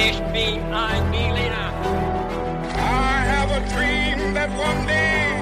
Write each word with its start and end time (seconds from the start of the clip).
Ich 0.00 0.18
bin 0.32 0.62
ein 0.72 1.10
Berliner. 1.10 1.72
I 2.72 3.24
have 3.26 3.50
a 3.50 3.58
dream 3.74 4.32
that 4.32 4.48
one 4.50 4.86
day. 4.86 5.34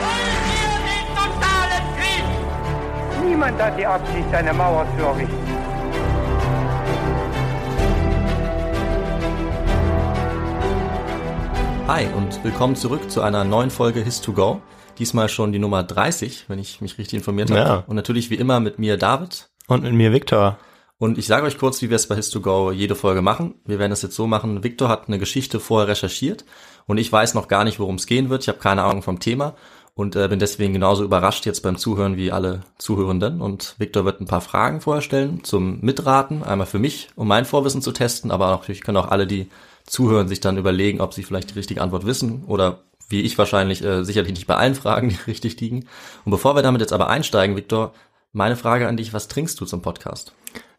Wollen 0.00 0.40
wir 0.48 0.72
den 0.88 1.06
totalen 1.14 1.84
Krieg? 1.98 3.28
Niemand 3.28 3.60
hat 3.60 3.78
die 3.78 3.84
Absicht, 3.84 4.32
eine 4.32 4.54
Mauer 4.54 4.86
zu 4.96 5.04
errichten. 5.04 5.46
Hi 11.86 12.06
und 12.16 12.42
willkommen 12.44 12.76
zurück 12.76 13.10
zu 13.10 13.20
einer 13.20 13.44
neuen 13.44 13.68
Folge 13.68 14.00
His2Go. 14.00 14.60
Diesmal 14.98 15.28
schon 15.28 15.52
die 15.52 15.58
Nummer 15.58 15.82
30, 15.82 16.46
wenn 16.48 16.58
ich 16.58 16.80
mich 16.80 16.96
richtig 16.96 17.18
informiert 17.18 17.50
habe. 17.50 17.60
Ja. 17.60 17.84
Und 17.86 17.96
natürlich 17.96 18.30
wie 18.30 18.36
immer 18.36 18.58
mit 18.58 18.78
mir 18.78 18.96
David. 18.96 19.50
Und 19.68 19.82
mit 19.82 19.92
mir 19.92 20.14
Viktor. 20.14 20.56
Und 20.98 21.18
ich 21.18 21.26
sage 21.26 21.46
euch 21.46 21.58
kurz, 21.58 21.82
wie 21.82 21.90
wir 21.90 21.96
es 21.96 22.06
bei 22.06 22.14
His2Go 22.14 22.72
jede 22.72 22.94
Folge 22.94 23.20
machen. 23.20 23.56
Wir 23.66 23.78
werden 23.78 23.92
es 23.92 24.02
jetzt 24.02 24.16
so 24.16 24.26
machen, 24.26 24.64
Victor 24.64 24.88
hat 24.88 25.08
eine 25.08 25.18
Geschichte 25.18 25.60
vorher 25.60 25.88
recherchiert 25.88 26.44
und 26.86 26.96
ich 26.96 27.12
weiß 27.12 27.34
noch 27.34 27.48
gar 27.48 27.64
nicht, 27.64 27.78
worum 27.78 27.96
es 27.96 28.06
gehen 28.06 28.30
wird. 28.30 28.42
Ich 28.42 28.48
habe 28.48 28.58
keine 28.58 28.82
Ahnung 28.84 29.02
vom 29.02 29.20
Thema 29.20 29.54
und 29.94 30.16
äh, 30.16 30.28
bin 30.28 30.38
deswegen 30.38 30.72
genauso 30.72 31.04
überrascht 31.04 31.44
jetzt 31.44 31.62
beim 31.62 31.76
Zuhören 31.76 32.16
wie 32.16 32.32
alle 32.32 32.60
Zuhörenden. 32.78 33.42
Und 33.42 33.74
Victor 33.78 34.04
wird 34.04 34.20
ein 34.20 34.26
paar 34.26 34.40
Fragen 34.40 34.80
vorher 34.80 35.30
zum 35.42 35.80
Mitraten, 35.80 36.42
einmal 36.42 36.66
für 36.66 36.78
mich, 36.78 37.08
um 37.14 37.28
mein 37.28 37.44
Vorwissen 37.44 37.82
zu 37.82 37.92
testen, 37.92 38.30
aber 38.30 38.48
natürlich 38.48 38.82
können 38.82 38.98
auch 38.98 39.08
alle, 39.08 39.26
die 39.26 39.48
zuhören, 39.86 40.28
sich 40.28 40.40
dann 40.40 40.58
überlegen, 40.58 41.00
ob 41.00 41.14
sie 41.14 41.22
vielleicht 41.22 41.50
die 41.50 41.58
richtige 41.58 41.80
Antwort 41.80 42.06
wissen 42.06 42.44
oder 42.46 42.84
wie 43.08 43.22
ich 43.22 43.38
wahrscheinlich 43.38 43.84
äh, 43.84 44.04
sicherlich 44.04 44.32
nicht 44.32 44.46
bei 44.46 44.56
allen 44.56 44.74
Fragen, 44.74 45.08
die 45.10 45.18
richtig 45.26 45.60
liegen. 45.60 45.86
Und 46.24 46.30
bevor 46.30 46.54
wir 46.56 46.62
damit 46.62 46.80
jetzt 46.80 46.92
aber 46.92 47.08
einsteigen, 47.08 47.56
Victor, 47.56 47.92
meine 48.32 48.56
Frage 48.56 48.88
an 48.88 48.98
dich, 48.98 49.14
was 49.14 49.28
trinkst 49.28 49.58
du 49.60 49.64
zum 49.64 49.80
Podcast? 49.80 50.34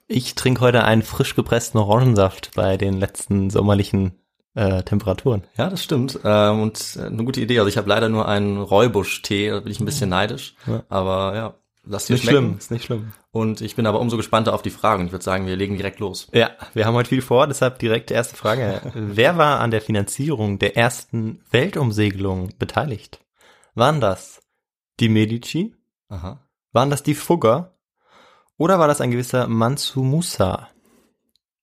Ich 0.08 0.36
trinke 0.36 0.62
heute 0.62 0.86
einen 0.86 1.04
frisch 1.04 1.36
gepressten 1.36 1.80
Orangensaft 1.80 2.52
bei 2.56 2.78
den 2.78 2.98
letzten 2.98 3.50
sommerlichen 3.50 4.14
äh, 4.56 4.82
Temperaturen. 4.84 5.44
Ja, 5.58 5.70
das 5.70 5.84
stimmt. 5.84 6.20
Ähm, 6.24 6.62
und 6.62 6.98
äh, 6.98 7.08
eine 7.08 7.26
gute 7.26 7.42
Idee. 7.42 7.60
Also 7.60 7.68
ich 7.68 7.78
habe 7.78 7.90
leider 7.90 8.08
nur 8.08 8.28
einen 8.28 8.58
Räubusch-Tee, 8.58 9.50
da 9.50 9.60
bin 9.60 9.72
ich 9.72 9.82
ein 9.82 9.86
bisschen 9.86 10.10
neidisch. 10.10 10.56
Ja. 10.66 10.84
Aber 10.88 11.36
ja, 11.36 11.54
lass 11.84 12.06
dir 12.06 12.14
nicht 12.14 12.24
schmecken. 12.24 12.38
schlimm, 12.38 12.58
ist 12.58 12.72
nicht 12.72 12.86
schlimm. 12.86 13.12
Und 13.32 13.60
ich 13.60 13.76
bin 13.76 13.86
aber 13.86 14.00
umso 14.00 14.16
gespannter 14.16 14.54
auf 14.54 14.62
die 14.62 14.70
Fragen. 14.70 15.08
Ich 15.08 15.12
würde 15.12 15.26
sagen, 15.26 15.46
wir 15.46 15.58
legen 15.58 15.76
direkt 15.76 16.00
los. 16.00 16.30
Ja, 16.34 16.52
wir 16.74 16.86
haben 16.86 16.96
heute 16.96 17.10
viel 17.10 17.22
vor, 17.22 17.46
deshalb 17.48 17.78
direkt 17.80 18.10
die 18.10 18.14
erste 18.14 18.38
Frage. 18.38 18.82
Wer 18.94 19.38
war 19.38 19.60
an 19.60 19.72
der 19.72 19.82
Finanzierung 19.82 20.58
der 20.58 20.78
ersten 20.78 21.42
Weltumsegelung 21.52 22.54
beteiligt? 22.58 23.20
Waren 23.76 24.00
das 24.00 24.42
die 25.02 25.10
Medici? 25.10 25.76
Aha. 26.08 26.40
Waren 26.72 26.90
das 26.90 27.04
die 27.04 27.14
Fugger? 27.14 27.77
Oder 28.58 28.80
war 28.80 28.88
das 28.88 29.02
ein 29.02 29.12
gewisser 29.12 29.48
Mansu 29.48 30.04
Musa? 30.04 30.70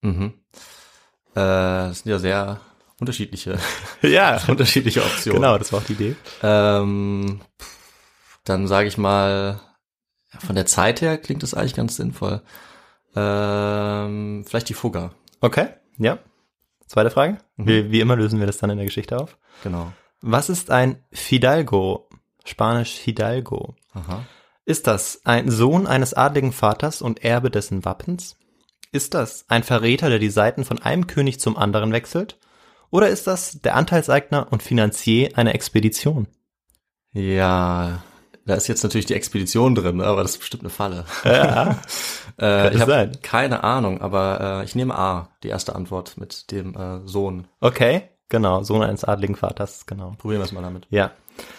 Mhm. 0.02 0.34
Äh, 1.34 1.88
das 1.90 2.00
sind 2.00 2.10
ja 2.10 2.18
sehr 2.18 2.60
unterschiedliche, 3.00 3.58
Ja, 4.02 4.40
unterschiedliche 4.48 5.02
Optionen. 5.02 5.40
genau, 5.40 5.58
das 5.58 5.72
war 5.72 5.80
auch 5.80 5.84
die 5.84 5.94
Idee. 5.94 6.16
Ähm, 6.42 7.40
dann 8.44 8.66
sage 8.68 8.88
ich 8.88 8.98
mal, 8.98 9.60
von 10.38 10.54
der 10.54 10.66
Zeit 10.66 11.00
her 11.00 11.18
klingt 11.18 11.42
das 11.42 11.54
eigentlich 11.54 11.74
ganz 11.74 11.96
sinnvoll. 11.96 12.42
Ähm, 13.16 14.44
vielleicht 14.46 14.68
die 14.68 14.74
Fugger. 14.74 15.12
Okay, 15.40 15.68
ja. 15.98 16.18
Zweite 16.86 17.10
Frage. 17.10 17.38
Mhm. 17.56 17.66
Wie, 17.66 17.90
wie 17.92 18.00
immer 18.00 18.16
lösen 18.16 18.38
wir 18.40 18.46
das 18.46 18.58
dann 18.58 18.70
in 18.70 18.76
der 18.76 18.86
Geschichte 18.86 19.18
auf. 19.18 19.38
Genau. 19.62 19.92
Was 20.20 20.48
ist 20.48 20.70
ein 20.70 21.02
Fidalgo? 21.12 22.08
Spanisch 22.44 22.92
Hidalgo. 22.98 23.74
Aha. 23.94 24.24
Ist 24.66 24.86
das 24.86 25.20
ein 25.24 25.50
Sohn 25.50 25.86
eines 25.86 26.14
adligen 26.14 26.52
Vaters 26.52 27.02
und 27.02 27.22
Erbe 27.22 27.50
dessen 27.50 27.84
Wappens? 27.84 28.36
Ist 28.92 29.12
das 29.12 29.44
ein 29.48 29.62
Verräter, 29.62 30.08
der 30.08 30.18
die 30.18 30.30
Seiten 30.30 30.64
von 30.64 30.80
einem 30.80 31.06
König 31.06 31.38
zum 31.38 31.58
anderen 31.58 31.92
wechselt? 31.92 32.38
Oder 32.90 33.08
ist 33.08 33.26
das 33.26 33.60
der 33.60 33.74
Anteilseigner 33.74 34.46
und 34.50 34.62
Finanzier 34.62 35.36
einer 35.36 35.54
Expedition? 35.54 36.28
Ja, 37.12 38.02
da 38.46 38.54
ist 38.54 38.68
jetzt 38.68 38.82
natürlich 38.82 39.06
die 39.06 39.14
Expedition 39.14 39.74
drin, 39.74 40.00
aber 40.00 40.22
das 40.22 40.32
ist 40.32 40.38
bestimmt 40.38 40.62
eine 40.62 40.70
Falle. 40.70 41.04
Ja. 41.24 41.78
äh, 42.40 42.74
ich 42.74 42.80
habe 42.80 42.92
sein. 42.92 43.12
keine 43.22 43.64
Ahnung, 43.64 44.00
aber 44.00 44.60
äh, 44.60 44.64
ich 44.64 44.74
nehme 44.74 44.96
A, 44.96 45.28
die 45.42 45.48
erste 45.48 45.74
Antwort 45.74 46.16
mit 46.16 46.50
dem 46.50 46.74
äh, 46.74 47.06
Sohn. 47.06 47.48
Okay, 47.60 48.08
genau, 48.28 48.62
Sohn 48.62 48.82
eines 48.82 49.04
adligen 49.04 49.36
Vaters, 49.36 49.86
genau. 49.86 50.12
Probieren 50.16 50.40
wir 50.40 50.46
es 50.46 50.52
mal 50.52 50.62
damit. 50.62 50.86
Ja. 50.90 51.12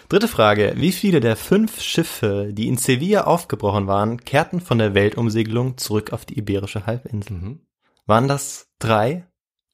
Dritte 0.10 0.28
Frage. 0.28 0.74
Wie 0.76 0.92
viele 0.92 1.20
der 1.20 1.36
fünf 1.36 1.82
Schiffe, 1.82 2.50
die 2.52 2.68
in 2.68 2.78
Sevilla 2.78 3.24
aufgebrochen 3.24 3.88
waren, 3.88 4.24
kehrten 4.24 4.62
von 4.62 4.78
der 4.78 4.94
Weltumsegelung 4.94 5.78
zurück 5.78 6.14
auf 6.14 6.26
die 6.26 6.38
Iberische 6.38 6.86
Halbinsel? 6.86 7.38
Mhm. 7.38 7.60
Waren 8.06 8.28
das 8.28 8.68
drei, 8.78 9.26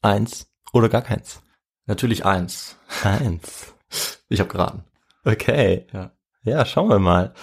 eins 0.01 0.47
oder 0.71 0.87
gar 0.87 1.01
keins? 1.01 1.41
Natürlich 1.85 2.25
eins. 2.25 2.77
Eins. 3.03 3.73
Ich 4.29 4.39
habe 4.39 4.49
geraten. 4.49 4.85
Okay. 5.25 5.85
Ja. 5.91 6.11
Ja, 6.43 6.65
schauen 6.65 6.89
wir 6.89 6.99
mal. 6.99 7.33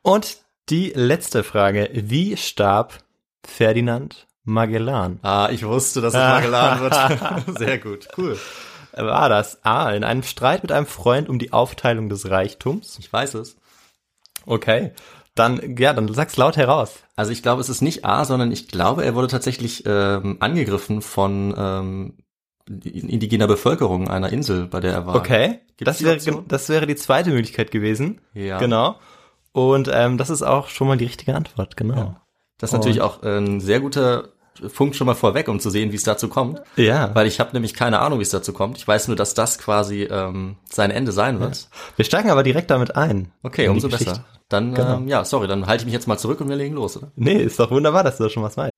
Und 0.00 0.38
die 0.68 0.92
letzte 0.94 1.44
Frage. 1.44 1.90
Wie 1.92 2.36
starb 2.36 2.98
Ferdinand 3.44 4.26
Magellan? 4.44 5.18
Ah, 5.22 5.50
ich 5.52 5.64
wusste, 5.64 6.00
dass 6.00 6.14
es 6.14 6.18
Magellan 6.18 6.80
wird. 6.80 7.58
Sehr 7.58 7.78
gut. 7.78 8.08
Cool. 8.16 8.38
War 8.94 9.28
das 9.28 9.64
A. 9.64 9.90
in 9.92 10.04
einem 10.04 10.22
Streit 10.22 10.62
mit 10.62 10.72
einem 10.72 10.86
Freund 10.86 11.28
um 11.28 11.38
die 11.38 11.52
Aufteilung 11.52 12.08
des 12.08 12.30
Reichtums? 12.30 12.98
Ich 12.98 13.12
weiß 13.12 13.34
es. 13.34 13.56
Okay. 14.46 14.92
Dann, 15.34 15.76
ja, 15.78 15.94
dann 15.94 16.12
sag's 16.12 16.36
laut 16.36 16.56
heraus. 16.56 16.98
Also 17.16 17.32
ich 17.32 17.42
glaube, 17.42 17.62
es 17.62 17.70
ist 17.70 17.80
nicht 17.80 18.04
A, 18.04 18.24
sondern 18.24 18.52
ich 18.52 18.68
glaube, 18.68 19.04
er 19.04 19.14
wurde 19.14 19.28
tatsächlich 19.28 19.84
ähm, 19.86 20.36
angegriffen 20.40 21.00
von 21.00 21.54
ähm, 21.56 22.18
indigener 22.68 23.46
Bevölkerung 23.46 24.08
einer 24.08 24.30
Insel, 24.30 24.66
bei 24.66 24.80
der 24.80 24.92
er 24.92 25.06
war. 25.06 25.14
Okay. 25.14 25.60
Gibt's 25.76 25.98
Das 25.98 26.26
wäre, 26.26 26.44
das 26.46 26.68
wäre 26.68 26.86
die 26.86 26.96
zweite 26.96 27.30
Möglichkeit 27.30 27.70
gewesen. 27.70 28.20
Ja. 28.34 28.58
Genau. 28.58 28.96
Und 29.52 29.90
ähm, 29.92 30.18
das 30.18 30.30
ist 30.30 30.42
auch 30.42 30.68
schon 30.68 30.88
mal 30.88 30.96
die 30.96 31.04
richtige 31.04 31.34
Antwort, 31.34 31.76
genau. 31.76 32.16
Das 32.58 32.70
ist 32.70 32.74
natürlich 32.74 33.00
auch 33.00 33.22
äh, 33.22 33.38
ein 33.38 33.60
sehr 33.60 33.80
guter 33.80 34.31
Punkt 34.74 34.96
schon 34.96 35.06
mal 35.06 35.14
vorweg, 35.14 35.48
um 35.48 35.60
zu 35.60 35.70
sehen, 35.70 35.92
wie 35.92 35.96
es 35.96 36.04
dazu 36.04 36.28
kommt. 36.28 36.60
Ja. 36.76 37.14
Weil 37.14 37.26
ich 37.26 37.40
habe 37.40 37.50
nämlich 37.52 37.74
keine 37.74 38.00
Ahnung, 38.00 38.18
wie 38.18 38.22
es 38.22 38.30
dazu 38.30 38.52
kommt. 38.52 38.76
Ich 38.78 38.86
weiß 38.86 39.08
nur, 39.08 39.16
dass 39.16 39.34
das 39.34 39.58
quasi 39.58 40.02
ähm, 40.02 40.56
sein 40.70 40.90
Ende 40.90 41.12
sein 41.12 41.40
wird. 41.40 41.68
Wir 41.96 42.04
steigen 42.04 42.30
aber 42.30 42.42
direkt 42.42 42.70
damit 42.70 42.96
ein. 42.96 43.32
Okay, 43.42 43.68
umso 43.68 43.88
besser. 43.88 44.24
Dann, 44.48 44.74
Genau. 44.74 44.96
ähm, 44.98 45.08
ja, 45.08 45.24
sorry, 45.24 45.48
dann 45.48 45.66
halte 45.66 45.82
ich 45.82 45.86
mich 45.86 45.94
jetzt 45.94 46.06
mal 46.06 46.18
zurück 46.18 46.40
und 46.42 46.48
wir 46.50 46.56
legen 46.56 46.74
los, 46.74 46.96
oder? 46.98 47.10
Nee, 47.16 47.36
ist 47.42 47.58
doch 47.58 47.70
wunderbar, 47.70 48.04
dass 48.04 48.18
du 48.18 48.24
da 48.24 48.30
schon 48.30 48.42
was 48.42 48.56
weißt. 48.56 48.72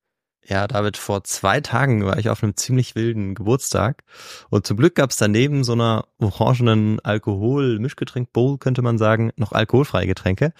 Ja, 0.46 0.66
David, 0.68 0.98
vor 0.98 1.24
zwei 1.24 1.62
Tagen 1.62 2.04
war 2.04 2.18
ich 2.18 2.28
auf 2.28 2.42
einem 2.42 2.54
ziemlich 2.54 2.94
wilden 2.94 3.34
Geburtstag 3.34 4.04
und 4.50 4.66
zum 4.66 4.76
Glück 4.76 4.94
gab 4.94 5.08
es 5.08 5.16
daneben 5.16 5.64
so 5.64 5.72
einer 5.72 6.04
orangenen 6.18 7.00
Alkohol-Mischgetränk-Bowl, 7.00 8.58
könnte 8.58 8.82
man 8.82 8.98
sagen, 8.98 9.32
noch 9.36 9.52
alkoholfreie 9.52 10.06
Getränke. 10.06 10.52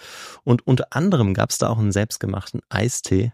Und 0.43 0.65
unter 0.65 0.87
anderem 0.89 1.33
gab 1.35 1.51
es 1.51 1.59
da 1.59 1.69
auch 1.69 1.77
einen 1.77 1.91
selbstgemachten 1.91 2.61
Eistee 2.69 3.33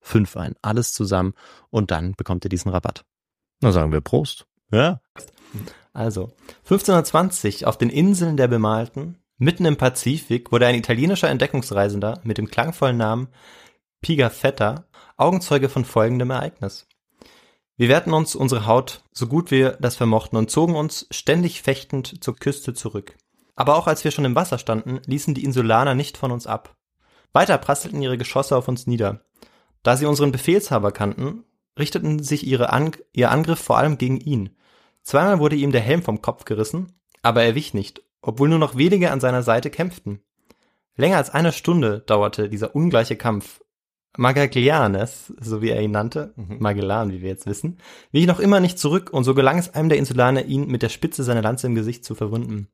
5 0.00 0.36
ein. 0.36 0.54
Alles 0.62 0.92
zusammen 0.92 1.34
und 1.70 1.90
dann 1.90 2.14
bekommt 2.14 2.44
ihr 2.44 2.48
diesen 2.48 2.70
Rabatt. 2.70 3.04
Na 3.60 3.72
sagen 3.72 3.92
wir 3.92 4.00
Prost. 4.00 4.46
Ja. 4.72 5.00
Also, 5.92 6.32
1520 6.64 7.66
auf 7.66 7.76
den 7.76 7.90
Inseln 7.90 8.36
der 8.36 8.48
Bemalten, 8.48 9.18
mitten 9.38 9.64
im 9.64 9.76
Pazifik, 9.76 10.52
wurde 10.52 10.66
ein 10.66 10.76
italienischer 10.76 11.28
Entdeckungsreisender 11.28 12.20
mit 12.22 12.38
dem 12.38 12.48
klangvollen 12.48 12.96
Namen 12.96 13.28
Pigafetta 14.00 14.84
Augenzeuge 15.16 15.68
von 15.68 15.84
folgendem 15.84 16.30
Ereignis. 16.30 16.86
Wir 17.76 17.88
wehrten 17.88 18.12
uns 18.12 18.34
unsere 18.34 18.66
Haut 18.66 19.02
so 19.12 19.26
gut 19.26 19.50
wir 19.50 19.78
das 19.80 19.96
vermochten 19.96 20.38
und 20.38 20.50
zogen 20.50 20.76
uns 20.76 21.06
ständig 21.10 21.62
fechtend 21.62 22.22
zur 22.22 22.36
Küste 22.36 22.74
zurück. 22.74 23.16
Aber 23.56 23.76
auch 23.76 23.86
als 23.86 24.04
wir 24.04 24.10
schon 24.10 24.24
im 24.24 24.34
Wasser 24.34 24.58
standen, 24.58 25.00
ließen 25.06 25.34
die 25.34 25.44
Insulaner 25.44 25.94
nicht 25.94 26.16
von 26.16 26.30
uns 26.30 26.46
ab. 26.46 26.76
Weiter 27.32 27.58
prasselten 27.58 28.00
ihre 28.02 28.18
Geschosse 28.18 28.56
auf 28.56 28.68
uns 28.68 28.86
nieder. 28.86 29.20
Da 29.82 29.96
sie 29.96 30.06
unseren 30.06 30.32
Befehlshaber 30.32 30.92
kannten, 30.92 31.44
richteten 31.78 32.22
sich 32.22 32.46
ihre 32.46 32.72
An 32.72 32.92
ihr 33.12 33.30
Angriff 33.30 33.60
vor 33.60 33.78
allem 33.78 33.98
gegen 33.98 34.18
ihn. 34.18 34.56
Zweimal 35.02 35.38
wurde 35.38 35.56
ihm 35.56 35.72
der 35.72 35.80
Helm 35.80 36.02
vom 36.02 36.20
Kopf 36.20 36.44
gerissen, 36.44 37.00
aber 37.22 37.42
er 37.42 37.54
wich 37.54 37.74
nicht, 37.74 38.02
obwohl 38.20 38.48
nur 38.48 38.58
noch 38.58 38.76
wenige 38.76 39.10
an 39.10 39.20
seiner 39.20 39.42
Seite 39.42 39.70
kämpften. 39.70 40.20
Länger 40.96 41.16
als 41.16 41.30
eine 41.30 41.52
Stunde 41.52 42.00
dauerte 42.00 42.48
dieser 42.48 42.74
ungleiche 42.74 43.16
Kampf. 43.16 43.60
Magaglianes, 44.16 45.32
so 45.40 45.62
wie 45.62 45.70
er 45.70 45.80
ihn 45.80 45.92
nannte, 45.92 46.34
mhm. 46.36 46.56
Magellan, 46.58 47.12
wie 47.12 47.22
wir 47.22 47.28
jetzt 47.28 47.46
wissen, 47.46 47.78
wich 48.10 48.26
noch 48.26 48.40
immer 48.40 48.58
nicht 48.58 48.78
zurück 48.78 49.10
und 49.12 49.24
so 49.24 49.34
gelang 49.34 49.58
es 49.58 49.72
einem 49.72 49.88
der 49.88 49.98
Insulaner, 49.98 50.44
ihn 50.44 50.66
mit 50.66 50.82
der 50.82 50.88
Spitze 50.88 51.22
seiner 51.22 51.42
Lanze 51.42 51.68
im 51.68 51.76
Gesicht 51.76 52.04
zu 52.04 52.16
verwunden. 52.16 52.68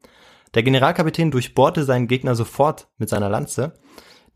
Der 0.55 0.63
Generalkapitän 0.63 1.31
durchbohrte 1.31 1.85
seinen 1.85 2.09
Gegner 2.09 2.35
sofort 2.35 2.89
mit 2.97 3.11
seiner 3.11 3.29
Lanze, 3.29 3.75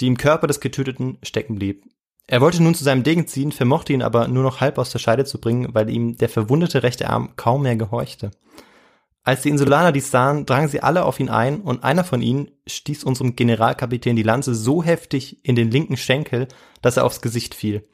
die 0.00 0.06
im 0.06 0.18
Körper 0.18 0.46
des 0.46 0.60
Getöteten 0.60 1.18
stecken 1.22 1.54
blieb. 1.54 1.84
Er 2.30 2.40
wollte 2.40 2.62
nun 2.62 2.76
zu 2.76 2.84
seinem 2.84 3.02
Degen 3.02 3.26
ziehen, 3.26 3.50
vermochte 3.50 3.92
ihn 3.92 4.02
aber 4.02 4.28
nur 4.28 4.44
noch 4.44 4.60
halb 4.60 4.78
aus 4.78 4.90
der 4.90 5.00
Scheide 5.00 5.24
zu 5.24 5.40
bringen, 5.40 5.74
weil 5.74 5.90
ihm 5.90 6.16
der 6.16 6.28
verwundete 6.28 6.84
rechte 6.84 7.10
Arm 7.10 7.34
kaum 7.34 7.62
mehr 7.62 7.74
gehorchte. 7.74 8.30
Als 9.24 9.42
die 9.42 9.48
Insulaner 9.48 9.90
dies 9.90 10.12
sahen, 10.12 10.46
drangen 10.46 10.68
sie 10.68 10.80
alle 10.80 11.06
auf 11.06 11.18
ihn 11.18 11.28
ein 11.28 11.60
und 11.60 11.82
einer 11.82 12.04
von 12.04 12.22
ihnen 12.22 12.52
stieß 12.68 13.02
unserem 13.02 13.34
Generalkapitän 13.34 14.14
die 14.14 14.22
Lanze 14.22 14.54
so 14.54 14.84
heftig 14.84 15.44
in 15.44 15.56
den 15.56 15.72
linken 15.72 15.96
Schenkel, 15.96 16.46
dass 16.82 16.98
er 16.98 17.04
aufs 17.04 17.20
Gesicht 17.20 17.56
fiel. 17.56 17.88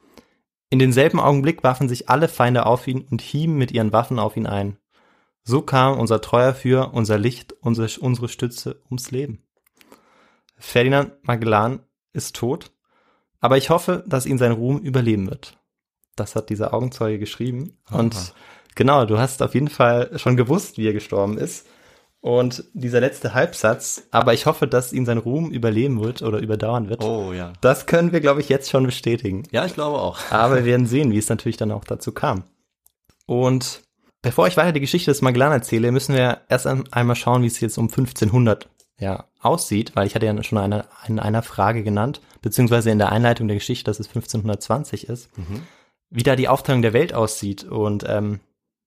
In 0.69 0.77
denselben 0.77 1.19
Augenblick 1.19 1.63
warfen 1.63 1.89
sich 1.89 2.07
alle 2.07 2.27
Feinde 2.27 2.67
auf 2.67 2.87
ihn 2.87 3.07
und 3.09 3.23
hieben 3.23 3.57
mit 3.57 3.71
ihren 3.71 3.91
Waffen 3.91 4.19
auf 4.19 4.37
ihn 4.37 4.45
ein. 4.45 4.77
So 5.45 5.63
kam 5.63 5.97
unser 5.97 6.21
treuer 6.21 6.53
Führer, 6.53 6.93
unser 6.93 7.17
Licht, 7.17 7.53
unsere, 7.61 7.89
unsere 8.01 8.29
Stütze 8.29 8.83
ums 8.85 9.09
Leben. 9.09 9.47
Ferdinand 10.59 11.13
Magellan 11.23 11.79
ist 12.13 12.35
tot 12.35 12.69
aber 13.39 13.57
ich 13.57 13.69
hoffe, 13.69 14.03
dass 14.07 14.25
ihn 14.25 14.37
sein 14.37 14.51
Ruhm 14.51 14.79
überleben 14.79 15.29
wird. 15.29 15.57
Das 16.15 16.35
hat 16.35 16.49
dieser 16.49 16.73
Augenzeuge 16.73 17.19
geschrieben. 17.19 17.77
Aha. 17.85 17.99
Und 17.99 18.33
genau, 18.75 19.05
du 19.05 19.17
hast 19.19 19.41
auf 19.41 19.53
jeden 19.53 19.69
Fall 19.69 20.17
schon 20.17 20.37
gewusst, 20.37 20.77
wie 20.77 20.87
er 20.87 20.93
gestorben 20.93 21.37
ist. 21.37 21.67
Und 22.19 22.65
dieser 22.73 22.99
letzte 22.99 23.35
Halbsatz, 23.35 24.07
aber 24.11 24.33
ich 24.33 24.47
hoffe, 24.47 24.67
dass 24.67 24.91
ihn 24.91 25.05
sein 25.05 25.19
Ruhm 25.19 25.51
überleben 25.51 26.01
wird 26.01 26.23
oder 26.23 26.39
überdauern 26.39 26.89
wird. 26.89 27.03
Oh 27.03 27.31
ja. 27.31 27.53
Das 27.61 27.85
können 27.85 28.11
wir, 28.11 28.21
glaube 28.21 28.41
ich, 28.41 28.49
jetzt 28.49 28.69
schon 28.71 28.85
bestätigen. 28.85 29.43
Ja, 29.51 29.65
ich 29.65 29.75
glaube 29.75 29.99
auch. 29.99 30.19
Aber 30.31 30.55
wir 30.55 30.65
werden 30.65 30.87
sehen, 30.87 31.11
wie 31.11 31.19
es 31.19 31.29
natürlich 31.29 31.57
dann 31.57 31.71
auch 31.71 31.85
dazu 31.85 32.11
kam. 32.11 32.43
Und 33.27 33.83
bevor 34.23 34.47
ich 34.47 34.57
weiter 34.57 34.71
die 34.71 34.79
Geschichte 34.79 35.11
des 35.11 35.21
Magellan 35.21 35.51
erzähle, 35.51 35.91
müssen 35.91 36.15
wir 36.15 36.41
erst 36.49 36.65
einmal 36.65 37.15
schauen, 37.15 37.43
wie 37.43 37.47
es 37.47 37.59
jetzt 37.59 37.77
um 37.77 37.85
1500 37.85 38.67
ja, 38.99 39.25
aussieht, 39.39 39.95
weil 39.95 40.07
ich 40.07 40.15
hatte 40.15 40.25
ja 40.25 40.43
schon 40.43 40.57
eine, 40.57 40.85
in 41.07 41.19
einer 41.19 41.43
Frage 41.43 41.83
genannt, 41.83 42.21
beziehungsweise 42.41 42.89
in 42.89 42.97
der 42.97 43.11
Einleitung 43.11 43.47
der 43.47 43.57
Geschichte, 43.57 43.85
dass 43.85 43.99
es 43.99 44.07
1520 44.07 45.07
ist, 45.07 45.37
mhm. 45.37 45.63
wie 46.09 46.23
da 46.23 46.35
die 46.35 46.47
Aufteilung 46.47 46.81
der 46.81 46.93
Welt 46.93 47.13
aussieht 47.13 47.63
und 47.63 48.05
ähm, 48.07 48.39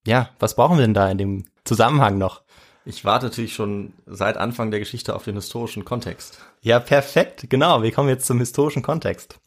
ja, 0.07 0.31
was 0.38 0.57
brauchen 0.57 0.79
wir 0.79 0.85
denn 0.85 0.95
da 0.95 1.11
in 1.11 1.19
dem 1.19 1.45
Zusammenhang 1.64 2.19
noch? 2.19 2.43
Ich 2.85 3.05
warte 3.05 3.26
natürlich 3.26 3.55
schon 3.55 3.93
seit 4.07 4.37
Anfang 4.37 4.71
der 4.71 4.81
Geschichte 4.81 5.14
auf 5.14 5.25
den 5.25 5.35
historischen 5.35 5.85
Kontext. 5.85 6.40
Ja, 6.62 6.81
perfekt, 6.81 7.50
genau. 7.50 7.83
Wir 7.83 7.93
kommen 7.93 8.09
jetzt 8.09 8.26
zum 8.26 8.38
historischen 8.38 8.83
Kontext. 8.83 9.38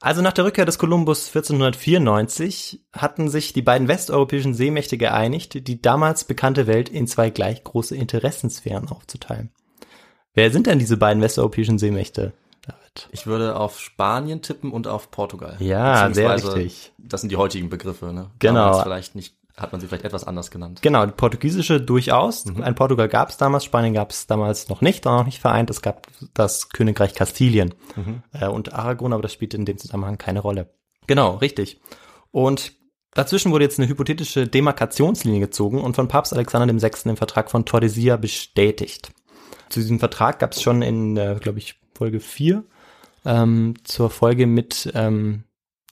Also 0.00 0.20
nach 0.20 0.32
der 0.32 0.44
Rückkehr 0.44 0.64
des 0.64 0.78
Kolumbus 0.78 1.28
1494 1.28 2.84
hatten 2.92 3.28
sich 3.28 3.52
die 3.52 3.62
beiden 3.62 3.86
westeuropäischen 3.86 4.52
Seemächte 4.52 4.98
geeinigt, 4.98 5.68
die 5.68 5.80
damals 5.80 6.24
bekannte 6.24 6.66
Welt 6.66 6.88
in 6.88 7.06
zwei 7.06 7.30
gleich 7.30 7.62
große 7.62 7.94
Interessensphären 7.94 8.88
aufzuteilen. 8.88 9.52
Wer 10.34 10.50
sind 10.50 10.66
denn 10.66 10.78
diese 10.78 10.96
beiden 10.96 11.22
westeuropäischen 11.22 11.78
Seemächte? 11.78 12.32
David? 12.62 13.08
Ich 13.10 13.26
würde 13.26 13.56
auf 13.56 13.80
Spanien 13.80 14.40
tippen 14.40 14.72
und 14.72 14.86
auf 14.86 15.10
Portugal. 15.10 15.56
Ja, 15.58 16.12
sehr 16.12 16.34
richtig. 16.34 16.92
Das 16.98 17.20
sind 17.20 17.30
die 17.30 17.36
heutigen 17.36 17.68
Begriffe, 17.68 18.12
ne? 18.12 18.30
Genau. 18.38 18.54
Damals 18.54 18.82
vielleicht 18.82 19.14
nicht, 19.14 19.36
hat 19.56 19.72
man 19.72 19.80
sie 19.80 19.88
vielleicht 19.88 20.04
etwas 20.04 20.24
anders 20.24 20.50
genannt. 20.50 20.80
Genau, 20.80 21.04
die 21.04 21.12
portugiesische 21.12 21.80
durchaus. 21.80 22.46
Mhm. 22.46 22.62
Ein 22.62 22.74
Portugal 22.74 23.08
gab 23.08 23.30
es 23.30 23.36
damals, 23.36 23.64
Spanien 23.64 23.94
gab 23.94 24.10
es 24.10 24.26
damals 24.26 24.68
noch 24.68 24.80
nicht, 24.80 25.06
auch 25.06 25.18
noch 25.18 25.26
nicht 25.26 25.40
vereint. 25.40 25.68
Es 25.70 25.82
gab 25.82 26.06
das 26.34 26.70
Königreich 26.70 27.14
Kastilien 27.14 27.74
mhm. 27.96 28.22
äh, 28.32 28.46
und 28.46 28.72
Aragon, 28.72 29.12
aber 29.12 29.22
das 29.22 29.32
spielt 29.32 29.54
in 29.54 29.64
dem 29.64 29.78
Zusammenhang 29.78 30.18
keine 30.18 30.40
Rolle. 30.40 30.70
Genau, 31.06 31.36
richtig. 31.36 31.80
Und 32.30 32.72
Dazwischen 33.14 33.52
wurde 33.52 33.64
jetzt 33.64 33.78
eine 33.78 33.88
hypothetische 33.88 34.46
Demarkationslinie 34.46 35.40
gezogen 35.40 35.82
und 35.82 35.96
von 35.96 36.08
Papst 36.08 36.32
Alexander 36.32 36.72
VI. 36.74 37.10
im 37.10 37.18
Vertrag 37.18 37.50
von 37.50 37.66
Tordesillas 37.66 38.18
bestätigt 38.18 39.12
zu 39.72 39.80
diesem 39.80 39.98
Vertrag 39.98 40.38
gab 40.38 40.52
es 40.52 40.62
schon 40.62 40.82
in, 40.82 41.16
äh, 41.16 41.36
glaube 41.40 41.58
ich, 41.58 41.80
Folge 41.94 42.20
4 42.20 42.64
ähm, 43.24 43.74
zur 43.84 44.10
Folge 44.10 44.46
mit 44.46 44.90
ähm, 44.94 45.44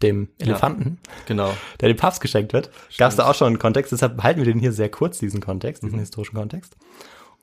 dem 0.03 0.29
Elefanten, 0.39 0.99
ja, 1.05 1.13
genau. 1.27 1.55
der 1.81 1.89
dem 1.89 1.97
Papst 1.97 2.21
geschenkt 2.21 2.53
wird. 2.53 2.71
Gab 2.99 3.11
es 3.11 3.17
da 3.17 3.29
auch 3.29 3.35
schon 3.35 3.49
einen 3.49 3.59
Kontext, 3.59 3.93
deshalb 3.93 4.23
halten 4.23 4.41
wir 4.41 4.47
den 4.47 4.59
hier 4.59 4.73
sehr 4.73 4.91
kurz, 4.91 5.19
diesen 5.19 5.41
Kontext, 5.41 5.83
diesen 5.83 5.97
mhm. 5.97 6.01
historischen 6.01 6.37
Kontext. 6.37 6.77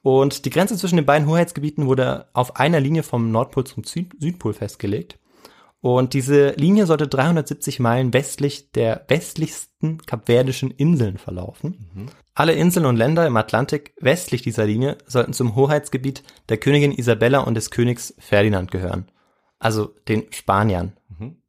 Und 0.01 0.45
die 0.45 0.49
Grenze 0.49 0.77
zwischen 0.77 0.95
den 0.95 1.05
beiden 1.05 1.27
Hoheitsgebieten 1.27 1.85
wurde 1.85 2.27
auf 2.33 2.55
einer 2.55 2.79
Linie 2.79 3.03
vom 3.03 3.31
Nordpol 3.31 3.65
zum 3.65 3.83
Süd 3.83 4.13
Südpol 4.19 4.53
festgelegt. 4.53 5.19
Und 5.79 6.13
diese 6.13 6.51
Linie 6.51 6.85
sollte 6.85 7.07
370 7.07 7.79
Meilen 7.79 8.13
westlich 8.13 8.71
der 8.71 9.05
westlichsten 9.07 9.99
kapverdischen 10.05 10.71
Inseln 10.71 11.17
verlaufen. 11.17 12.09
Alle 12.37 12.53
Inseln 12.53 12.85
und 12.85 12.97
Länder 12.97 13.25
im 13.25 13.35
Atlantik 13.35 13.95
westlich 13.99 14.43
dieser 14.43 14.67
Linie 14.67 14.99
sollten 15.07 15.33
zum 15.33 15.55
Hoheitsgebiet 15.55 16.21
der 16.49 16.57
Königin 16.57 16.91
Isabella 16.91 17.39
und 17.39 17.55
des 17.55 17.71
Königs 17.71 18.13
Ferdinand 18.19 18.69
gehören. 18.69 19.09
Also 19.57 19.95
den 20.07 20.25
Spaniern. 20.29 20.93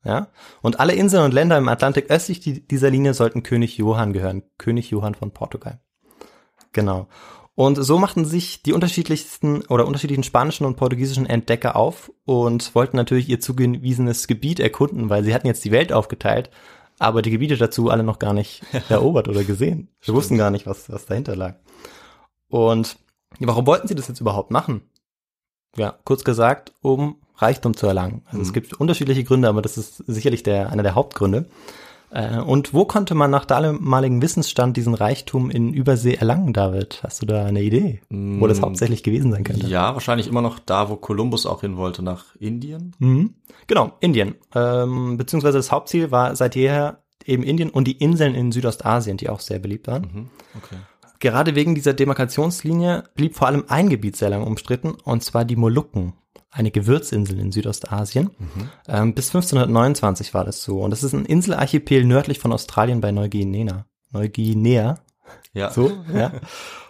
Ja? 0.03 0.29
Und 0.63 0.81
alle 0.81 0.95
Inseln 0.95 1.25
und 1.25 1.35
Länder 1.35 1.59
im 1.59 1.69
Atlantik 1.69 2.11
östlich 2.11 2.41
die- 2.41 2.67
dieser 2.67 2.89
Linie 2.89 3.13
sollten 3.13 3.43
König 3.43 3.77
Johann 3.77 4.15
gehören. 4.15 4.45
König 4.57 4.89
Johann 4.89 5.15
von 5.15 5.31
Portugal. 5.31 5.79
Genau. 6.73 7.09
Und 7.55 7.75
so 7.75 7.99
machten 7.99 8.25
sich 8.25 8.63
die 8.63 8.73
unterschiedlichsten 8.73 9.61
oder 9.67 9.87
unterschiedlichen 9.87 10.23
spanischen 10.25 10.65
und 10.65 10.77
portugiesischen 10.77 11.27
Entdecker 11.27 11.77
auf 11.77 12.11
und 12.25 12.75
wollten 12.75 12.97
natürlich 12.97 13.29
ihr 13.29 13.41
zugewiesenes 13.41 14.27
Gebiet 14.27 14.59
erkunden, 14.59 15.11
weil 15.11 15.23
sie 15.23 15.35
hatten 15.35 15.49
jetzt 15.49 15.67
die 15.67 15.71
Welt 15.71 15.93
aufgeteilt, 15.93 16.49
aber 16.99 17.23
die 17.23 17.31
Gebiete 17.31 17.57
dazu 17.57 17.91
alle 17.91 18.03
noch 18.03 18.19
gar 18.19 18.33
nicht 18.35 18.63
erobert 18.89 19.29
oder 19.29 19.45
gesehen. 19.45 19.89
Sie 20.01 20.13
wussten 20.13 20.39
gar 20.39 20.51
nicht, 20.51 20.67
was, 20.67 20.91
was 20.91 21.07
dahinter 21.07 21.37
lag. 21.37 21.55
Und 22.49 22.97
warum 23.39 23.67
wollten 23.67 23.89
sie 23.89 23.95
das 23.95 24.09
jetzt 24.09 24.21
überhaupt 24.21 24.51
machen? 24.51 24.83
Ja, 25.77 25.99
kurz 26.05 26.25
gesagt, 26.25 26.73
um 26.81 27.17
Reichtum 27.37 27.77
zu 27.77 27.87
erlangen. 27.87 28.23
Also 28.27 28.43
es 28.43 28.53
gibt 28.53 28.75
unterschiedliche 28.75 29.23
Gründe, 29.25 29.49
aber 29.49 29.63
das 29.63 29.79
ist 29.79 29.99
sicherlich 30.07 30.43
der, 30.43 30.71
einer 30.71 30.83
der 30.83 30.95
Hauptgründe. 30.95 31.47
Äh, 32.11 32.39
Und 32.39 32.73
wo 32.75 32.85
konnte 32.85 33.15
man 33.15 33.31
nach 33.31 33.45
damaligem 33.45 34.23
Wissensstand 34.23 34.77
diesen 34.77 34.95
Reichtum 34.95 35.51
in 35.51 35.73
Übersee 35.73 36.15
erlangen, 36.15 36.53
David? 36.53 37.01
Hast 37.03 37.23
du 37.23 37.27
da 37.27 37.45
eine 37.45 37.63
Idee, 37.63 38.01
wo 38.11 38.47
das 38.47 38.63
hauptsächlich 38.63 39.03
gewesen 39.03 39.33
sein 39.33 39.45
könnte? 39.45 39.67
Ja, 39.67 39.95
wahrscheinlich 39.95 40.29
immer 40.29 40.43
noch 40.43 40.59
da, 40.59 40.89
wo 40.89 40.97
Kolumbus 40.97 41.47
auch 41.47 41.61
hin 41.61 41.77
wollte, 41.77 42.03
nach 42.03 42.37
Indien. 42.37 42.95
Mhm. 42.99 43.35
Genau, 43.67 43.93
Indien. 44.01 44.37
Ähm, 44.55 45.17
beziehungsweise 45.17 45.59
das 45.59 45.71
Hauptziel 45.71 46.11
war 46.11 46.35
seit 46.37 46.57
jeher 46.57 47.03
eben 47.25 47.43
Indien 47.43 47.71
und 47.71 47.85
die 47.87 47.99
Inseln 47.99 48.35
in 48.35 48.53
Südostasien, 48.53 49.19
die 49.19 49.29
auch 49.29 49.41
sehr 49.41 49.59
beliebt 49.59 49.87
waren. 49.87 50.03
Mhm. 50.03 50.31
Okay. 50.57 50.77
Gerade 51.21 51.55
wegen 51.57 51.75
dieser 51.75 51.95
Demarkationslinie 51.95 53.05
blieb 53.17 53.35
vor 53.35 53.49
allem 53.49 53.65
ein 53.69 53.89
Gebiet 53.89 54.17
sehr 54.17 54.31
lange 54.31 54.45
umstritten, 54.45 54.93
und 55.05 55.23
zwar 55.25 55.45
die 55.45 55.57
Molukken, 55.57 56.15
eine 56.51 56.71
Gewürzinsel 56.71 57.39
in 57.39 57.53
Südostasien. 57.53 58.31
Ähm, 58.89 59.15
bis 59.15 59.29
1529 59.29 60.33
war 60.35 60.45
das 60.45 60.63
so. 60.63 60.81
Und 60.81 60.91
das 60.91 61.03
ist 61.03 61.13
ein 61.13 61.25
Inselarchipel 61.27 62.05
nördlich 62.05 62.39
von 62.39 62.53
Australien 62.53 63.01
bei 63.01 63.13
Neuguinea. 63.13 63.87
Neuguinea, 64.13 64.99
Ja. 65.53 65.71
so, 65.71 65.93
ja. 66.15 66.33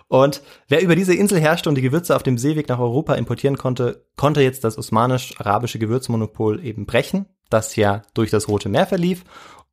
Und 0.07 0.43
wer 0.69 0.81
über 0.83 0.97
diese 0.97 1.15
Insel 1.15 1.39
herrschte 1.41 1.69
und 1.69 1.75
die 1.75 1.83
Gewürze 1.83 2.17
auf 2.17 2.23
dem 2.23 2.39
Seeweg 2.39 2.69
nach 2.69 2.79
Europa 2.79 3.15
importieren 3.15 3.59
konnte, 3.59 4.07
konnte 4.17 4.41
jetzt 4.41 4.65
das 4.65 4.79
osmanisch-arabische 4.79 5.79
Gewürzmonopol 5.79 6.65
eben 6.65 6.87
brechen, 6.87 7.27
das 7.51 7.77
ja 7.77 8.03
durch 8.15 8.31
das 8.31 8.49
Rote 8.49 8.69
Meer 8.71 8.87
verlief 8.87 9.25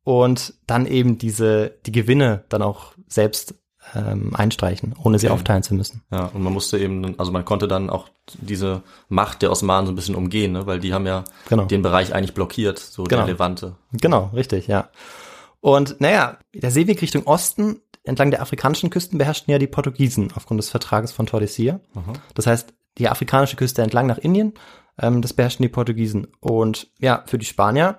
und 0.04 0.54
dann 0.66 0.84
eben 0.86 1.16
diese, 1.16 1.78
die 1.86 1.92
Gewinne 1.92 2.44
dann 2.50 2.60
auch 2.62 2.92
selbst 3.08 3.54
ähm, 3.94 4.34
einstreichen, 4.34 4.94
ohne 5.02 5.18
sie 5.18 5.26
Okay. 5.26 5.34
aufteilen 5.34 5.62
zu 5.62 5.74
müssen. 5.74 6.02
Ja, 6.10 6.26
und 6.26 6.42
man 6.42 6.52
musste 6.52 6.78
eben, 6.78 7.18
also 7.18 7.30
man 7.32 7.44
konnte 7.44 7.68
dann 7.68 7.88
auch 7.90 8.08
diese 8.34 8.82
Macht 9.08 9.42
der 9.42 9.50
Osmanen 9.50 9.86
so 9.86 9.92
ein 9.92 9.96
bisschen 9.96 10.14
umgehen, 10.16 10.52
ne? 10.52 10.66
weil 10.66 10.80
die 10.80 10.92
haben 10.92 11.06
ja 11.06 11.24
Genau. 11.48 11.64
den 11.64 11.82
Bereich 11.82 12.14
eigentlich 12.14 12.34
blockiert, 12.34 12.78
so 12.78 13.04
Genau. 13.04 13.22
der 13.22 13.32
Levante. 13.34 13.76
Genau, 13.92 14.30
richtig, 14.34 14.66
ja. 14.66 14.88
Und 15.60 16.00
naja, 16.00 16.38
der 16.54 16.70
Seeweg 16.70 17.00
Richtung 17.02 17.26
Osten 17.26 17.80
entlang 18.04 18.30
der 18.30 18.42
afrikanischen 18.42 18.90
Küsten 18.90 19.18
beherrschten 19.18 19.50
ja 19.50 19.58
die 19.58 19.66
Portugiesen 19.66 20.30
aufgrund 20.34 20.58
des 20.60 20.70
Vertrages 20.70 21.12
von 21.12 21.26
Tordesillas. 21.26 21.80
Das 22.34 22.46
heißt, 22.46 22.72
die 22.98 23.08
afrikanische 23.08 23.56
Küste 23.56 23.82
entlang 23.82 24.06
nach 24.06 24.18
Indien, 24.18 24.54
ähm, 25.00 25.22
das 25.22 25.32
beherrschten 25.32 25.62
die 25.64 25.68
Portugiesen. 25.68 26.28
Und 26.40 26.88
ja, 27.00 27.24
für 27.26 27.36
die 27.38 27.44
Spanier 27.46 27.98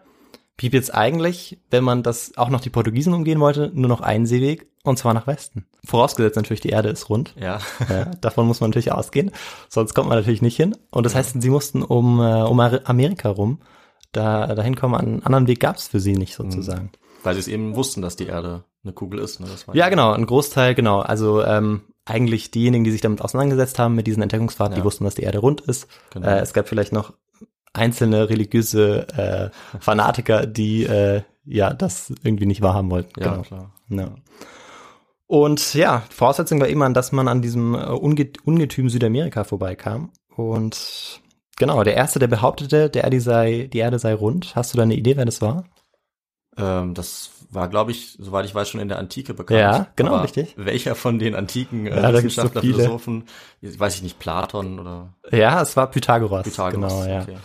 blieb 0.57 0.73
jetzt 0.73 0.93
eigentlich, 0.93 1.59
wenn 1.69 1.83
man 1.83 2.03
das 2.03 2.35
auch 2.37 2.49
noch 2.49 2.61
die 2.61 2.69
Portugiesen 2.69 3.13
umgehen 3.13 3.39
wollte, 3.39 3.71
nur 3.73 3.87
noch 3.87 4.01
ein 4.01 4.25
Seeweg, 4.25 4.67
und 4.83 4.97
zwar 4.97 5.13
nach 5.13 5.27
Westen. 5.27 5.65
Vorausgesetzt 5.85 6.35
natürlich, 6.35 6.61
die 6.61 6.69
Erde 6.69 6.89
ist 6.89 7.09
rund. 7.09 7.33
Ja. 7.39 7.59
Ja, 7.89 8.05
davon 8.21 8.47
muss 8.47 8.59
man 8.59 8.69
natürlich 8.71 8.91
ausgehen, 8.91 9.31
sonst 9.69 9.93
kommt 9.93 10.09
man 10.09 10.17
natürlich 10.17 10.41
nicht 10.41 10.55
hin. 10.57 10.75
Und 10.91 11.05
das 11.05 11.15
heißt, 11.15 11.41
sie 11.41 11.49
mussten 11.49 11.83
um, 11.83 12.19
äh, 12.19 12.41
um 12.43 12.59
Amerika 12.59 13.29
rum 13.29 13.59
da 14.11 14.47
dahin 14.55 14.75
kommen. 14.75 14.95
Einen 14.95 15.23
anderen 15.23 15.47
Weg 15.47 15.59
gab's 15.59 15.87
für 15.87 15.99
sie 15.99 16.13
nicht 16.13 16.33
sozusagen. 16.33 16.91
Weil 17.23 17.33
sie 17.35 17.41
es 17.41 17.47
eben 17.47 17.75
wussten, 17.75 18.01
dass 18.01 18.15
die 18.15 18.25
Erde 18.27 18.63
eine 18.83 18.93
Kugel 18.93 19.19
ist. 19.19 19.39
Ne? 19.39 19.47
Das 19.49 19.67
war 19.67 19.75
Ja, 19.75 19.89
genau, 19.89 20.13
ein 20.13 20.25
Großteil, 20.25 20.73
genau. 20.75 21.01
Also 21.01 21.43
ähm, 21.43 21.81
eigentlich 22.05 22.51
diejenigen, 22.51 22.85
die 22.85 22.91
sich 22.91 23.01
damit 23.01 23.21
auseinandergesetzt 23.21 23.79
haben, 23.79 23.95
mit 23.95 24.07
diesen 24.07 24.23
Entdeckungsfahrten, 24.23 24.75
die 24.75 24.79
Ja. 24.79 24.85
wussten, 24.85 25.03
dass 25.03 25.15
die 25.15 25.23
Erde 25.23 25.39
rund 25.39 25.61
ist. 25.61 25.87
Genau. 26.13 26.25
Äh, 26.27 26.39
es 26.39 26.53
gab 26.53 26.67
vielleicht 26.69 26.93
noch 26.93 27.13
einzelne 27.77 28.29
religiöse 28.29 29.07
äh, 29.09 29.79
Fanatiker, 29.79 30.45
die 30.45 30.83
äh, 30.83 31.21
ja 31.45 31.73
das 31.73 32.13
irgendwie 32.23 32.45
nicht 32.45 32.61
wahrhaben 32.61 32.91
wollten. 32.91 33.19
Ja, 33.19 33.31
genau. 33.31 33.41
klar. 33.43 33.71
Ja. 33.89 34.11
Und 35.27 35.73
ja, 35.73 36.03
Voraussetzung 36.09 36.59
war 36.61 36.67
immer, 36.67 36.89
dass 36.89 37.11
man 37.11 37.27
an 37.27 37.41
diesem 37.41 37.75
äh, 37.75 37.79
Unge 37.87 38.31
Ungetüm 38.45 38.89
Südamerika 38.89 39.43
vorbeikam. 39.43 40.11
Und 40.35 41.21
genau, 41.57 41.83
der 41.83 41.95
erste, 41.95 42.19
der 42.19 42.27
behauptete, 42.27 42.89
der 42.89 43.03
Erde 43.03 43.19
sei, 43.19 43.69
die 43.71 43.79
Erde 43.79 43.99
sei 43.99 44.13
rund. 44.13 44.55
Hast 44.55 44.73
du 44.73 44.77
da 44.77 44.83
eine 44.83 44.95
Idee, 44.95 45.17
wer 45.17 45.25
das 45.25 45.41
war? 45.41 45.65
Ähm, 46.57 46.93
das 46.93 47.31
war, 47.49 47.67
glaube 47.67 47.91
ich, 47.91 48.17
soweit 48.19 48.45
ich 48.45 48.55
weiß, 48.55 48.69
schon 48.69 48.81
in 48.81 48.87
der 48.87 48.99
Antike 48.99 49.33
bekannt. 49.33 49.59
Ja, 49.59 49.87
genau, 49.95 50.15
Aber 50.15 50.23
richtig. 50.23 50.53
Welcher 50.57 50.95
von 50.95 51.19
den 51.19 51.35
antiken 51.35 51.87
äh, 51.87 51.95
Ja, 51.95 52.07
so 52.09 52.17
Wissenschaftler, 52.17 52.61
viele. 52.61 52.75
Philosophen, 52.75 53.25
weiß 53.61 53.95
ich 53.95 54.03
nicht, 54.03 54.19
Platon 54.19 54.79
oder 54.79 55.13
Ja, 55.31 55.61
es 55.61 55.75
war 55.77 55.89
Pythagoras. 55.89 56.43
Pythagoras? 56.43 56.73
Genau, 56.73 57.05
ja. 57.05 57.21
Okay. 57.21 57.37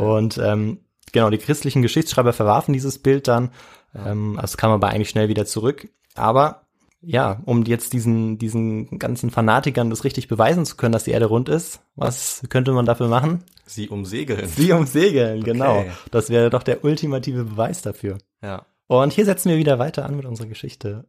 Und 0.00 0.38
ähm, 0.38 0.78
genau, 1.12 1.30
die 1.30 1.38
christlichen 1.38 1.82
Geschichtsschreiber 1.82 2.32
verwarfen 2.32 2.72
dieses 2.72 2.98
Bild 2.98 3.28
dann. 3.28 3.50
Ähm, 3.94 4.38
also 4.38 4.56
kam 4.56 4.70
aber 4.70 4.88
eigentlich 4.88 5.10
schnell 5.10 5.28
wieder 5.28 5.46
zurück. 5.46 5.88
Aber 6.14 6.62
ja, 7.00 7.40
um 7.44 7.64
jetzt 7.64 7.92
diesen, 7.92 8.38
diesen 8.38 8.98
ganzen 8.98 9.30
Fanatikern 9.30 9.90
das 9.90 10.04
richtig 10.04 10.28
beweisen 10.28 10.64
zu 10.64 10.76
können, 10.76 10.92
dass 10.92 11.04
die 11.04 11.12
Erde 11.12 11.26
rund 11.26 11.48
ist, 11.48 11.80
was 11.94 12.42
könnte 12.48 12.72
man 12.72 12.86
dafür 12.86 13.08
machen? 13.08 13.44
Sie 13.64 13.88
umsegeln. 13.88 14.46
Sie 14.48 14.72
umsegeln, 14.72 15.44
genau. 15.44 15.80
Okay. 15.80 15.90
Das 16.10 16.30
wäre 16.30 16.50
doch 16.50 16.62
der 16.62 16.84
ultimative 16.84 17.44
Beweis 17.44 17.82
dafür. 17.82 18.18
Ja. 18.42 18.66
Und 18.88 19.12
hier 19.12 19.24
setzen 19.24 19.50
wir 19.50 19.56
wieder 19.56 19.78
weiter 19.78 20.04
an 20.04 20.16
mit 20.16 20.26
unserer 20.26 20.46
Geschichte. 20.46 21.04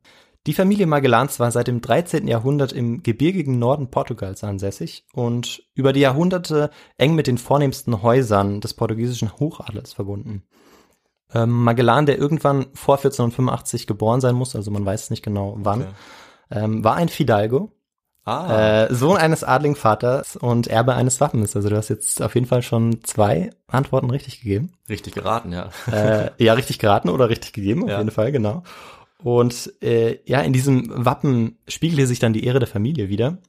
Die 0.48 0.54
Familie 0.54 0.88
Magellans 0.88 1.40
war 1.40 1.52
seit 1.52 1.68
dem 1.68 1.82
13. 1.82 2.28
Jahrhundert 2.28 2.72
im 2.72 3.04
gebirgigen 3.04 3.60
Norden 3.60 3.92
Portugals 3.92 4.44
ansässig 4.46 5.06
und 5.14 5.62
über 5.76 5.92
die 5.92 6.00
Jahrhunderte 6.00 6.70
eng 6.98 7.16
mit 7.16 7.28
den 7.28 7.38
vornehmsten 7.38 8.02
Häusern 8.02 8.62
des 8.62 8.74
portugiesischen 8.74 9.34
Hochadels 9.40 9.92
verbunden. 9.94 10.44
Ähm, 11.34 11.50
Magellan, 11.66 12.06
der 12.06 12.18
irgendwann 12.18 12.68
vor 12.74 12.96
1485 12.96 13.88
geboren 13.88 14.22
sein 14.22 14.36
muss, 14.36 14.56
also 14.56 14.72
man 14.72 14.86
weiß 14.86 15.10
nicht 15.10 15.22
genau 15.24 15.56
wann, 15.60 15.82
Okay. 15.82 15.92
ähm, 16.52 16.84
war 16.84 16.96
ein 16.96 17.10
Fidalgo, 17.10 17.72
Ah, 18.24 18.84
äh, 18.84 18.94
Sohn 18.94 19.16
eines 19.16 19.46
Adlingvaters 19.46 20.36
und 20.36 20.68
Erbe 20.68 20.96
eines 20.96 21.22
Wappens. 21.22 21.56
Also 21.56 21.70
du 21.70 21.78
hast 21.78 21.88
jetzt 21.88 22.22
auf 22.22 22.36
jeden 22.36 22.46
Fall 22.46 22.62
schon 22.62 23.02
zwei 23.04 23.52
Antworten 23.68 24.10
richtig 24.10 24.42
gegeben. 24.42 24.74
richtig 24.90 25.14
geraten, 25.14 25.54
ja. 25.54 25.70
Äh, 25.90 26.32
ja, 26.38 26.52
richtig 26.54 26.78
geraten 26.80 27.08
oder 27.10 27.30
richtig 27.30 27.54
gegeben, 27.54 27.84
auf 27.84 27.90
Ja. 27.90 28.00
jeden 28.00 28.12
Fall, 28.12 28.34
genau. 28.34 28.64
Und 29.24 29.74
äh, 29.82 30.20
ja, 30.26 30.42
in 30.42 30.54
diesem 30.54 31.06
Wappen 31.06 31.58
spiegelte 31.68 32.06
sich 32.08 32.20
dann 32.20 32.34
die 32.34 32.44
Ehre 32.46 32.60
der 32.60 32.68
Familie 32.68 33.10
wieder. 33.10 33.40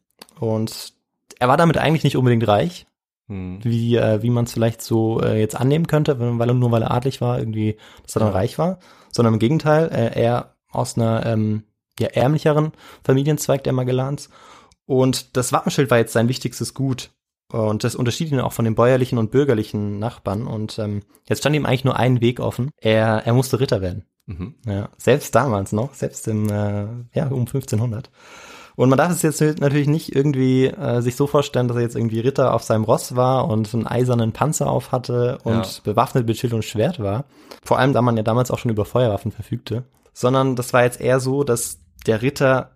Und 0.41 0.93
er 1.39 1.49
war 1.49 1.57
damit 1.57 1.79
eigentlich 1.79 2.05
nicht 2.05 2.17
unbedingt 2.17 2.47
reich, 2.49 2.87
Hm. 3.29 3.59
wie, 3.63 3.97
äh, 3.97 4.23
wie 4.23 4.31
man 4.31 4.47
es 4.47 4.53
vielleicht 4.53 4.81
so 4.81 5.21
äh, 5.21 5.39
jetzt 5.39 5.55
annehmen 5.55 5.87
könnte, 5.87 6.19
weil 6.19 6.49
er 6.49 6.55
nur 6.55 6.71
weil 6.71 6.83
er 6.83 6.93
adlig 6.93 7.21
war, 7.21 7.39
irgendwie, 7.39 7.77
dass 8.03 8.17
er 8.17 8.21
dann 8.21 8.29
Ja. 8.29 8.35
reich 8.35 8.59
war, 8.59 8.79
sondern 9.13 9.35
im 9.35 9.41
Gegenteil, 9.41 9.91
äh, 9.93 10.19
er 10.19 10.57
aus 10.71 10.97
einer 10.97 11.27
ähm, 11.27 11.65
ja, 12.01 12.09
ärmlicheren 12.09 12.73
Familienzweig 13.05 13.63
der 13.65 13.75
Magellans. 13.75 14.31
Und 14.87 15.37
das 15.37 15.53
Wappenschild 15.53 15.91
war 15.91 15.99
jetzt 15.99 16.15
sein 16.15 16.29
wichtigstes 16.29 16.73
Gut. 16.73 17.11
Und 17.53 17.85
das 17.85 17.95
unterschied 17.95 18.31
ihn 18.31 18.41
auch 18.41 18.53
von 18.53 18.65
den 18.65 18.75
bäuerlichen 18.75 19.19
und 19.19 19.31
bürgerlichen 19.31 19.99
Nachbarn. 19.99 20.47
Und 20.47 20.79
ähm, 20.79 21.03
jetzt 21.29 21.41
stand 21.41 21.55
ihm 21.57 21.67
eigentlich 21.67 21.85
nur 21.85 21.97
ein 21.97 22.21
Weg 22.23 22.41
offen. 22.41 22.71
Er, 22.79 23.27
er 23.27 23.33
musste 23.35 23.61
Ritter 23.61 23.81
werden. 23.83 24.05
Mhm. 24.29 24.55
Ja, 24.67 24.91
selbst 24.99 25.35
damals 25.35 25.73
noch, 25.73 25.95
selbst 25.95 26.29
im, 26.29 26.49
äh, 26.51 26.87
ja, 27.15 27.27
um 27.29 27.41
1500. 27.47 28.11
Und 28.77 28.91
man 28.91 28.97
darf 28.99 29.11
es 29.11 29.23
jetzt 29.23 29.41
natürlich 29.61 29.89
nicht 29.89 30.15
irgendwie 30.15 30.67
äh, 30.67 31.01
sich 31.01 31.17
so 31.17 31.27
vorstellen, 31.27 31.67
dass 31.67 31.77
er 31.79 31.83
jetzt 31.83 31.97
irgendwie 31.97 32.21
Ritter 32.21 32.55
auf 32.55 32.63
seinem 32.63 32.85
Ross 32.85 33.17
war 33.17 33.49
und 33.49 33.75
einen 33.75 33.89
eisernen 33.89 34.33
Panzer 34.33 34.71
auf 34.71 34.93
hatte 34.93 35.39
und 35.43 35.55
Ja. 35.67 35.83
bewaffnet 35.83 36.27
mit 36.29 36.37
Schild 36.37 36.53
und 36.53 36.65
Schwert 36.65 37.01
war. 37.01 37.25
Vor 37.65 37.79
allem, 37.81 37.93
da 37.93 38.03
man 38.03 38.17
ja 38.17 38.23
damals 38.23 38.53
auch 38.53 38.59
schon 38.59 38.71
über 38.71 38.85
Feuerwaffen 38.85 39.33
verfügte. 39.33 39.83
Sondern 40.13 40.55
das 40.55 40.73
war 40.73 40.85
jetzt 40.85 41.01
eher 41.01 41.19
so, 41.19 41.43
dass 41.43 41.79
der 42.07 42.23
Ritter 42.23 42.71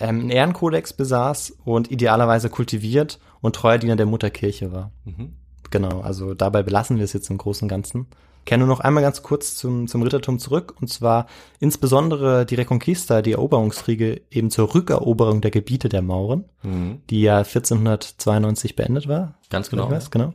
ähm, 0.00 0.22
einen 0.22 0.30
Ehrenkodex 0.30 0.92
besaß 0.94 1.52
und 1.64 1.88
idealerweise 1.90 2.50
kultiviert 2.50 3.20
und 3.40 3.54
treuer 3.54 3.78
Diener 3.78 3.94
der 3.96 4.06
Mutterkirche 4.06 4.72
war. 4.72 4.90
Mhm. 5.04 5.34
Genau, 5.70 6.00
also 6.00 6.34
dabei 6.34 6.62
belassen 6.64 6.96
wir 6.96 7.04
es 7.04 7.12
jetzt 7.12 7.30
im 7.30 7.38
Großen 7.38 7.66
und 7.66 7.68
Ganzen. 7.68 8.06
Kehre 8.44 8.58
nur 8.58 8.68
noch 8.68 8.80
einmal 8.80 9.02
ganz 9.02 9.22
kurz 9.22 9.56
zum, 9.56 9.88
zum 9.88 10.02
Rittertum 10.02 10.38
zurück, 10.38 10.74
und 10.80 10.88
zwar 10.88 11.26
insbesondere 11.60 12.46
die 12.46 12.54
Reconquista, 12.54 13.22
die 13.22 13.32
Eroberungskriege 13.32 14.22
eben 14.30 14.50
zur 14.50 14.74
Rückeroberung 14.74 15.40
der 15.40 15.50
Gebiete 15.50 15.88
der 15.88 16.02
Mauren, 16.02 16.44
Mhm. 16.62 17.02
die 17.10 17.22
ja 17.22 17.42
1492 17.44 18.76
beendet 18.76 19.08
war. 19.08 19.34
Ganz 19.50 19.70
genau. 19.70 19.90
Was, 19.90 20.10
genau. 20.10 20.32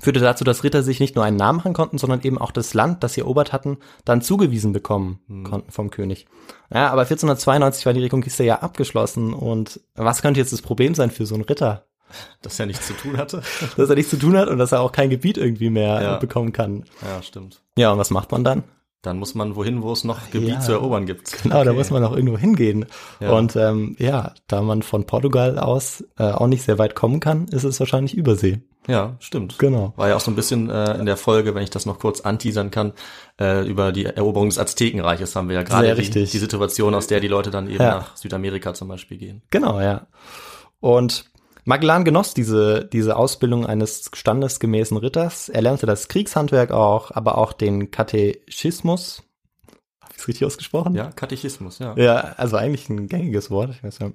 Führte 0.00 0.20
dazu, 0.20 0.44
dass 0.44 0.62
Ritter 0.62 0.82
sich 0.82 1.00
nicht 1.00 1.16
nur 1.16 1.24
einen 1.24 1.36
Namen 1.36 1.56
machen 1.58 1.72
konnten, 1.72 1.98
sondern 1.98 2.22
eben 2.22 2.38
auch 2.38 2.52
das 2.52 2.72
Land, 2.74 3.02
das 3.02 3.14
sie 3.14 3.20
erobert 3.20 3.52
hatten, 3.52 3.78
dann 4.04 4.22
zugewiesen 4.22 4.72
bekommen 4.72 5.20
konnten 5.44 5.72
vom 5.72 5.90
König. 5.90 6.26
Ja, 6.72 6.90
aber 6.90 7.02
1492 7.02 7.84
war 7.86 7.92
die 7.92 8.02
Reconquista 8.02 8.44
ja 8.44 8.60
abgeschlossen 8.60 9.32
und 9.34 9.80
was 9.94 10.22
könnte 10.22 10.38
jetzt 10.40 10.52
das 10.52 10.62
Problem 10.62 10.94
sein 10.94 11.10
für 11.10 11.26
so 11.26 11.34
einen 11.34 11.44
Ritter? 11.44 11.84
Das 12.42 12.58
ja 12.58 12.66
nichts 12.66 12.86
zu 12.86 12.92
tun 12.94 13.16
hatte. 13.16 13.42
Dass 13.76 13.88
er 13.90 13.96
nichts 13.96 14.10
zu 14.10 14.16
tun 14.18 14.36
hat 14.36 14.48
und 14.48 14.58
dass 14.58 14.72
er 14.72 14.80
auch 14.80 14.92
kein 14.92 15.10
Gebiet 15.10 15.36
irgendwie 15.38 15.70
mehr 15.70 16.02
Ja. 16.02 16.16
bekommen 16.16 16.52
kann. 16.52 16.84
ja, 17.02 17.22
stimmt. 17.22 17.60
Ja, 17.76 17.92
und 17.92 17.98
was 17.98 18.10
macht 18.10 18.30
man 18.32 18.44
dann? 18.44 18.64
Dann 19.02 19.18
muss 19.20 19.36
man 19.36 19.54
wohin, 19.54 19.82
wo 19.82 19.92
es 19.92 20.02
noch 20.02 20.30
Gebiet 20.32 20.48
Ja. 20.54 20.60
zu 20.60 20.72
erobern 20.72 21.06
gibt. 21.06 21.42
Genau, 21.44 21.62
da 21.62 21.70
Okay. 21.70 21.78
muss 21.78 21.90
man 21.90 22.02
auch 22.04 22.16
irgendwo 22.16 22.36
hingehen. 22.36 22.86
Ja. 23.20 23.30
Und 23.30 23.54
ähm, 23.54 23.94
ja, 23.98 24.34
da 24.48 24.60
man 24.60 24.82
von 24.82 25.06
Portugal 25.06 25.56
aus 25.58 26.02
äh, 26.18 26.24
auch 26.24 26.48
nicht 26.48 26.64
sehr 26.64 26.78
weit 26.78 26.96
kommen 26.96 27.20
kann, 27.20 27.46
ist 27.46 27.62
es 27.62 27.78
wahrscheinlich 27.78 28.14
Übersee. 28.14 28.60
Ja, 28.88 29.14
stimmt. 29.20 29.58
Genau. 29.58 29.92
War 29.96 30.08
ja 30.08 30.16
auch 30.16 30.20
so 30.20 30.30
ein 30.30 30.34
bisschen 30.34 30.68
äh, 30.70 30.98
in 30.98 31.06
der 31.06 31.16
Folge, 31.18 31.54
wenn 31.54 31.62
ich 31.62 31.70
das 31.70 31.86
noch 31.86 31.98
kurz 32.00 32.22
anteasern 32.22 32.70
kann, 32.72 32.92
äh, 33.38 33.64
über 33.68 33.92
die 33.92 34.06
Eroberung 34.06 34.48
des 34.48 34.58
Aztekenreiches 34.58 35.36
haben 35.36 35.48
wir 35.48 35.56
ja 35.56 35.62
gerade 35.62 35.94
die, 35.94 36.10
die 36.10 36.26
Situation, 36.26 36.94
aus 36.94 37.06
der 37.06 37.20
die 37.20 37.28
Leute 37.28 37.50
dann 37.50 37.68
eben 37.68 37.82
Ja. 37.82 37.96
nach 37.98 38.16
Südamerika 38.16 38.72
zum 38.74 38.88
Beispiel 38.88 39.18
gehen. 39.18 39.42
Genau, 39.50 39.78
ja. 39.80 40.06
Und 40.80 41.26
Magellan 41.64 42.04
genoss 42.04 42.34
diese, 42.34 42.84
diese 42.84 43.16
Ausbildung 43.16 43.66
eines 43.66 44.10
standesgemäßen 44.12 44.96
Ritters. 44.96 45.48
Er 45.48 45.62
lernte 45.62 45.86
das 45.86 46.08
Kriegshandwerk 46.08 46.70
auch, 46.70 47.10
aber 47.10 47.38
auch 47.38 47.52
den 47.52 47.90
Katechismus. 47.90 49.22
Habe 50.00 50.12
ich 50.14 50.18
es 50.18 50.28
richtig 50.28 50.46
ausgesprochen? 50.46 50.94
Ja, 50.94 51.10
Katechismus, 51.10 51.78
ja. 51.78 51.94
Ja, 51.96 52.34
also 52.36 52.56
eigentlich 52.56 52.88
ein 52.88 53.08
gängiges 53.08 53.50
Wort. 53.50 53.70
Ich 53.70 53.82
weiß 53.82 53.98
ja. 53.98 54.10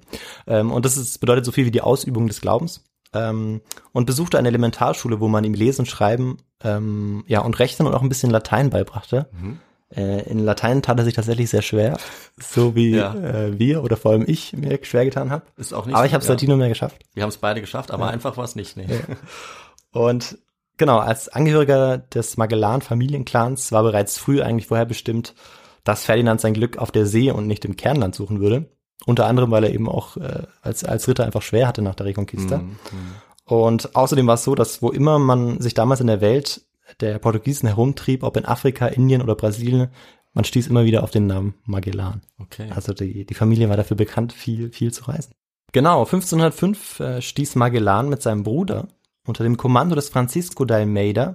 ähm, 0.46 0.72
und 0.72 0.84
das 0.84 0.96
ist, 0.96 1.18
bedeutet 1.18 1.44
so 1.44 1.52
viel 1.52 1.66
wie 1.66 1.70
die 1.70 1.82
Ausübung 1.82 2.26
des 2.26 2.40
Glaubens. 2.40 2.84
Ähm, 3.12 3.60
und 3.92 4.06
besuchte 4.06 4.38
eine 4.38 4.48
Elementarschule, 4.48 5.20
wo 5.20 5.28
man 5.28 5.44
ihm 5.44 5.54
Lesen, 5.54 5.86
Schreiben, 5.86 6.38
ähm, 6.64 7.22
ja 7.28 7.40
und 7.40 7.58
Rechnen 7.60 7.86
und 7.86 7.94
auch 7.94 8.02
ein 8.02 8.08
bisschen 8.08 8.30
Latein 8.30 8.70
beibrachte. 8.70 9.28
Mhm. 9.32 9.60
Äh, 9.90 10.22
in 10.28 10.38
Latein 10.38 10.82
tat 10.82 10.98
er 10.98 11.04
sich 11.04 11.14
tatsächlich 11.14 11.50
sehr 11.50 11.62
schwer, 11.62 11.98
so 12.40 12.74
wie 12.74 12.96
Ja. 12.96 13.14
äh, 13.14 13.58
wir 13.58 13.84
oder 13.84 13.96
vor 13.96 14.12
allem 14.12 14.24
ich 14.26 14.52
mir 14.54 14.78
schwer 14.82 15.04
getan 15.04 15.30
habe. 15.30 15.44
Ist 15.56 15.72
auch 15.72 15.86
nicht 15.86 15.94
Aber 15.94 16.06
ich 16.06 16.12
habe 16.14 16.22
es 16.22 16.26
ja. 16.28 16.32
seitdem 16.34 16.48
nur 16.48 16.58
mehr 16.58 16.68
geschafft. 16.68 17.02
Wir 17.14 17.22
haben 17.22 17.30
es 17.30 17.36
beide 17.38 17.60
geschafft, 17.60 17.90
aber 17.90 18.08
einfach 18.08 18.36
war 18.36 18.44
es 18.44 18.56
nicht. 18.56 18.76
Nee. 18.76 18.86
Und 19.92 20.38
genau, 20.76 20.98
als 20.98 21.28
Angehöriger 21.28 21.98
des 21.98 22.36
Magellan-Familienclans 22.36 23.72
war 23.72 23.82
bereits 23.82 24.18
früh 24.18 24.42
eigentlich 24.42 24.66
vorher 24.68 24.86
bestimmt, 24.86 25.34
dass 25.84 26.04
Ferdinand 26.04 26.40
sein 26.40 26.54
Glück 26.54 26.78
auf 26.78 26.90
der 26.90 27.06
See 27.06 27.30
und 27.30 27.46
nicht 27.46 27.64
im 27.64 27.76
Kernland 27.76 28.14
suchen 28.14 28.40
würde. 28.40 28.66
Unter 29.06 29.26
anderem, 29.26 29.50
weil 29.50 29.64
er 29.64 29.72
eben 29.74 29.88
auch 29.88 30.16
äh, 30.16 30.42
als, 30.62 30.82
als 30.84 31.06
Ritter 31.08 31.24
einfach 31.24 31.42
schwer 31.42 31.68
hatte 31.68 31.82
nach 31.82 31.94
der 31.94 32.06
Reconquista. 32.06 32.58
Mhm. 32.58 32.76
Und 33.44 33.94
außerdem 33.94 34.26
war 34.26 34.36
es 34.36 34.44
so, 34.44 34.54
dass 34.54 34.80
wo 34.80 34.88
immer 34.90 35.18
man 35.18 35.60
sich 35.60 35.74
damals 35.74 36.00
in 36.00 36.06
der 36.06 36.22
Welt 36.22 36.62
der 37.00 37.18
Portugiesen 37.18 37.68
herumtrieb, 37.68 38.22
ob 38.22 38.36
in 38.36 38.44
Afrika, 38.44 38.86
Indien 38.86 39.22
oder 39.22 39.34
Brasilien, 39.34 39.88
man 40.32 40.44
stieß 40.44 40.66
immer 40.66 40.84
wieder 40.84 41.04
auf 41.04 41.10
den 41.10 41.26
Namen 41.26 41.54
Magellan. 41.64 42.22
Okay. 42.38 42.68
Also 42.74 42.92
die, 42.92 43.24
die 43.24 43.34
Familie 43.34 43.68
war 43.68 43.76
dafür 43.76 43.96
bekannt, 43.96 44.32
viel, 44.32 44.70
viel 44.72 44.92
zu 44.92 45.04
reisen. 45.04 45.32
Genau, 45.72 46.04
1505 46.04 47.00
äh, 47.00 47.22
stieß 47.22 47.56
Magellan 47.56 48.08
mit 48.08 48.22
seinem 48.22 48.42
Bruder 48.42 48.88
unter 49.26 49.44
dem 49.44 49.56
Kommando 49.56 49.94
des 49.94 50.08
Francisco 50.08 50.64
de 50.64 50.78
Almeida 50.78 51.34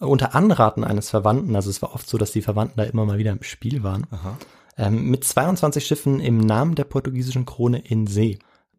äh, 0.00 0.04
unter 0.04 0.34
Anraten 0.34 0.84
eines 0.84 1.10
Verwandten, 1.10 1.56
also 1.56 1.70
es 1.70 1.82
war 1.82 1.94
oft 1.94 2.08
so, 2.08 2.18
dass 2.18 2.32
die 2.32 2.42
Verwandten 2.42 2.78
da 2.78 2.84
immer 2.84 3.04
mal 3.04 3.18
wieder 3.18 3.32
im 3.32 3.42
Spiel 3.42 3.82
waren, 3.82 4.06
ähm, 4.76 5.10
mit 5.10 5.24
22 5.24 5.86
Schiffen 5.86 6.20
im 6.20 6.38
Namen 6.38 6.74
der 6.74 6.84
portugiesischen 6.84 7.46
Krone 7.46 7.78
in 7.78 8.06
See. 8.06 8.38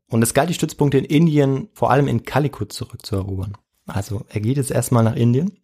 Und 0.09 0.21
es 0.21 0.33
galt, 0.33 0.49
die 0.49 0.53
Stützpunkte 0.53 0.97
in 0.97 1.05
Indien, 1.05 1.69
vor 1.73 1.91
allem 1.91 2.07
in 2.07 2.23
Calicut, 2.23 2.71
zurückzuerobern. 2.71 3.57
Also 3.87 4.25
er 4.29 4.41
geht 4.41 4.57
jetzt 4.57 4.71
erstmal 4.71 5.03
nach 5.03 5.15
Indien, 5.15 5.59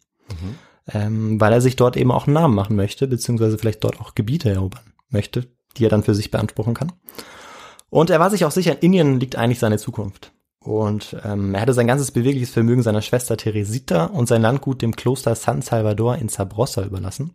ähm, 0.92 1.40
weil 1.40 1.52
er 1.52 1.60
sich 1.60 1.76
dort 1.76 1.96
eben 1.96 2.10
auch 2.10 2.26
einen 2.26 2.34
Namen 2.34 2.54
machen 2.54 2.76
möchte, 2.76 3.06
beziehungsweise 3.06 3.58
vielleicht 3.58 3.84
dort 3.84 4.00
auch 4.00 4.14
Gebiete 4.14 4.50
erobern 4.50 4.92
möchte, 5.08 5.46
die 5.76 5.86
er 5.86 5.90
dann 5.90 6.02
für 6.02 6.14
sich 6.14 6.30
beanspruchen 6.30 6.74
kann. 6.74 6.92
Und 7.90 8.10
er 8.10 8.20
war 8.20 8.30
sich 8.30 8.44
auch 8.44 8.50
sicher, 8.50 8.72
in 8.72 8.92
Indien 8.92 9.20
liegt 9.20 9.36
eigentlich 9.36 9.60
seine 9.60 9.78
Zukunft. 9.78 10.32
Und 10.58 11.16
ähm, 11.24 11.54
er 11.54 11.60
hatte 11.60 11.74
sein 11.74 11.86
ganzes 11.86 12.10
bewegliches 12.10 12.50
Vermögen 12.50 12.82
seiner 12.82 13.02
Schwester 13.02 13.36
Teresita 13.36 14.06
und 14.06 14.26
sein 14.26 14.42
Landgut 14.42 14.80
dem 14.80 14.96
Kloster 14.96 15.34
San 15.34 15.62
Salvador 15.62 16.16
in 16.16 16.28
Sabrosa 16.28 16.84
überlassen. 16.84 17.34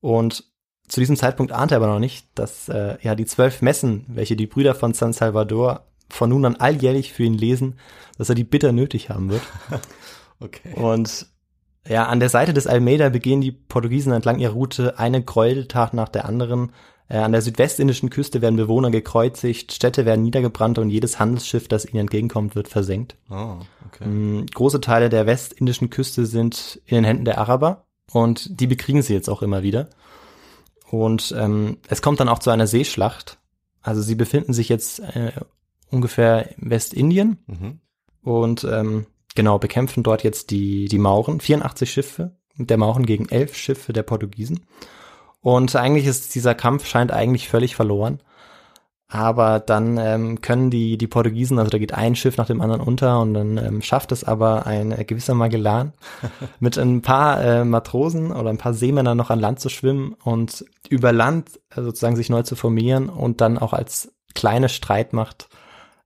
Und 0.00 0.44
zu 0.88 1.00
diesem 1.00 1.16
Zeitpunkt 1.16 1.52
ahnte 1.52 1.74
er 1.74 1.78
aber 1.78 1.92
noch 1.92 2.00
nicht, 2.00 2.28
dass 2.34 2.68
äh, 2.68 2.98
ja 3.02 3.14
die 3.14 3.24
zwölf 3.24 3.62
Messen, 3.62 4.04
welche 4.08 4.36
die 4.36 4.46
Brüder 4.46 4.74
von 4.74 4.94
San 4.94 5.12
Salvador 5.12 5.86
von 6.08 6.30
nun 6.30 6.44
an 6.44 6.56
alljährlich 6.56 7.12
für 7.12 7.24
ihn 7.24 7.34
lesen, 7.34 7.78
dass 8.18 8.28
er 8.28 8.34
die 8.34 8.44
bitter 8.44 8.72
nötig 8.72 9.10
haben 9.10 9.30
wird. 9.30 9.42
Okay. 10.38 10.74
Und 10.74 11.28
ja, 11.88 12.06
an 12.06 12.20
der 12.20 12.28
Seite 12.28 12.52
des 12.52 12.66
Almeida 12.66 13.08
begehen 13.08 13.40
die 13.40 13.52
Portugiesen 13.52 14.12
entlang 14.12 14.38
ihrer 14.38 14.52
Route 14.52 14.98
eine 14.98 15.22
Gräueltat 15.22 15.94
nach 15.94 16.08
der 16.08 16.24
anderen. 16.26 16.72
Äh, 17.08 17.18
an 17.18 17.32
der 17.32 17.42
südwestindischen 17.42 18.10
Küste 18.10 18.42
werden 18.42 18.56
Bewohner 18.56 18.90
gekreuzigt, 18.90 19.72
Städte 19.72 20.04
werden 20.04 20.22
niedergebrannt 20.22 20.78
und 20.78 20.90
jedes 20.90 21.18
Handelsschiff, 21.20 21.68
das 21.68 21.84
ihnen 21.84 22.00
entgegenkommt, 22.00 22.56
wird 22.56 22.68
versenkt. 22.68 23.16
Oh, 23.30 23.56
okay. 23.86 24.06
Mm, 24.06 24.46
Große 24.52 24.80
Teile 24.80 25.08
der 25.08 25.26
westindischen 25.26 25.88
Küste 25.90 26.26
sind 26.26 26.80
in 26.86 26.96
den 26.96 27.04
Händen 27.04 27.24
der 27.24 27.38
Araber 27.38 27.84
und 28.10 28.60
die 28.60 28.66
bekriegen 28.66 29.02
sie 29.02 29.14
jetzt 29.14 29.28
auch 29.30 29.42
immer 29.42 29.62
wieder. 29.62 29.88
Und 30.90 31.34
ähm, 31.36 31.78
es 31.88 32.02
kommt 32.02 32.20
dann 32.20 32.28
auch 32.28 32.38
zu 32.40 32.50
einer 32.50 32.66
Seeschlacht. 32.66 33.38
Also 33.82 34.02
sie 34.02 34.14
befinden 34.16 34.52
sich 34.52 34.68
jetzt 34.68 35.00
äh, 35.00 35.32
ungefähr 35.90 36.56
in 36.58 36.70
Westindien 36.70 37.38
Mhm. 37.46 37.80
und 38.22 38.64
ähm, 38.64 39.06
genau 39.36 39.58
bekämpfen 39.58 40.02
dort 40.02 40.24
jetzt 40.24 40.50
die 40.50 40.86
die 40.86 40.98
Mauren, 40.98 41.40
84 41.40 41.90
Schiffe 41.90 42.32
der 42.58 42.78
Mauren 42.78 43.06
gegen 43.06 43.28
elf 43.28 43.54
Schiffe 43.56 43.92
der 43.92 44.02
Portugiesen. 44.02 44.66
Und 45.40 45.76
eigentlich 45.76 46.06
ist 46.06 46.34
dieser 46.34 46.54
Kampf 46.54 46.86
scheint 46.86 47.12
eigentlich 47.12 47.48
völlig 47.48 47.76
verloren. 47.76 48.20
Aber 49.08 49.60
dann 49.60 49.98
ähm, 49.98 50.40
können 50.40 50.68
die 50.68 50.98
die 50.98 51.06
Portugiesen, 51.06 51.60
also 51.60 51.70
da 51.70 51.78
geht 51.78 51.94
ein 51.94 52.16
Schiff 52.16 52.36
nach 52.38 52.48
dem 52.48 52.60
anderen 52.60 52.80
unter 52.80 53.20
und 53.20 53.34
dann 53.34 53.56
ähm, 53.56 53.80
schafft 53.80 54.10
es 54.10 54.24
aber 54.24 54.66
ein 54.66 54.90
äh, 54.90 55.04
gewisser 55.04 55.34
Magellan 55.34 55.92
mit 56.58 56.76
ein 56.76 57.02
paar 57.02 57.40
äh, 57.40 57.64
Matrosen 57.64 58.32
oder 58.32 58.50
ein 58.50 58.58
paar 58.58 58.74
Seemännern 58.74 59.16
noch 59.16 59.30
an 59.30 59.38
Land 59.38 59.60
zu 59.60 59.68
schwimmen 59.68 60.14
und 60.24 60.64
über 60.88 61.12
Land 61.12 61.60
äh, 61.70 61.82
sozusagen 61.82 62.16
sich 62.16 62.30
neu 62.30 62.42
zu 62.42 62.56
formieren 62.56 63.08
und 63.08 63.40
dann 63.40 63.58
auch 63.58 63.72
als 63.72 64.12
kleine 64.34 64.68
Streitmacht 64.68 65.48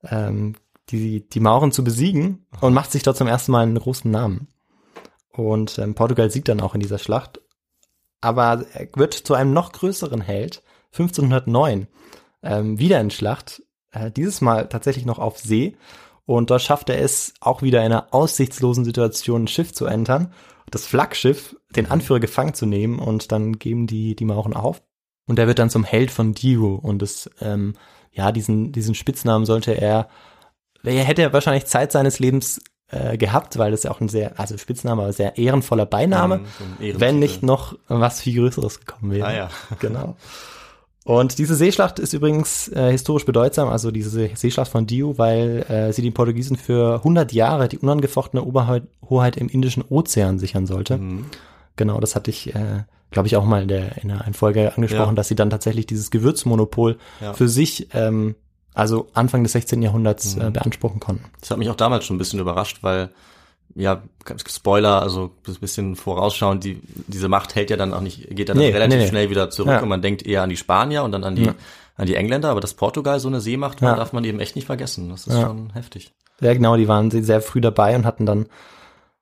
ähm, 0.04 0.56
die, 0.90 1.28
die 1.28 1.40
Mauren 1.40 1.72
zu 1.72 1.84
besiegen 1.84 2.46
und 2.60 2.74
macht 2.74 2.92
sich 2.92 3.02
dort 3.02 3.16
zum 3.16 3.26
ersten 3.26 3.52
Mal 3.52 3.62
einen 3.62 3.78
großen 3.78 4.10
Namen. 4.10 4.48
Und 5.32 5.78
ähm, 5.78 5.94
Portugal 5.94 6.30
siegt 6.30 6.48
dann 6.48 6.60
auch 6.60 6.74
in 6.74 6.80
dieser 6.80 6.98
Schlacht. 6.98 7.40
Aber 8.20 8.64
er 8.72 8.88
wird 8.94 9.14
zu 9.14 9.34
einem 9.34 9.52
noch 9.52 9.72
größeren 9.72 10.20
Held, 10.20 10.62
1509, 10.92 11.86
ähm, 12.42 12.78
wieder 12.78 13.00
in 13.00 13.10
Schlacht, 13.10 13.62
äh, 13.92 14.10
dieses 14.10 14.40
Mal 14.40 14.68
tatsächlich 14.68 15.06
noch 15.06 15.18
auf 15.18 15.38
See. 15.38 15.76
Und 16.26 16.50
dort 16.50 16.62
schafft 16.62 16.90
er 16.90 17.00
es 17.00 17.34
auch 17.40 17.62
wieder 17.62 17.80
in 17.80 17.86
einer 17.86 18.12
aussichtslosen 18.12 18.84
Situation 18.84 19.44
ein 19.44 19.48
Schiff 19.48 19.72
zu 19.72 19.86
entern, 19.86 20.32
das 20.70 20.86
Flaggschiff, 20.86 21.56
den 21.74 21.90
Anführer 21.90 22.20
gefangen 22.20 22.54
zu 22.54 22.66
nehmen 22.66 22.98
und 22.98 23.32
dann 23.32 23.58
geben 23.58 23.86
die, 23.86 24.14
die 24.14 24.24
Mauren 24.24 24.54
auf. 24.54 24.82
Und 25.26 25.38
er 25.38 25.46
wird 25.46 25.58
dann 25.58 25.70
zum 25.70 25.84
Held 25.84 26.10
von 26.10 26.34
Dio 26.34 26.74
und 26.74 27.02
das, 27.02 27.30
ähm, 27.40 27.74
ja, 28.12 28.32
diesen, 28.32 28.72
diesen 28.72 28.94
Spitznamen 28.94 29.46
sollte 29.46 29.72
er, 29.72 30.08
er 30.84 31.04
hätte 31.04 31.32
wahrscheinlich 31.32 31.66
Zeit 31.66 31.92
seines 31.92 32.18
Lebens 32.18 32.60
äh, 32.88 33.16
gehabt, 33.16 33.58
weil 33.58 33.70
das 33.70 33.82
ja 33.84 33.90
auch 33.90 34.00
ein 34.00 34.08
sehr, 34.08 34.38
also 34.40 34.56
Spitzname, 34.58 35.02
aber 35.02 35.12
sehr 35.12 35.38
ehrenvoller 35.38 35.86
Beiname, 35.86 36.38
Mhm, 36.38 36.92
so 36.92 37.00
wenn 37.00 37.18
nicht 37.18 37.42
noch 37.42 37.76
was 37.88 38.20
viel 38.20 38.40
Größeres 38.40 38.80
gekommen 38.80 39.12
wäre. 39.12 39.26
Ah 39.26 39.32
ja. 39.34 39.50
Genau. 39.78 40.16
Und 41.04 41.38
diese 41.38 41.54
Seeschlacht 41.54 41.98
ist 41.98 42.12
übrigens 42.12 42.68
äh, 42.68 42.90
historisch 42.92 43.24
bedeutsam, 43.24 43.68
also 43.68 43.90
diese 43.90 44.28
Seeschlacht 44.34 44.70
von 44.70 44.86
Dio, 44.86 45.16
weil 45.18 45.64
äh, 45.68 45.92
sie 45.92 46.02
den 46.02 46.12
Portugiesen 46.12 46.56
für 46.56 46.96
100 46.96 47.32
Jahre 47.32 47.68
die 47.68 47.78
unangefochtene 47.78 48.44
Oberhoheit 48.44 49.36
im 49.36 49.48
Indischen 49.48 49.82
Ozean 49.88 50.38
sichern 50.38 50.66
sollte. 50.66 50.98
Mhm. 50.98 51.24
Genau, 51.76 52.00
das 52.00 52.14
hatte 52.16 52.30
ich, 52.30 52.54
äh, 52.54 52.84
glaube 53.10 53.28
ich, 53.28 53.36
auch 53.36 53.44
mal 53.46 53.62
in 53.62 53.68
der 53.68 53.96
in 54.02 54.10
einer 54.10 54.32
Folge 54.34 54.74
angesprochen, 54.76 55.10
Ja. 55.10 55.14
dass 55.14 55.28
sie 55.28 55.34
dann 55.36 55.48
tatsächlich 55.50 55.86
dieses 55.86 56.10
Gewürzmonopol 56.10 56.98
Ja. 57.20 57.32
für 57.32 57.48
sich, 57.48 57.88
ähm, 57.94 58.34
also 58.74 59.08
Anfang 59.14 59.42
des 59.42 59.52
16. 59.52 59.82
Jahrhunderts 59.82 60.36
Mhm. 60.36 60.42
äh, 60.42 60.50
beanspruchen 60.50 61.00
konnten. 61.00 61.24
Das 61.40 61.50
hat 61.50 61.58
mich 61.58 61.68
auch 61.70 61.76
damals 61.76 62.04
schon 62.04 62.16
ein 62.16 62.18
bisschen 62.18 62.40
überrascht, 62.40 62.78
weil, 62.82 63.10
ja, 63.74 64.02
Spoiler, 64.48 65.00
also 65.02 65.30
ein 65.46 65.54
bisschen 65.60 65.96
vorausschauend, 65.96 66.64
die, 66.64 66.80
diese 67.06 67.28
Macht 67.28 67.54
hält 67.54 67.70
ja 67.70 67.76
dann 67.76 67.92
auch 67.94 68.00
nicht, 68.00 68.28
geht 68.30 68.48
ja 68.48 68.54
dann 68.54 68.58
Nee, 68.58 68.70
relativ 68.70 68.96
nee, 68.96 69.02
nee. 69.04 69.08
schnell 69.08 69.30
wieder 69.30 69.50
zurück 69.50 69.72
Ja. 69.72 69.80
und 69.82 69.88
man 69.88 70.02
denkt 70.02 70.24
eher 70.26 70.42
an 70.42 70.50
die 70.50 70.56
Spanier 70.56 71.02
und 71.04 71.12
dann 71.12 71.24
an 71.24 71.36
die, 71.36 71.44
Ja. 71.44 71.54
an 71.96 72.06
die 72.06 72.14
Engländer, 72.16 72.50
aber 72.50 72.60
dass 72.60 72.74
Portugal 72.74 73.20
so 73.20 73.28
eine 73.28 73.40
Seemacht 73.40 73.80
war, 73.82 73.90
Ja. 73.92 73.96
darf 73.96 74.12
man 74.12 74.24
eben 74.24 74.40
echt 74.40 74.56
nicht 74.56 74.66
vergessen. 74.66 75.08
Das 75.10 75.26
ist 75.26 75.40
schon 75.40 75.72
heftig. 75.72 76.12
Ja, 76.40 76.52
genau, 76.54 76.76
die 76.76 76.88
waren 76.88 77.10
sehr 77.10 77.40
früh 77.42 77.60
dabei 77.60 77.94
und 77.96 78.06
hatten 78.06 78.24
dann, 78.26 78.46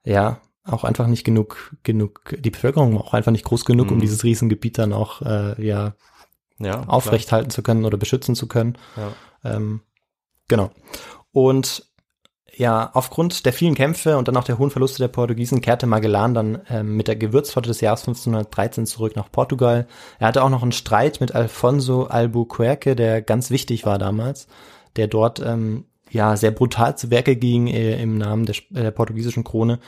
ja, 0.04 0.38
auch 0.64 0.84
einfach 0.84 1.06
nicht 1.06 1.24
genug, 1.24 1.74
genug, 1.82 2.36
die 2.38 2.50
Bevölkerung 2.50 2.94
war 2.94 3.00
auch 3.04 3.14
einfach 3.14 3.32
nicht 3.32 3.44
groß 3.44 3.64
genug, 3.64 3.90
um 3.90 3.96
Mhm. 3.96 4.00
dieses 4.02 4.22
Riesengebiet 4.22 4.76
dann 4.78 4.92
auch 4.92 5.22
äh, 5.22 5.60
ja 5.66 5.94
Ja. 6.58 6.84
aufrecht 6.88 7.30
halten 7.30 7.50
zu 7.50 7.62
können 7.62 7.84
oder 7.84 7.96
beschützen 7.96 8.34
zu 8.34 8.48
können. 8.48 8.76
Ja. 8.96 9.12
Ähm, 9.44 9.80
genau. 10.48 10.70
Und 11.32 11.88
ja, 12.58 12.90
aufgrund 12.92 13.46
der 13.46 13.52
vielen 13.52 13.76
Kämpfe 13.76 14.18
und 14.18 14.26
dann 14.26 14.36
auch 14.36 14.42
der 14.42 14.58
hohen 14.58 14.70
Verluste 14.70 14.98
der 14.98 15.08
Portugiesen 15.08 15.60
kehrte 15.60 15.86
Magellan 15.86 16.34
dann 16.34 16.58
ähm, 16.68 16.96
mit 16.96 17.06
der 17.06 17.14
Gewürzflotte 17.14 17.68
des 17.68 17.80
Jahres 17.80 18.00
1513 18.00 18.84
zurück 18.84 19.14
nach 19.14 19.30
Portugal. 19.30 19.86
Er 20.18 20.26
hatte 20.26 20.42
auch 20.42 20.50
noch 20.50 20.62
einen 20.62 20.72
Streit 20.72 21.20
mit 21.20 21.36
Alfonso 21.36 22.04
Albuquerque, 22.04 22.96
der 22.96 23.22
ganz 23.22 23.50
wichtig 23.52 23.86
war 23.86 23.98
damals, 23.98 24.48
der 24.96 25.06
dort 25.06 25.38
ähm, 25.38 25.84
ja 26.10 26.36
sehr 26.36 26.50
brutal 26.50 26.98
zu 26.98 27.12
Werke 27.12 27.36
ging 27.36 27.68
äh, 27.68 28.02
im 28.02 28.18
Namen 28.18 28.44
der, 28.44 28.56
äh, 28.56 28.82
der 28.82 28.90
portugiesischen 28.90 29.44
Krone. 29.44 29.78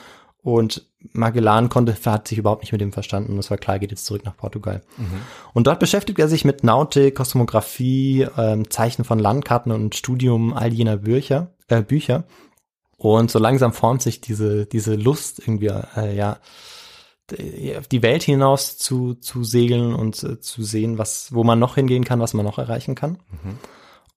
Und 0.43 0.87
Magellan 1.13 1.69
konnte, 1.69 1.95
hat 2.05 2.27
sich 2.27 2.37
überhaupt 2.37 2.63
nicht 2.63 2.71
mit 2.71 2.81
dem 2.81 2.91
verstanden. 2.91 3.37
Es 3.37 3.51
war 3.51 3.57
klar, 3.57 3.77
geht 3.77 3.91
jetzt 3.91 4.05
zurück 4.05 4.25
nach 4.25 4.35
Portugal. 4.35 4.81
Und 5.53 5.67
dort 5.67 5.79
beschäftigt 5.79 6.17
er 6.17 6.27
sich 6.27 6.45
mit 6.45 6.63
Nautik, 6.63 7.15
Kosmographie, 7.15 8.27
ähm, 8.37 8.69
Zeichen 8.69 9.03
von 9.03 9.19
Landkarten 9.19 9.71
und 9.71 9.95
Studium 9.95 10.53
all 10.53 10.73
jener 10.73 10.97
Bücher. 10.97 11.51
Äh, 11.67 11.83
Bücher. 11.83 12.23
Und 12.97 13.31
so 13.31 13.39
langsam 13.39 13.73
formt 13.73 14.01
sich 14.01 14.21
diese, 14.21 14.65
diese 14.65 14.95
Lust 14.95 15.39
irgendwie, 15.39 15.71
äh, 15.95 16.15
ja, 16.15 16.37
die 17.91 18.03
Welt 18.03 18.23
hinaus 18.23 18.77
zu, 18.77 19.13
zu 19.15 19.43
segeln 19.43 19.93
und 19.93 20.21
äh, 20.23 20.39
zu 20.39 20.63
sehen, 20.63 20.97
was, 20.97 21.33
wo 21.33 21.43
man 21.43 21.59
noch 21.59 21.75
hingehen 21.75 22.03
kann, 22.03 22.19
was 22.19 22.33
man 22.33 22.45
noch 22.45 22.57
erreichen 22.57 22.95
kann. 22.95 23.19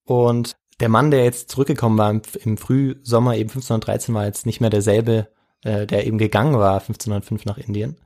Und 0.04 0.56
der 0.80 0.88
Mann, 0.88 1.10
der 1.10 1.24
jetzt 1.24 1.50
zurückgekommen 1.50 1.98
war 1.98 2.10
im, 2.10 2.22
im 2.42 2.56
Frühsommer 2.56 3.36
eben 3.36 3.50
1513, 3.50 4.14
war 4.14 4.26
jetzt 4.26 4.46
nicht 4.46 4.60
mehr 4.60 4.70
derselbe, 4.70 5.28
äh, 5.64 5.86
der 5.86 6.06
eben 6.06 6.18
gegangen 6.18 6.58
war 6.58 6.74
1505 6.74 7.46
nach 7.46 7.58
Indien. 7.58 7.96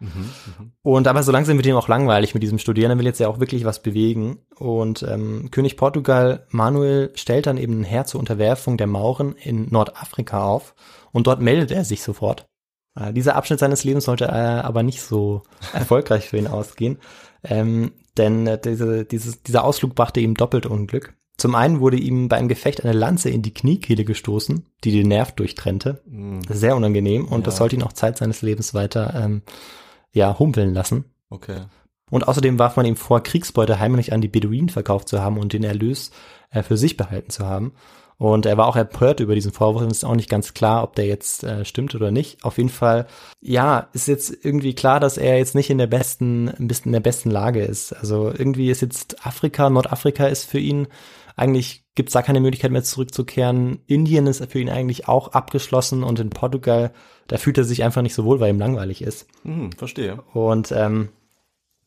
Und 0.82 1.06
aber 1.06 1.22
so 1.22 1.32
langsam 1.32 1.56
wird 1.56 1.66
ihm 1.66 1.76
auch 1.76 1.88
langweilig 1.88 2.32
mit 2.32 2.42
diesem 2.42 2.58
Studieren. 2.58 2.92
Er 2.92 2.98
will 2.98 3.04
jetzt 3.04 3.20
ja 3.20 3.28
auch 3.28 3.40
wirklich 3.40 3.64
was 3.64 3.82
bewegen. 3.82 4.38
Und 4.56 5.02
ähm, 5.02 5.50
König 5.50 5.76
Portugal 5.76 6.46
Manuel 6.50 7.10
stellt 7.14 7.46
dann 7.46 7.58
eben 7.58 7.80
ein 7.80 7.84
Heer 7.84 8.04
zur 8.04 8.20
Unterwerfung 8.20 8.76
der 8.76 8.86
Mauren 8.86 9.34
in 9.34 9.68
Nordafrika 9.70 10.44
auf. 10.44 10.74
Und 11.12 11.26
dort 11.26 11.42
meldet 11.42 11.70
er 11.70 11.84
sich 11.84 12.02
sofort. 12.02 12.46
Äh, 12.94 13.12
dieser 13.12 13.36
Abschnitt 13.36 13.58
seines 13.58 13.84
Lebens 13.84 14.04
sollte 14.04 14.26
äh, 14.26 14.28
aber 14.28 14.82
nicht 14.82 15.02
so 15.02 15.42
erfolgreich 15.72 16.28
für 16.28 16.38
ihn 16.38 16.46
ausgehen. 16.46 16.98
Ähm, 17.42 17.92
denn 18.16 18.46
äh, 18.46 18.60
diese, 18.60 19.04
dieses, 19.04 19.42
dieser 19.42 19.64
Ausflug 19.64 19.94
brachte 19.94 20.20
ihm 20.20 20.34
doppelt 20.34 20.66
Unglück. 20.66 21.14
Zum 21.38 21.54
einen 21.54 21.80
wurde 21.80 21.96
ihm 21.96 22.28
bei 22.28 22.36
einem 22.36 22.48
Gefecht 22.48 22.84
eine 22.84 22.92
Lanze 22.92 23.30
in 23.30 23.42
die 23.42 23.54
Kniekehle 23.54 24.04
gestoßen, 24.04 24.66
die 24.84 24.90
den 24.92 25.08
Nerv 25.08 25.32
durchtrennte. 25.32 26.02
Mhm. 26.06 26.40
Sehr 26.50 26.76
unangenehm 26.76 27.24
und 27.26 27.40
Ja. 27.40 27.44
das 27.44 27.56
sollte 27.58 27.76
ihn 27.76 27.82
auch 27.84 27.92
Zeit 27.92 28.18
seines 28.18 28.42
Lebens 28.42 28.74
weiter 28.74 29.14
ähm, 29.16 29.42
ja, 30.12 30.38
humpeln 30.38 30.74
lassen. 30.74 31.04
Okay. 31.30 31.60
Und 32.10 32.26
außerdem 32.26 32.58
warf 32.58 32.76
man 32.76 32.86
ihm 32.86 32.96
vor, 32.96 33.22
Kriegsbeute 33.22 33.78
heimlich 33.78 34.12
an 34.12 34.20
die 34.20 34.28
Beduinen 34.28 34.68
verkauft 34.68 35.08
zu 35.08 35.20
haben 35.22 35.38
und 35.38 35.52
den 35.52 35.62
Erlös 35.62 36.10
äh, 36.50 36.62
für 36.62 36.76
sich 36.76 36.96
behalten 36.96 37.30
zu 37.30 37.46
haben. 37.46 37.72
Und 38.16 38.46
er 38.46 38.56
war 38.56 38.66
auch 38.66 38.74
empört 38.74 39.20
über 39.20 39.36
diesen 39.36 39.52
Vorwurf. 39.52 39.82
Es 39.82 39.98
ist 39.98 40.04
auch 40.04 40.16
nicht 40.16 40.28
ganz 40.28 40.52
klar, 40.52 40.82
ob 40.82 40.96
der 40.96 41.06
jetzt 41.06 41.44
äh, 41.44 41.64
stimmt 41.64 41.94
oder 41.94 42.10
nicht. 42.10 42.42
Auf 42.42 42.56
jeden 42.56 42.68
Fall, 42.70 43.06
ja, 43.40 43.86
ist 43.92 44.08
jetzt 44.08 44.36
irgendwie 44.44 44.74
klar, 44.74 44.98
dass 44.98 45.18
er 45.18 45.38
jetzt 45.38 45.54
nicht 45.54 45.70
in 45.70 45.78
der 45.78 45.86
besten, 45.86 46.48
ein 46.48 46.66
bisschen 46.66 46.86
in 46.86 46.94
der 46.94 47.00
besten 47.00 47.30
Lage 47.30 47.62
ist. 47.62 47.92
Also 47.92 48.32
irgendwie 48.36 48.70
ist 48.70 48.80
jetzt 48.80 49.24
Afrika, 49.24 49.70
Nordafrika 49.70 50.26
ist 50.26 50.50
für 50.50 50.58
ihn 50.58 50.88
eigentlich 51.38 51.84
gibt's 51.94 52.12
da 52.12 52.22
keine 52.22 52.40
Möglichkeit 52.40 52.70
mehr 52.70 52.82
zurückzukehren. 52.84 53.80
Indien 53.86 54.26
ist 54.26 54.44
für 54.50 54.60
ihn 54.60 54.68
eigentlich 54.70 55.08
auch 55.08 55.28
abgeschlossen 55.28 56.02
und 56.02 56.20
in 56.20 56.30
Portugal, 56.30 56.92
da 57.26 57.38
fühlt 57.38 57.58
er 57.58 57.64
sich 57.64 57.82
einfach 57.82 58.02
nicht 58.02 58.14
so 58.14 58.24
wohl, 58.24 58.40
weil 58.40 58.50
ihm 58.50 58.58
langweilig 58.58 59.02
ist. 59.02 59.26
Mhm, 59.44 59.72
verstehe. 59.72 60.22
Und 60.32 60.72
ähm, 60.72 61.08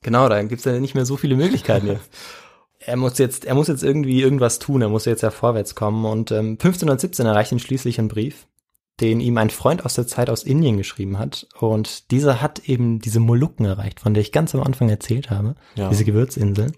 genau, 0.01 0.27
da 0.29 0.41
gibt's 0.43 0.65
ja 0.65 0.79
nicht 0.79 0.95
mehr 0.95 1.05
so 1.05 1.17
viele 1.17 1.35
Möglichkeiten 1.35 1.87
jetzt. 1.87 2.09
er 2.79 2.97
muss 2.97 3.17
jetzt, 3.17 3.45
er 3.45 3.55
muss 3.55 3.67
jetzt 3.67 3.83
irgendwie 3.83 4.21
irgendwas 4.21 4.59
tun, 4.59 4.81
er 4.81 4.89
muss 4.89 5.05
jetzt 5.05 5.21
ja 5.21 5.31
vorwärts 5.31 5.75
kommen. 5.75 6.05
Und 6.05 6.31
ähm, 6.31 6.51
1517 6.51 7.25
erreicht 7.25 7.51
ihn 7.51 7.59
schließlich 7.59 7.99
ein 7.99 8.07
Brief, 8.07 8.47
den 8.99 9.19
ihm 9.19 9.37
ein 9.37 9.49
Freund 9.49 9.85
aus 9.85 9.93
der 9.95 10.07
Zeit 10.07 10.29
aus 10.29 10.43
Indien 10.43 10.77
geschrieben 10.77 11.19
hat. 11.19 11.47
Und 11.59 12.11
dieser 12.11 12.41
hat 12.41 12.67
eben 12.67 12.99
diese 12.99 13.19
Molukken 13.19 13.65
erreicht, 13.65 13.99
von 13.99 14.13
der 14.13 14.21
ich 14.21 14.31
ganz 14.31 14.53
am 14.55 14.61
Anfang 14.63 14.89
erzählt 14.89 15.29
habe, 15.29 15.55
Ja. 15.75 15.89
diese 15.89 16.05
Gewürzinseln. 16.05 16.73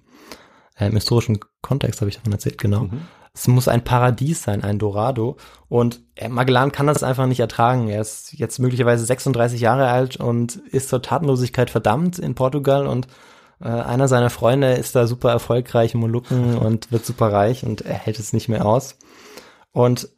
Äh, 0.76 0.88
Im 0.88 0.94
historischen 0.94 1.40
Kontext 1.62 2.02
habe 2.02 2.10
ich 2.10 2.18
davon 2.18 2.32
erzählt, 2.32 2.58
genau. 2.58 2.84
Mhm. 2.84 3.02
Es 3.36 3.48
muss 3.48 3.68
ein 3.68 3.84
Paradies 3.84 4.44
sein, 4.44 4.64
ein 4.64 4.78
Dorado. 4.78 5.38
Und 5.68 6.02
äh, 6.16 6.30
Magellan 6.30 6.72
kann 6.72 6.88
das 6.88 7.04
einfach 7.04 7.26
nicht 7.26 7.40
ertragen. 7.40 7.90
Er 7.90 8.02
ist 8.02 8.34
jetzt 8.34 8.60
möglicherweise 8.60 9.06
36 9.06 9.60
Jahre 9.60 9.88
alt 9.88 10.18
und 10.18 10.56
ist 10.56 10.90
zur 10.90 11.02
Tatenlosigkeit 11.02 11.70
verdammt 11.70 12.20
in 12.20 12.36
Portugal. 12.36 12.86
Und 12.86 13.08
äh, 13.60 13.70
einer 13.70 14.08
seiner 14.08 14.30
Freunde 14.30 14.74
ist 14.74 14.96
da 14.96 15.08
super 15.08 15.32
erfolgreich, 15.32 15.96
Molukken 15.96 16.58
und 16.60 16.92
wird 16.92 17.06
super 17.06 17.32
reich 17.32 17.66
und 17.66 17.82
er 17.82 17.96
hält 17.96 18.20
es 18.20 18.34
nicht 18.34 18.50
mehr 18.50 18.66
aus. 18.66 18.98
Und 19.72 20.10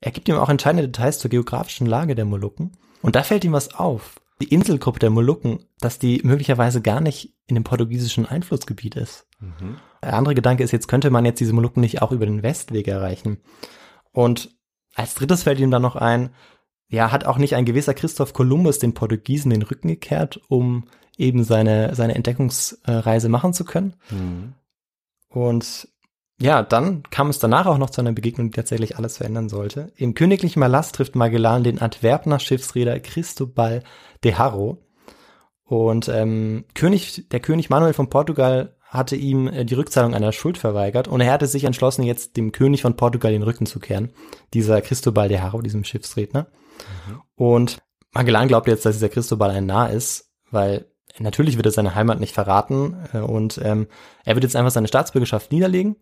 er 0.00 0.10
gibt 0.10 0.28
ihm 0.28 0.36
auch 0.36 0.50
entscheidende 0.50 0.88
Details 0.88 1.18
zur 1.18 1.30
geografischen 1.30 1.86
Lage 1.86 2.14
der 2.14 2.24
Molukken. 2.24 2.72
Und 3.00 3.16
da 3.16 3.22
fällt 3.22 3.44
ihm 3.44 3.52
was 3.52 3.74
auf. 3.74 4.20
Die 4.40 4.48
Inselgruppe 4.48 5.00
der 5.00 5.10
Molukken, 5.10 5.64
dass 5.80 5.98
die 5.98 6.20
möglicherweise 6.22 6.80
gar 6.80 7.00
nicht 7.00 7.34
in 7.46 7.54
dem 7.54 7.64
portugiesischen 7.64 8.26
Einflussgebiet 8.26 8.94
ist. 8.94 9.26
Mhm. 9.40 9.78
Der 10.02 10.14
andere 10.14 10.34
Gedanke 10.34 10.62
ist, 10.62 10.72
jetzt 10.72 10.88
könnte 10.88 11.10
man 11.10 11.24
jetzt 11.24 11.40
diese 11.40 11.52
Molukken 11.52 11.80
nicht 11.80 12.02
auch 12.02 12.12
über 12.12 12.26
den 12.26 12.42
Westweg 12.42 12.88
erreichen. 12.88 13.38
Und 14.12 14.50
als 14.94 15.14
drittes 15.14 15.44
fällt 15.44 15.60
ihm 15.60 15.70
dann 15.70 15.82
noch 15.82 15.96
ein, 15.96 16.30
ja, 16.88 17.12
hat 17.12 17.24
auch 17.24 17.38
nicht 17.38 17.54
ein 17.54 17.64
gewisser 17.64 17.94
Christoph 17.94 18.32
Kolumbus 18.32 18.78
den 18.78 18.94
Portugiesen 18.94 19.50
den 19.50 19.62
Rücken 19.62 19.88
gekehrt, 19.88 20.40
um 20.48 20.84
eben 21.16 21.44
seine, 21.44 21.94
seine 21.94 22.14
Entdeckungsreise 22.14 23.28
machen 23.28 23.52
zu 23.52 23.64
können. 23.64 23.94
Mhm. 24.10 24.54
Und 25.28 25.88
ja, 26.40 26.62
dann 26.62 27.02
kam 27.10 27.28
es 27.30 27.40
danach 27.40 27.66
auch 27.66 27.78
noch 27.78 27.90
zu 27.90 28.00
einer 28.00 28.12
Begegnung, 28.12 28.50
die 28.50 28.56
tatsächlich 28.56 28.96
alles 28.96 29.16
verändern 29.16 29.48
sollte. 29.48 29.92
Im 29.96 30.14
königlichen 30.14 30.60
Malast 30.60 30.94
trifft 30.94 31.16
Magellan 31.16 31.64
den 31.64 31.80
Antwerpner 31.80 32.38
Schiffsreeder 32.38 32.98
Cristobal 33.00 33.82
de 34.22 34.34
Haro. 34.34 34.78
Und 35.64 36.08
ähm, 36.08 36.64
König, 36.74 37.28
der 37.28 37.40
König 37.40 37.70
Manuel 37.70 37.92
von 37.92 38.08
Portugal 38.08 38.76
hatte 38.88 39.16
ihm 39.16 39.48
äh, 39.48 39.64
die 39.64 39.74
Rückzahlung 39.74 40.14
einer 40.14 40.32
Schuld 40.32 40.58
verweigert 40.58 41.08
und 41.08 41.20
er 41.20 41.32
hatte 41.32 41.46
sich 41.46 41.64
entschlossen, 41.64 42.02
jetzt 42.02 42.36
dem 42.36 42.52
König 42.52 42.82
von 42.82 42.96
Portugal 42.96 43.32
den 43.32 43.42
Rücken 43.42 43.66
zu 43.66 43.78
kehren. 43.78 44.12
Dieser 44.54 44.80
Cristobal 44.80 45.28
de 45.28 45.38
Haro, 45.38 45.60
diesem 45.60 45.84
Schiffsredner. 45.84 46.48
Und 47.34 47.78
Magellan 48.12 48.48
glaubt 48.48 48.66
jetzt, 48.66 48.86
dass 48.86 48.96
dieser 48.96 49.10
Cristobal 49.10 49.50
ein 49.50 49.66
Narr 49.66 49.90
ist, 49.90 50.32
weil 50.50 50.86
natürlich 51.18 51.56
wird 51.56 51.66
er 51.66 51.72
seine 51.72 51.94
Heimat 51.94 52.20
nicht 52.20 52.34
verraten 52.34 52.96
äh, 53.12 53.18
und 53.18 53.60
ähm, 53.62 53.88
er 54.24 54.34
wird 54.34 54.44
jetzt 54.44 54.56
einfach 54.56 54.72
seine 54.72 54.88
Staatsbürgerschaft 54.88 55.52
niederlegen 55.52 55.96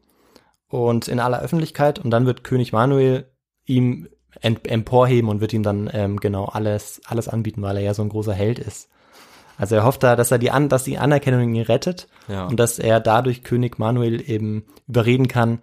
und 0.68 1.08
in 1.08 1.20
aller 1.20 1.42
Öffentlichkeit 1.42 1.98
und 1.98 2.10
dann 2.10 2.26
wird 2.26 2.44
König 2.44 2.72
Manuel 2.72 3.30
ihm 3.64 4.08
emporheben 4.40 5.30
und 5.30 5.40
wird 5.40 5.54
ihm 5.54 5.62
dann 5.62 5.90
ähm, 5.92 6.18
genau 6.18 6.44
alles 6.44 7.00
alles 7.06 7.26
anbieten, 7.26 7.62
weil 7.62 7.78
er 7.78 7.82
ja 7.82 7.94
so 7.94 8.02
ein 8.02 8.10
großer 8.10 8.34
Held 8.34 8.58
ist. 8.58 8.90
Also 9.58 9.74
er 9.76 9.84
hofft 9.84 10.02
da, 10.02 10.16
dass 10.16 10.30
er 10.30 10.38
die 10.38 10.50
an, 10.50 10.68
dass 10.68 10.84
die 10.84 10.98
Anerkennung 10.98 11.54
ihn 11.54 11.62
rettet 11.62 12.08
Ja. 12.28 12.46
und 12.46 12.58
dass 12.58 12.78
er 12.78 13.00
dadurch 13.00 13.42
König 13.42 13.78
Manuel 13.78 14.28
eben 14.28 14.64
überreden 14.86 15.28
kann, 15.28 15.60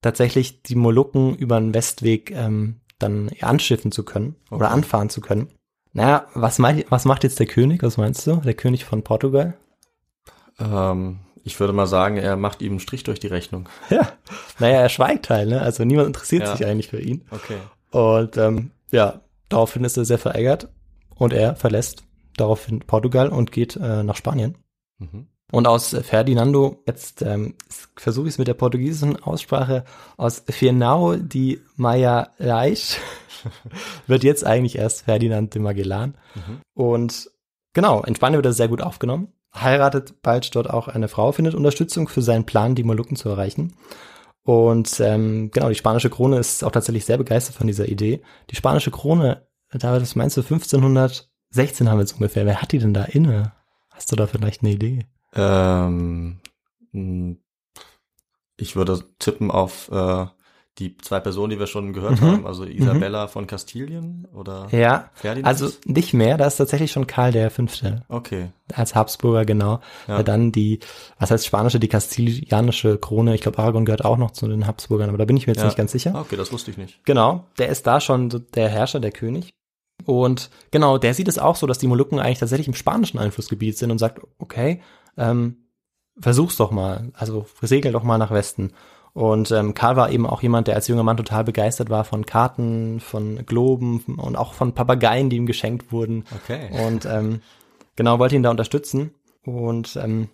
tatsächlich 0.00 0.62
die 0.62 0.74
Molukken 0.76 1.34
über 1.36 1.58
den 1.60 1.74
Westweg 1.74 2.30
ähm, 2.30 2.80
dann 2.98 3.30
anschiffen 3.40 3.90
zu 3.92 4.04
können 4.04 4.36
oder 4.50 4.66
Okay. 4.66 4.74
anfahren 4.74 5.08
zu 5.10 5.20
können. 5.20 5.48
Naja, 5.92 6.26
was, 6.34 6.58
meint, 6.58 6.86
was 6.90 7.04
macht 7.04 7.22
jetzt 7.24 7.38
der 7.38 7.46
König? 7.46 7.82
Was 7.82 7.96
meinst 7.98 8.26
du? 8.26 8.36
Der 8.36 8.54
König 8.54 8.84
von 8.84 9.02
Portugal? 9.02 9.54
Ähm, 10.58 11.18
ich 11.44 11.58
würde 11.58 11.72
mal 11.72 11.86
sagen, 11.86 12.16
er 12.16 12.36
macht 12.36 12.62
ihm 12.62 12.72
einen 12.72 12.80
Strich 12.80 13.02
durch 13.04 13.20
die 13.20 13.26
Rechnung. 13.26 13.68
Ja. 13.90 14.12
Naja, 14.58 14.80
er 14.80 14.88
schweigt 14.88 15.28
halt, 15.30 15.48
ne? 15.48 15.60
Also 15.60 15.84
niemand 15.84 16.06
interessiert 16.08 16.42
Ja. 16.44 16.56
sich 16.56 16.64
eigentlich 16.66 16.88
für 16.88 17.00
ihn. 17.00 17.24
Okay. 17.30 17.56
Und 17.90 18.36
ähm, 18.36 18.70
ja, 18.90 19.20
daraufhin 19.48 19.84
ist 19.84 19.96
er 19.96 20.04
sehr 20.04 20.18
verärgert 20.18 20.68
und 21.14 21.32
er 21.32 21.56
verlässt 21.56 22.04
daraufhin 22.36 22.80
Portugal 22.80 23.28
und 23.28 23.52
geht 23.52 23.76
äh, 23.76 24.02
nach 24.02 24.16
Spanien. 24.16 24.56
Mhm. 24.98 25.26
Und 25.52 25.66
aus 25.66 25.94
Ferdinando, 26.02 26.82
jetzt 26.86 27.20
ähm, 27.20 27.54
versuche 27.96 28.26
ich 28.26 28.34
es 28.34 28.38
mit 28.38 28.48
der 28.48 28.54
portugiesischen 28.54 29.22
Aussprache, 29.22 29.84
aus 30.16 30.44
Fernão 30.48 31.18
de 31.18 31.60
Magalhães 31.76 32.96
wird 34.06 34.24
jetzt 34.24 34.46
eigentlich 34.46 34.76
erst 34.78 35.02
Ferdinand 35.02 35.54
de 35.54 35.60
Magellan. 35.60 36.16
Mhm. 36.34 36.60
Und 36.72 37.30
genau, 37.74 38.02
in 38.02 38.14
Spanien 38.14 38.38
wird 38.38 38.46
er 38.46 38.54
sehr 38.54 38.68
gut 38.68 38.80
aufgenommen, 38.80 39.28
heiratet 39.54 40.22
bald 40.22 40.54
dort 40.56 40.70
auch 40.70 40.88
eine 40.88 41.08
Frau, 41.08 41.32
findet 41.32 41.54
Unterstützung 41.54 42.08
für 42.08 42.22
seinen 42.22 42.46
Plan, 42.46 42.74
die 42.74 42.84
Molukken 42.84 43.16
zu 43.16 43.28
erreichen. 43.28 43.74
Und 44.44 45.00
ähm, 45.00 45.50
genau, 45.52 45.68
die 45.68 45.74
spanische 45.74 46.10
Krone 46.10 46.38
ist 46.38 46.64
auch 46.64 46.72
tatsächlich 46.72 47.04
sehr 47.04 47.18
begeistert 47.18 47.56
von 47.56 47.66
dieser 47.66 47.88
Idee. 47.88 48.22
Die 48.50 48.56
spanische 48.56 48.90
Krone, 48.90 49.46
da 49.70 50.00
was 50.00 50.16
meinst 50.16 50.36
du, 50.36 50.42
1516 51.54 51.88
haben 51.88 51.98
wir 51.98 52.02
jetzt 52.02 52.14
ungefähr. 52.14 52.46
Wer 52.46 52.62
hat 52.62 52.72
die 52.72 52.78
denn 52.78 52.94
da 52.94 53.04
inne? 53.04 53.52
Hast 53.90 54.10
du 54.10 54.16
da 54.16 54.26
vielleicht 54.26 54.62
eine 54.62 54.72
Idee? 54.72 55.06
Ähm, 55.34 56.38
mh, 56.92 57.36
ich 58.56 58.76
würde 58.76 59.02
tippen 59.18 59.50
auf 59.50 59.90
äh, 59.90 60.26
die 60.78 60.96
zwei 60.96 61.20
Personen, 61.20 61.50
die 61.50 61.58
wir 61.58 61.66
schon 61.66 61.92
gehört 61.92 62.20
Mhm. 62.20 62.24
haben, 62.24 62.46
also 62.46 62.64
Isabella 62.64 63.26
von 63.28 63.46
Kastilien 63.46 64.26
oder 64.34 64.68
Ja, 64.70 65.10
Ferdinand? 65.12 65.46
also 65.46 65.68
nicht 65.84 66.14
mehr, 66.14 66.38
da 66.38 66.46
ist 66.46 66.56
tatsächlich 66.56 66.90
schon 66.92 67.06
Karl 67.06 67.30
der 67.32 67.50
Fünfte 67.50 68.04
Okay. 68.08 68.48
als 68.72 68.94
Habsburger, 68.94 69.44
genau. 69.44 69.80
Ja. 70.08 70.22
Dann 70.22 70.50
die, 70.52 70.80
was 71.18 71.30
heißt 71.30 71.46
spanische, 71.46 71.78
die 71.78 71.88
kastilianische 71.88 72.96
Krone. 72.98 73.34
Ich 73.34 73.42
glaube, 73.42 73.58
Aragon 73.58 73.84
gehört 73.84 74.04
auch 74.06 74.16
noch 74.16 74.30
zu 74.30 74.48
den 74.48 74.66
Habsburgern, 74.66 75.10
aber 75.10 75.18
da 75.18 75.26
bin 75.26 75.36
ich 75.36 75.46
mir 75.46 75.52
jetzt 75.52 75.60
Ja. 75.60 75.66
nicht 75.66 75.76
ganz 75.76 75.92
sicher. 75.92 76.14
Okay, 76.18 76.36
das 76.36 76.52
wusste 76.52 76.70
ich 76.70 76.78
nicht. 76.78 77.04
Genau, 77.04 77.44
der 77.58 77.68
ist 77.68 77.86
da 77.86 78.00
schon 78.00 78.30
der 78.54 78.68
Herrscher, 78.70 79.00
der 79.00 79.12
König. 79.12 79.52
Und 80.04 80.50
genau, 80.70 80.98
der 80.98 81.14
sieht 81.14 81.28
es 81.28 81.38
auch 81.38 81.56
so, 81.56 81.66
dass 81.66 81.78
die 81.78 81.86
Molukken 81.86 82.18
eigentlich 82.18 82.38
tatsächlich 82.38 82.68
im 82.68 82.74
spanischen 82.74 83.18
Einflussgebiet 83.18 83.78
sind 83.78 83.90
und 83.90 83.98
sagt, 83.98 84.20
okay, 84.38 84.80
ähm, 85.16 85.56
versuch's 86.18 86.56
doch 86.56 86.70
mal, 86.70 87.10
also 87.14 87.46
segel 87.60 87.92
doch 87.92 88.02
mal 88.02 88.18
nach 88.18 88.30
Westen. 88.30 88.72
Und 89.14 89.50
ähm, 89.50 89.74
Karl 89.74 89.96
war 89.96 90.10
eben 90.10 90.26
auch 90.26 90.42
jemand, 90.42 90.68
der 90.68 90.74
als 90.74 90.88
junger 90.88 91.02
Mann 91.02 91.18
total 91.18 91.44
begeistert 91.44 91.90
war 91.90 92.04
von 92.04 92.24
Karten, 92.24 92.98
von 93.00 93.44
Globen 93.44 94.00
und 94.16 94.36
auch 94.36 94.54
von 94.54 94.72
Papageien, 94.74 95.28
die 95.28 95.36
ihm 95.36 95.46
geschenkt 95.46 95.92
wurden. 95.92 96.24
Okay. 96.34 96.70
Und 96.86 97.04
ähm, 97.04 97.40
genau, 97.94 98.18
wollte 98.18 98.36
ihn 98.36 98.42
da 98.42 98.50
unterstützen. 98.50 99.12
Und 99.44 99.96
ähm, 99.96 100.28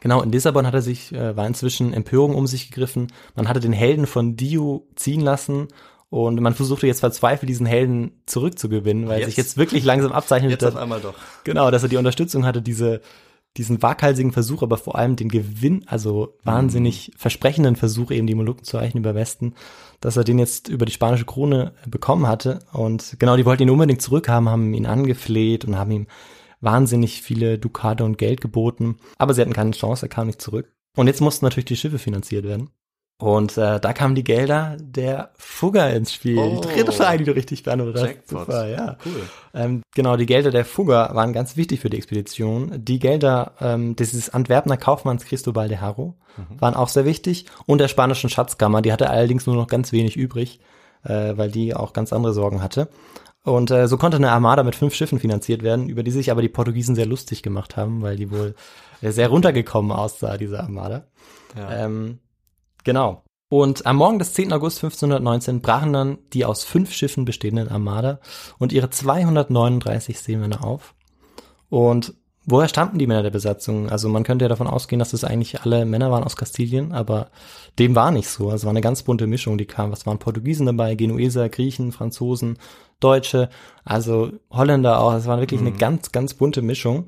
genau, 0.00 0.20
in 0.20 0.32
Lissabon 0.32 0.66
hat 0.66 0.74
er 0.74 0.82
sich, 0.82 1.12
äh, 1.14 1.34
war 1.34 1.46
inzwischen 1.46 1.94
Empörung 1.94 2.34
um 2.34 2.46
sich 2.46 2.70
gegriffen. 2.70 3.10
Man 3.36 3.48
hatte 3.48 3.60
den 3.60 3.72
Helden 3.72 4.06
von 4.06 4.36
Dio 4.36 4.86
ziehen 4.96 5.22
lassen 5.22 5.68
und 6.10 6.40
man 6.40 6.54
versuchte 6.54 6.86
jetzt 6.86 7.00
verzweifelt, 7.00 7.48
diesen 7.48 7.66
Helden 7.66 8.22
zurückzugewinnen, 8.26 9.08
weil 9.08 9.20
Jetzt? 9.20 9.28
sich 9.28 9.36
jetzt 9.36 9.56
wirklich 9.56 9.84
langsam 9.84 10.12
abzeichnete, 10.12 10.66
Jetzt 10.66 10.74
auf 10.74 10.80
einmal 10.80 11.00
doch. 11.00 11.14
genau, 11.44 11.70
dass 11.70 11.82
er 11.82 11.88
die 11.88 11.96
Unterstützung 11.96 12.44
hatte, 12.44 12.60
diese 12.60 13.00
diesen 13.56 13.82
waghalsigen 13.82 14.32
Versuch, 14.32 14.62
aber 14.62 14.76
vor 14.76 14.96
allem 14.96 15.16
den 15.16 15.28
Gewinn, 15.28 15.82
also 15.86 16.36
wahnsinnig 16.44 17.10
versprechenden 17.16 17.74
Versuch, 17.74 18.12
eben 18.12 18.26
die 18.26 18.36
Molukken 18.36 18.64
zu 18.64 18.76
erreichen 18.76 18.98
über 18.98 19.14
Westen, 19.14 19.54
dass 20.00 20.16
er 20.16 20.24
den 20.24 20.38
jetzt 20.38 20.68
über 20.68 20.86
die 20.86 20.92
spanische 20.92 21.24
Krone 21.24 21.72
bekommen 21.86 22.28
hatte. 22.28 22.60
Und 22.72 23.16
genau, 23.18 23.36
die 23.36 23.44
wollten 23.44 23.64
ihn 23.64 23.70
unbedingt 23.70 24.02
zurückhaben, 24.02 24.48
haben 24.48 24.72
ihn 24.72 24.86
angefleht 24.86 25.64
und 25.64 25.76
haben 25.76 25.90
ihm 25.90 26.06
wahnsinnig 26.60 27.22
viele 27.22 27.58
Dukate 27.58 28.04
und 28.04 28.18
Geld 28.18 28.40
geboten. 28.40 28.98
Aber 29.18 29.34
sie 29.34 29.40
hatten 29.40 29.52
keine 29.52 29.72
Chance, 29.72 30.06
er 30.06 30.10
kam 30.10 30.28
nicht 30.28 30.40
zurück. 30.40 30.72
Und 30.96 31.08
jetzt 31.08 31.20
mussten 31.20 31.44
natürlich 31.44 31.64
die 31.64 31.76
Schiffe 31.76 31.98
finanziert 31.98 32.44
werden. 32.44 32.70
Und 33.20 33.58
äh, 33.58 33.78
da 33.78 33.92
kamen 33.92 34.14
die 34.14 34.24
Gelder 34.24 34.78
der 34.80 35.30
Fugger 35.36 35.90
ins 35.92 36.10
Spiel. 36.10 36.38
Oh. 36.38 36.58
Die 36.62 36.68
dritte 36.68 36.90
Frage, 36.90 37.18
die 37.18 37.24
du 37.24 37.32
richtig 37.32 37.62
beantwortet 37.62 38.16
hast. 38.24 38.28
Super, 38.30 38.66
ja. 38.66 38.96
Cool. 39.04 39.28
Ähm, 39.52 39.82
genau, 39.94 40.16
die 40.16 40.24
Gelder 40.24 40.50
der 40.50 40.64
Fugger 40.64 41.10
waren 41.12 41.34
ganz 41.34 41.54
wichtig 41.58 41.80
für 41.80 41.90
die 41.90 41.98
Expedition. 41.98 42.82
Die 42.82 42.98
Gelder 42.98 43.52
ähm, 43.60 43.94
dieses 43.94 44.30
Antwerpener 44.30 44.78
Kaufmanns 44.78 45.26
Cristobal 45.26 45.68
de 45.68 45.76
Haro 45.76 46.16
waren 46.58 46.74
auch 46.74 46.88
sehr 46.88 47.04
wichtig. 47.04 47.44
Und 47.66 47.78
der 47.78 47.88
spanischen 47.88 48.30
Schatzkammer, 48.30 48.80
die 48.80 48.90
hatte 48.90 49.10
allerdings 49.10 49.46
nur 49.46 49.56
noch 49.56 49.66
ganz 49.66 49.92
wenig 49.92 50.16
übrig, 50.16 50.60
äh, 51.04 51.36
weil 51.36 51.50
die 51.50 51.74
auch 51.74 51.92
ganz 51.92 52.14
andere 52.14 52.32
Sorgen 52.32 52.62
hatte. 52.62 52.88
Und 53.44 53.70
äh, 53.70 53.86
so 53.86 53.98
konnte 53.98 54.16
eine 54.16 54.32
Armada 54.32 54.62
mit 54.62 54.76
fünf 54.76 54.94
Schiffen 54.94 55.18
finanziert 55.18 55.62
werden, 55.62 55.90
über 55.90 56.02
die 56.02 56.10
sich 56.10 56.30
aber 56.30 56.40
die 56.40 56.48
Portugiesen 56.48 56.94
sehr 56.94 57.06
lustig 57.06 57.42
gemacht 57.42 57.76
haben, 57.76 58.00
weil 58.00 58.16
die 58.16 58.30
wohl 58.30 58.54
sehr 59.02 59.28
runtergekommen 59.28 59.92
aussah, 59.92 60.38
diese 60.38 60.60
Armada. 60.60 61.04
Ja. 61.54 61.84
Ähm, 61.84 62.18
genau. 62.84 63.22
Und 63.48 63.84
am 63.84 63.96
Morgen 63.96 64.20
des 64.20 64.32
10. 64.34 64.52
August 64.52 64.78
1519 64.78 65.60
brachen 65.60 65.92
dann 65.92 66.18
die 66.32 66.44
aus 66.44 66.62
fünf 66.62 66.92
Schiffen 66.92 67.24
bestehenden 67.24 67.68
Armada 67.68 68.20
und 68.58 68.72
ihre 68.72 68.90
239 68.90 70.20
Seemänner 70.20 70.64
auf. 70.64 70.94
Und 71.68 72.14
woher 72.46 72.68
stammten 72.68 72.98
die 72.98 73.08
Männer 73.08 73.24
der 73.24 73.30
Besatzung? 73.30 73.90
Also 73.90 74.08
man 74.08 74.22
könnte 74.22 74.44
ja 74.44 74.48
davon 74.48 74.68
ausgehen, 74.68 75.00
dass 75.00 75.10
das 75.10 75.24
eigentlich 75.24 75.62
alle 75.62 75.84
Männer 75.84 76.12
waren 76.12 76.22
aus 76.22 76.36
Kastilien, 76.36 76.92
aber 76.92 77.30
dem 77.80 77.96
war 77.96 78.12
nicht 78.12 78.28
so. 78.28 78.50
Also 78.50 78.66
war 78.66 78.70
eine 78.70 78.80
ganz 78.80 79.02
bunte 79.02 79.26
Mischung, 79.26 79.58
die 79.58 79.66
kam. 79.66 79.90
Was 79.90 80.06
waren 80.06 80.20
Portugiesen 80.20 80.66
dabei, 80.66 80.94
Genueser, 80.94 81.48
Griechen, 81.48 81.90
Franzosen, 81.90 82.56
Deutsche, 83.00 83.48
also 83.84 84.30
Holländer 84.50 85.00
auch. 85.00 85.14
Es 85.14 85.26
war 85.26 85.40
wirklich 85.40 85.60
eine 85.60 85.72
ganz, 85.72 86.12
ganz 86.12 86.34
bunte 86.34 86.62
Mischung. 86.62 87.06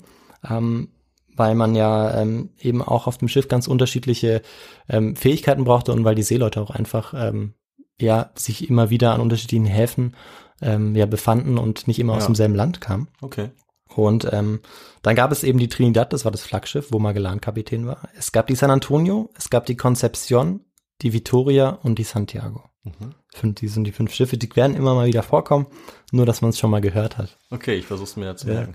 Ähm, 0.49 0.89
weil 1.37 1.55
man 1.55 1.75
ja 1.75 2.21
ähm, 2.21 2.51
eben 2.59 2.83
auch 2.83 3.07
auf 3.07 3.18
dem 3.18 3.29
Schiff 3.29 3.49
ganz 3.49 3.66
unterschiedliche 3.68 4.42
ähm, 4.88 5.16
Fähigkeiten 5.16 5.64
brauchte 5.64 5.92
und 5.92 6.05
weil 6.05 6.14
die 6.14 6.23
Seeleute 6.23 6.61
auch 6.61 6.71
einfach 6.71 7.14
ähm, 7.16 7.55
ja 8.01 8.31
sich 8.35 8.68
immer 8.68 8.90
wieder 8.90 9.14
an 9.14 9.21
unterschiedlichen 9.21 9.66
Häfen 9.66 10.16
ähm, 10.61 10.95
ja 10.95 11.07
befanden 11.07 11.59
und 11.59 11.88
nicht 11.88 11.99
immer 11.99 12.14
aus 12.14 12.23
Ja. 12.25 12.27
demselben 12.29 12.55
Land 12.55 12.81
kamen. 12.81 13.09
Okay. 13.21 13.51
Und 13.95 14.27
ähm, 14.33 14.61
dann 15.03 15.16
gab 15.16 15.33
es 15.33 15.45
eben 15.45 15.59
die 15.59 15.68
Trinidad, 15.68 16.12
das 16.12 16.25
war 16.25 16.33
das 16.33 16.42
Flaggschiff, 16.42 16.88
wo 16.92 16.99
Magellan 16.99 17.40
Kapitän 17.42 17.87
war. 17.87 18.09
Es 18.16 18.33
gab 18.33 18.47
die 18.47 18.55
San 18.55 18.71
Antonio, 18.71 19.31
es 19.37 19.51
gab 19.51 19.66
die 19.66 19.77
Concepcion, 19.77 20.61
die 21.03 21.12
Victoria 21.12 21.68
und 21.83 21.99
die 21.99 22.05
Santiago. 22.05 22.62
Mhm. 22.85 23.14
Fünf, 23.35 23.55
die 23.61 23.68
sind 23.68 23.85
die 23.85 23.92
fünf 23.92 24.12
Schiffe, 24.12 24.37
die 24.37 24.55
werden 24.57 24.77
immer 24.77 24.95
mal 24.95 25.07
wieder 25.07 25.23
vorkommen, 25.23 25.66
nur 26.11 26.27
dass 26.27 26.42
man 26.42 26.51
es 26.51 26.59
schon 26.59 26.71
mal 26.71 26.83
gehört 26.83 27.16
hat. 27.16 27.38
Okay, 27.51 27.75
ich 27.77 27.87
versuch's 27.87 28.16
mir 28.16 28.27
ja 28.27 28.37
zu 28.37 28.47
Ja. 28.49 28.55
merken. 28.55 28.75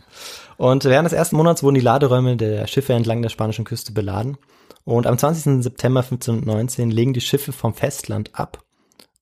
Und 0.57 0.83
während 0.85 1.05
des 1.05 1.13
ersten 1.13 1.35
Monats 1.35 1.61
wurden 1.61 1.75
die 1.75 1.81
Laderäume 1.81 2.37
der 2.37 2.65
Schiffe 2.65 2.93
entlang 2.93 3.21
der 3.21 3.29
spanischen 3.29 3.65
Küste 3.65 3.91
beladen. 3.91 4.37
Und 4.83 5.05
am 5.05 5.17
20. 5.17 5.61
September 5.63 5.99
1519 6.01 6.89
legen 6.89 7.13
die 7.13 7.21
Schiffe 7.21 7.51
vom 7.51 7.73
Festland 7.73 8.31
ab 8.33 8.63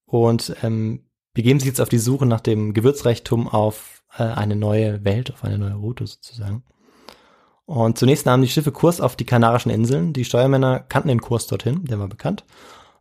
und 0.06 0.56
ähm, 0.64 1.04
begeben 1.34 1.60
sich 1.60 1.68
jetzt 1.68 1.82
auf 1.82 1.90
die 1.90 1.98
Suche 1.98 2.26
nach 2.26 2.40
dem 2.40 2.74
Gewürzreichtum 2.74 3.48
auf 3.50 4.04
äh, 4.18 4.24
eine 4.24 4.56
neue 4.56 5.04
Welt, 5.04 5.34
auf 5.34 5.44
eine 5.44 5.58
neue 5.58 5.74
Route 5.74 6.08
sozusagen. 6.08 6.64
Und 7.66 7.98
zunächst 7.98 8.26
nahmen 8.28 8.44
die 8.44 8.50
Schiffe 8.50 8.72
Kurs 8.72 9.02
auf 9.02 9.16
die 9.16 9.26
Kanarischen 9.26 9.72
Inseln. 9.72 10.14
Die 10.14 10.24
Steuermänner 10.24 10.80
kannten 10.82 11.10
den 11.10 11.20
Kurs 11.22 11.48
dorthin, 11.48 11.84
der 11.86 12.00
war 12.00 12.08
bekannt. 12.08 12.46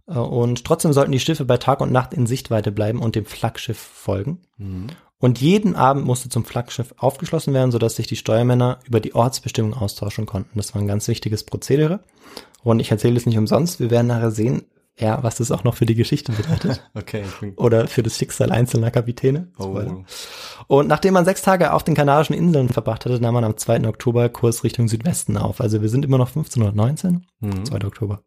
Äh, 0.07 0.19
Und 0.19 0.65
trotzdem 0.65 0.93
sollten 0.93 1.13
die 1.13 1.21
Schiffe 1.21 1.45
bei 1.45 1.57
Tag 1.57 1.81
und 1.81 1.93
Nacht 1.93 2.15
in 2.15 2.27
Sichtweite 2.27 2.73
bleiben 2.73 3.01
und 3.01 3.15
dem 3.17 3.25
Flaggschiff 3.25 3.79
folgen. 3.79 4.43
Mhm. 4.59 4.89
Und 5.19 5.41
jeden 5.41 5.75
Abend 5.75 6.05
musste 6.05 6.29
zum 6.29 6.45
Flaggschiff 6.45 6.95
aufgeschlossen 6.99 7.55
werden, 7.55 7.71
sodass 7.71 7.97
sich 7.97 8.07
die 8.07 8.17
Steuermänner 8.17 8.81
über 8.85 9.01
die 9.01 9.15
Ortsbestimmung 9.15 9.73
austauschen 9.75 10.27
konnten. 10.27 10.51
Das 10.59 10.75
war 10.75 10.83
ein 10.83 10.89
ganz 10.89 11.09
wichtiges 11.09 11.45
Prozedere. 11.45 12.01
Und 12.63 12.81
ich 12.81 12.91
erzähle 12.91 13.17
es 13.17 13.25
nicht 13.25 13.39
umsonst. 13.39 13.81
Wir 13.81 13.91
werden 13.91 14.09
nachher 14.09 14.31
sehen, 14.31 14.65
ja, 14.99 15.23
was 15.23 15.37
das 15.37 15.51
auch 15.51 15.65
noch 15.65 15.75
für 15.77 15.87
die 15.87 15.95
Geschichte 15.95 16.33
bedeutet. 16.33 16.83
Okay, 16.95 17.25
Oder 17.57 17.89
für 17.89 18.03
das 18.03 18.17
Schicksal 18.19 18.53
einzelner 18.53 18.91
Kapitäne. 18.91 19.49
Oh, 19.59 19.77
Und 20.67 20.89
nachdem 20.89 21.15
man 21.15 21.25
sechs 21.25 21.43
Tage 21.43 21.73
auf 21.73 21.83
den 21.85 21.95
Kanarischen 21.95 22.35
Inseln 22.35 22.69
verbracht 22.69 23.05
hatte, 23.05 23.19
nahm 23.21 23.35
man 23.35 23.45
am 23.45 23.57
2. 23.57 23.89
Oktober 23.89 24.29
Kurs 24.29 24.63
Richtung 24.63 24.89
Südwesten 24.89 25.37
auf. 25.39 25.61
Also 25.61 25.81
wir 25.81 25.89
sind 25.89 26.05
immer 26.05 26.19
noch 26.19 26.29
1519, 26.29 27.27
Mhm. 27.41 27.65
2. 27.65 27.85
Oktober. 27.87 28.23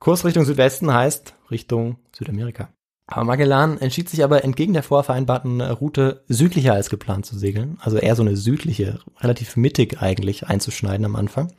Kurs 0.00 0.24
Richtung 0.24 0.46
Südwesten 0.46 0.92
heißt 0.92 1.34
Richtung 1.50 1.98
Südamerika. 2.16 2.70
Aber 3.06 3.24
Magellan 3.24 3.78
entschied 3.78 4.08
sich 4.08 4.24
aber 4.24 4.44
entgegen 4.44 4.72
der 4.72 4.82
vorvereinbarten 4.82 5.60
Route 5.60 6.24
südlicher 6.26 6.72
als 6.72 6.88
geplant 6.88 7.26
zu 7.26 7.36
segeln. 7.36 7.76
Also 7.80 7.98
eher 7.98 8.16
so 8.16 8.22
eine 8.22 8.36
südliche, 8.36 9.00
relativ 9.20 9.56
mittig 9.56 10.00
eigentlich 10.00 10.46
einzuschneiden 10.46 11.04
am 11.04 11.16
Anfang. 11.16 11.52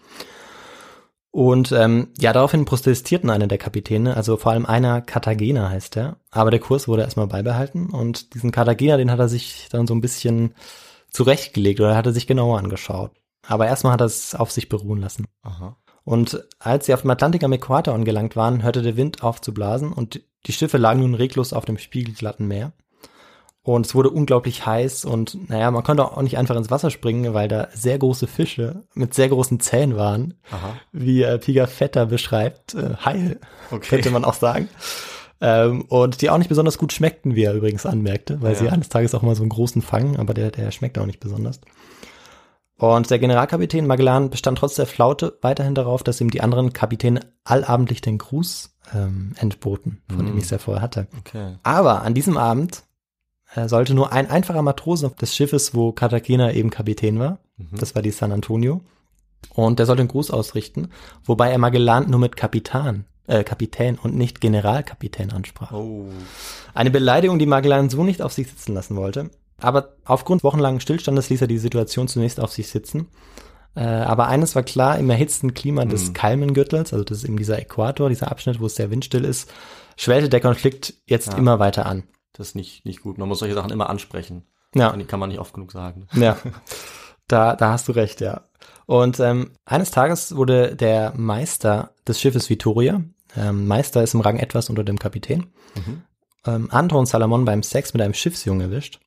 Und 1.29 1.71
ähm, 1.71 2.09
ja, 2.19 2.33
daraufhin 2.33 2.65
protestierten 2.65 3.29
eine 3.29 3.47
der 3.47 3.57
Kapitäne, 3.57 4.17
also 4.17 4.37
vor 4.37 4.53
allem 4.53 4.65
einer 4.65 5.01
Cartagena 5.01 5.69
heißt 5.69 5.97
er. 5.97 6.17
Aber 6.31 6.49
der 6.49 6.59
Kurs 6.59 6.87
wurde 6.87 7.03
erstmal 7.03 7.27
beibehalten 7.27 7.89
und 7.89 8.33
diesen 8.33 8.51
Cartagena, 8.51 8.97
den 8.97 9.11
hat 9.11 9.19
er 9.19 9.29
sich 9.29 9.67
dann 9.69 9.87
so 9.87 9.93
ein 9.93 10.01
bisschen 10.01 10.55
zurechtgelegt 11.11 11.79
oder 11.79 11.95
hat 11.95 12.07
er 12.07 12.13
sich 12.13 12.27
genauer 12.27 12.57
angeschaut. 12.57 13.11
Aber 13.45 13.67
erstmal 13.67 13.93
hat 13.93 14.01
er 14.01 14.05
es 14.05 14.33
auf 14.33 14.51
sich 14.51 14.67
beruhen 14.67 14.99
lassen. 14.99 15.25
aha. 15.43 15.77
Und 16.03 16.43
als 16.59 16.85
sie 16.87 16.93
auf 16.93 17.01
dem 17.01 17.11
Atlantik 17.11 17.43
am 17.43 17.53
Äquator 17.53 17.93
angelangt 17.93 18.35
waren, 18.35 18.63
hörte 18.63 18.81
der 18.81 18.97
Wind 18.97 19.23
auf 19.23 19.39
zu 19.41 19.53
blasen 19.53 19.93
und 19.93 20.21
die 20.47 20.53
Schiffe 20.53 20.77
lagen 20.77 21.01
nun 21.01 21.13
reglos 21.13 21.53
auf 21.53 21.65
dem 21.65 21.77
spiegelglatten 21.77 22.47
Meer. 22.47 22.71
Und 23.63 23.85
es 23.85 23.93
wurde 23.93 24.09
unglaublich 24.09 24.65
heiß 24.65 25.05
und 25.05 25.47
naja, 25.51 25.69
man 25.69 25.83
konnte 25.83 26.03
auch 26.03 26.21
nicht 26.23 26.39
einfach 26.39 26.55
ins 26.55 26.71
Wasser 26.71 26.89
springen, 26.89 27.35
weil 27.35 27.47
da 27.47 27.67
sehr 27.75 27.99
große 27.99 28.25
Fische 28.25 28.83
mit 28.95 29.13
sehr 29.13 29.29
großen 29.29 29.59
Zähnen 29.59 29.95
waren, 29.95 30.33
Aha. 30.49 30.73
wie 30.91 31.21
äh, 31.21 31.37
Pigafetta 31.37 32.05
beschreibt, 32.05 32.73
äh, 32.73 32.95
Haie, 33.05 33.37
Okay. 33.69 33.87
könnte 33.89 34.09
man 34.09 34.25
auch 34.25 34.33
sagen. 34.33 34.67
Ähm, 35.41 35.83
und 35.89 36.21
die 36.23 36.31
auch 36.31 36.39
nicht 36.39 36.49
besonders 36.49 36.79
gut 36.79 36.91
schmeckten, 36.91 37.35
wie 37.35 37.43
er 37.43 37.53
übrigens 37.53 37.85
anmerkte, 37.85 38.41
weil 38.41 38.53
Ja. 38.53 38.59
sie 38.59 38.69
eines 38.69 38.89
Tages 38.89 39.13
auch 39.13 39.21
mal 39.21 39.35
so 39.35 39.43
einen 39.43 39.49
großen 39.49 39.83
fangen, 39.83 40.17
aber 40.17 40.33
der, 40.33 40.49
der 40.49 40.71
schmeckt 40.71 40.97
auch 40.97 41.05
nicht 41.05 41.19
besonders. 41.19 41.61
Und 42.81 43.11
der 43.11 43.19
Generalkapitän 43.19 43.85
Magellan 43.85 44.31
bestand 44.31 44.57
trotz 44.57 44.73
der 44.73 44.87
Flaute 44.87 45.37
weiterhin 45.41 45.75
darauf, 45.75 46.01
dass 46.01 46.19
ihm 46.19 46.31
die 46.31 46.41
anderen 46.41 46.73
Kapitäne 46.73 47.19
allabendlich 47.43 48.01
den 48.01 48.17
Gruß 48.17 48.75
ähm, 48.95 49.33
entboten, 49.37 50.01
von 50.09 50.25
dem 50.25 50.35
ich 50.35 50.45
es 50.45 50.49
ja 50.49 50.57
vorher 50.57 50.81
hatte. 50.81 51.05
Okay. 51.19 51.57
Aber 51.61 52.01
an 52.01 52.15
diesem 52.15 52.37
Abend 52.37 52.81
äh, 53.53 53.67
sollte 53.67 53.93
nur 53.93 54.11
ein 54.11 54.31
einfacher 54.31 54.63
Matrose 54.63 55.11
des 55.21 55.35
Schiffes, 55.35 55.75
wo 55.75 55.91
Cartagena 55.91 56.53
eben 56.53 56.71
Kapitän 56.71 57.19
war, 57.19 57.37
Mhm. 57.57 57.77
das 57.77 57.93
war 57.93 58.01
die 58.01 58.09
San 58.09 58.31
Antonio, 58.31 58.81
und 59.53 59.77
der 59.77 59.85
sollte 59.85 60.01
einen 60.01 60.09
Gruß 60.09 60.31
ausrichten, 60.31 60.89
wobei 61.23 61.51
er 61.51 61.59
Magellan 61.59 62.09
nur 62.09 62.19
mit 62.19 62.35
Kapitan, 62.35 63.05
äh, 63.27 63.43
Kapitän 63.43 63.99
und 63.99 64.15
nicht 64.15 64.41
Generalkapitän 64.41 65.31
ansprach. 65.31 65.71
Oh. 65.71 66.05
Eine 66.73 66.89
Beleidigung, 66.89 67.37
die 67.37 67.45
Magellan 67.45 67.91
so 67.91 68.03
nicht 68.03 68.23
auf 68.23 68.33
sich 68.33 68.47
sitzen 68.47 68.73
lassen 68.73 68.95
wollte. 68.95 69.29
Aber 69.61 69.95
aufgrund 70.05 70.43
wochenlangen 70.43 70.79
Stillstandes 70.81 71.29
ließ 71.29 71.41
er 71.41 71.47
die 71.47 71.57
Situation 71.57 72.07
zunächst 72.07 72.39
auf 72.39 72.51
sich 72.51 72.67
sitzen. 72.69 73.07
Äh, 73.75 73.81
aber 73.83 74.27
eines 74.27 74.55
war 74.55 74.63
klar, 74.63 74.97
im 74.99 75.09
erhitzten 75.09 75.53
Klima 75.53 75.85
des 75.85 76.09
Mhm. 76.09 76.13
Kalmengürtels, 76.13 76.91
also 76.91 77.05
das 77.05 77.19
ist 77.19 77.23
eben 77.23 77.37
dieser 77.37 77.57
Äquator, 77.59 78.09
dieser 78.09 78.29
Abschnitt, 78.31 78.59
wo 78.59 78.65
es 78.65 78.75
sehr 78.75 78.91
windstill 78.91 79.23
ist, 79.23 79.49
schwellte 79.95 80.27
der 80.27 80.41
Konflikt 80.41 80.93
jetzt 81.05 81.31
Ja. 81.33 81.37
immer 81.37 81.59
weiter 81.59 81.85
an. 81.85 82.03
Das 82.33 82.47
ist 82.49 82.55
nicht, 82.55 82.85
nicht 82.85 83.01
gut. 83.01 83.17
Man 83.17 83.29
muss 83.29 83.39
solche 83.39 83.55
Sachen 83.55 83.71
immer 83.71 83.89
ansprechen. 83.89 84.43
Ja. 84.75 84.95
Die 84.95 85.05
kann 85.05 85.19
man 85.19 85.29
nicht 85.29 85.39
oft 85.39 85.53
genug 85.53 85.71
sagen. 85.71 86.07
Ja, 86.13 86.37
da, 87.27 87.55
da 87.55 87.71
hast 87.71 87.87
du 87.87 87.91
recht, 87.93 88.19
ja. 88.21 88.41
Und 88.85 89.19
ähm, 89.21 89.51
eines 89.65 89.91
Tages 89.91 90.35
wurde 90.35 90.75
der 90.75 91.13
Meister 91.15 91.91
des 92.07 92.19
Schiffes 92.19 92.49
Vittoria, 92.49 93.01
ähm, 93.37 93.67
Meister 93.67 94.03
ist 94.03 94.13
im 94.13 94.21
Rang 94.21 94.37
etwas 94.37 94.69
unter 94.69 94.83
dem 94.83 94.99
Kapitän, 94.99 95.47
Mhm. 95.75 96.01
ähm, 96.45 96.67
Anton 96.71 97.05
Salamon 97.05 97.45
beim 97.45 97.63
Sex 97.63 97.93
mit 97.93 98.01
einem 98.01 98.13
Schiffsjungen 98.13 98.61
erwischt. 98.69 98.99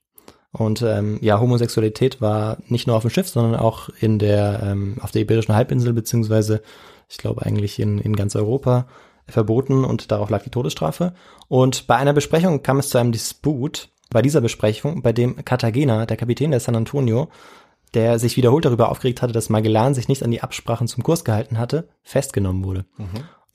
Und 0.57 0.83
ähm, 0.83 1.19
ja, 1.21 1.41
Homosexualität 1.41 2.21
war 2.21 2.59
nicht 2.69 2.87
nur 2.87 2.95
auf 2.95 3.03
dem 3.03 3.11
Schiff, 3.11 3.29
sondern 3.29 3.61
auch 3.61 3.89
in 4.01 4.21
der 4.21 4.61
ähm, 4.63 4.99
auf 5.01 5.11
der 5.11 5.23
Iberischen 5.23 5.55
Halbinsel 5.55 5.93
beziehungsweise 5.93 6.63
ich 7.09 7.19
glaube 7.19 7.45
eigentlich 7.45 7.81
in, 7.81 7.99
in 7.99 8.15
ganz 8.15 8.37
Europa 8.37 8.87
verboten 9.27 9.85
und 9.85 10.13
darauf 10.13 10.31
lag 10.31 10.45
die 10.45 10.51
Todesstrafe. 10.51 11.13
Und 11.49 11.89
bei 11.89 11.97
einer 11.97 12.13
Besprechung 12.13 12.63
kam 12.63 12.79
es 12.79 12.91
zu 12.91 12.99
einem 12.99 13.11
Disput. 13.11 13.89
Bei 14.11 14.23
dieser 14.23 14.41
Besprechung, 14.41 15.03
bei 15.03 15.13
dem 15.13 15.45
Cartagena, 15.45 16.07
der 16.07 16.17
Kapitän 16.17 16.53
der 16.53 16.61
San 16.61 16.77
Antonio, 16.77 17.29
der 17.95 18.21
sich 18.21 18.37
wiederholt 18.37 18.65
darüber 18.65 18.91
aufgeregt 18.91 19.23
hatte, 19.23 19.33
dass 19.33 19.51
Magellan 19.51 19.95
sich 19.95 20.09
nicht 20.09 20.23
an 20.23 20.31
die 20.31 20.43
Absprachen 20.43 20.87
zum 20.87 21.03
Kurs 21.03 21.25
gehalten 21.25 21.59
hatte, 21.59 21.89
festgenommen 22.03 22.65
wurde. 22.65 22.85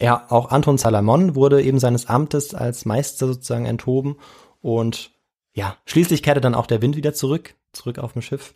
Ja, 0.02 0.26
auch 0.30 0.50
Anton 0.52 0.78
Salamon 0.78 1.36
wurde 1.36 1.62
eben 1.62 1.80
seines 1.80 2.08
Amtes 2.08 2.54
als 2.54 2.86
Meister 2.86 3.28
sozusagen 3.28 3.66
enthoben 3.66 4.18
und 4.62 5.12
ja, 5.60 5.76
schließlich 5.86 6.24
kehrte 6.24 6.40
dann 6.40 6.56
auch 6.56 6.68
der 6.68 6.82
Wind 6.82 6.96
wieder 6.96 7.14
zurück, 7.14 7.56
zurück 7.74 8.00
auf 8.00 8.14
dem 8.14 8.22
Schiff. 8.22 8.54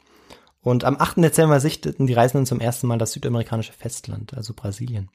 Und 0.61 0.85
am 0.85 0.95
8. 0.97 1.17
Dezember 1.17 1.59
sichteten 1.59 2.07
die 2.07 2.13
Reisenden 2.13 2.45
zum 2.45 2.61
ersten 2.61 2.87
Mal 2.87 2.97
das 2.97 3.11
südamerikanische 3.11 3.73
Festland, 3.73 4.33
also 4.33 4.53
Brasilien. 4.53 5.09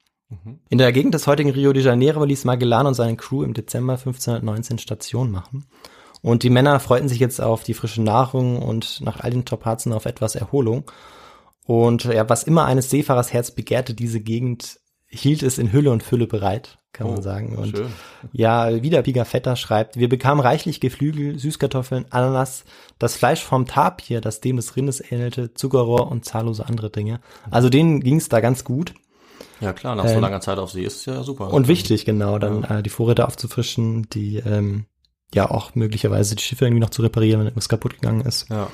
In 0.69 0.77
der 0.77 0.93
Gegend 0.93 1.15
des 1.15 1.27
heutigen 1.27 1.49
Rio 1.49 1.73
de 1.73 1.83
Janeiro 1.83 2.23
ließ 2.25 2.45
Magellan 2.45 2.87
und 2.87 2.93
seine 2.93 3.17
Crew 3.17 3.43
im 3.43 3.55
Dezember 3.55 3.95
1519 3.95 4.77
Station 4.77 5.31
machen. 5.31 5.65
Und 6.21 6.43
die 6.43 6.51
Männer 6.51 6.79
freuten 6.79 7.09
sich 7.09 7.21
jetzt 7.21 7.41
auf 7.41 7.65
die 7.65 7.73
frische 7.73 8.03
Nahrung 8.03 8.61
und 8.61 9.01
nach 9.01 9.21
all 9.21 9.31
den 9.31 9.41
Strapazen 9.43 9.95
auf 9.95 10.05
etwas 10.05 10.35
Erholung. 10.35 10.91
Und 11.65 12.05
ja, 12.05 12.29
was 12.29 12.43
immer 12.43 12.67
eines 12.67 12.91
Seefahrers 12.91 13.33
Herz 13.33 13.53
begehrte, 13.53 13.95
diese 13.95 14.21
Gegend 14.21 14.79
hielt 15.07 15.43
es 15.43 15.57
in 15.57 15.73
Hülle 15.73 15.91
und 15.91 16.03
Fülle 16.03 16.27
bereit, 16.27 16.78
kann 16.93 17.07
man 17.09 17.19
Oh, 17.19 17.23
sagen. 17.23 17.57
Und 17.57 17.77
schön. 17.77 17.89
ja, 18.33 18.83
wieder 18.83 19.03
Pigafetta 19.03 19.57
schreibt, 19.57 19.97
wir 19.97 20.09
bekamen 20.09 20.41
reichlich 20.41 20.81
Geflügel, 20.81 21.39
Süßkartoffeln, 21.39 22.07
Ananas, 22.11 22.65
das 22.99 23.17
Fleisch 23.17 23.43
vom 23.43 23.67
Tapir, 23.67 24.21
das 24.21 24.41
dem 24.41 24.57
des 24.57 24.75
Rindes 24.77 25.01
ähnelte, 25.13 25.55
Zuckerrohr 25.55 26.11
und 26.11 26.25
zahllose 26.25 26.67
andere 26.67 26.91
Dinge. 26.91 27.21
Also 27.51 27.69
denen 27.69 28.01
ging 28.01 28.17
es 28.17 28.29
da 28.29 28.41
ganz 28.41 28.65
gut. 28.65 28.95
Ja 29.61 29.73
klar, 29.73 29.95
nach 29.97 30.07
so 30.07 30.15
Ähm, 30.15 30.21
langer 30.21 30.41
Zeit 30.41 30.59
auf 30.59 30.71
See 30.71 30.83
ist 30.85 30.97
es 30.97 31.07
ja 31.07 31.23
super. 31.23 31.53
Und 31.53 31.69
wichtig, 31.69 32.05
genau, 32.05 32.39
dann 32.39 32.65
äh, 32.65 32.83
die 32.83 32.91
Vorräte 32.91 33.27
aufzufrischen, 33.27 34.09
die 34.11 34.37
ähm, 34.39 34.87
ja 35.35 35.51
auch 35.51 35.75
möglicherweise 35.75 36.37
die 36.37 36.43
Schiffe 36.43 36.65
irgendwie 36.65 36.81
noch 36.81 36.91
zu 36.91 37.03
reparieren, 37.03 37.41
wenn 37.41 37.47
irgendwas 37.49 37.69
kaputt 37.69 37.95
gegangen 37.95 38.23
ist. 38.23 38.49
Ja. 38.51 38.69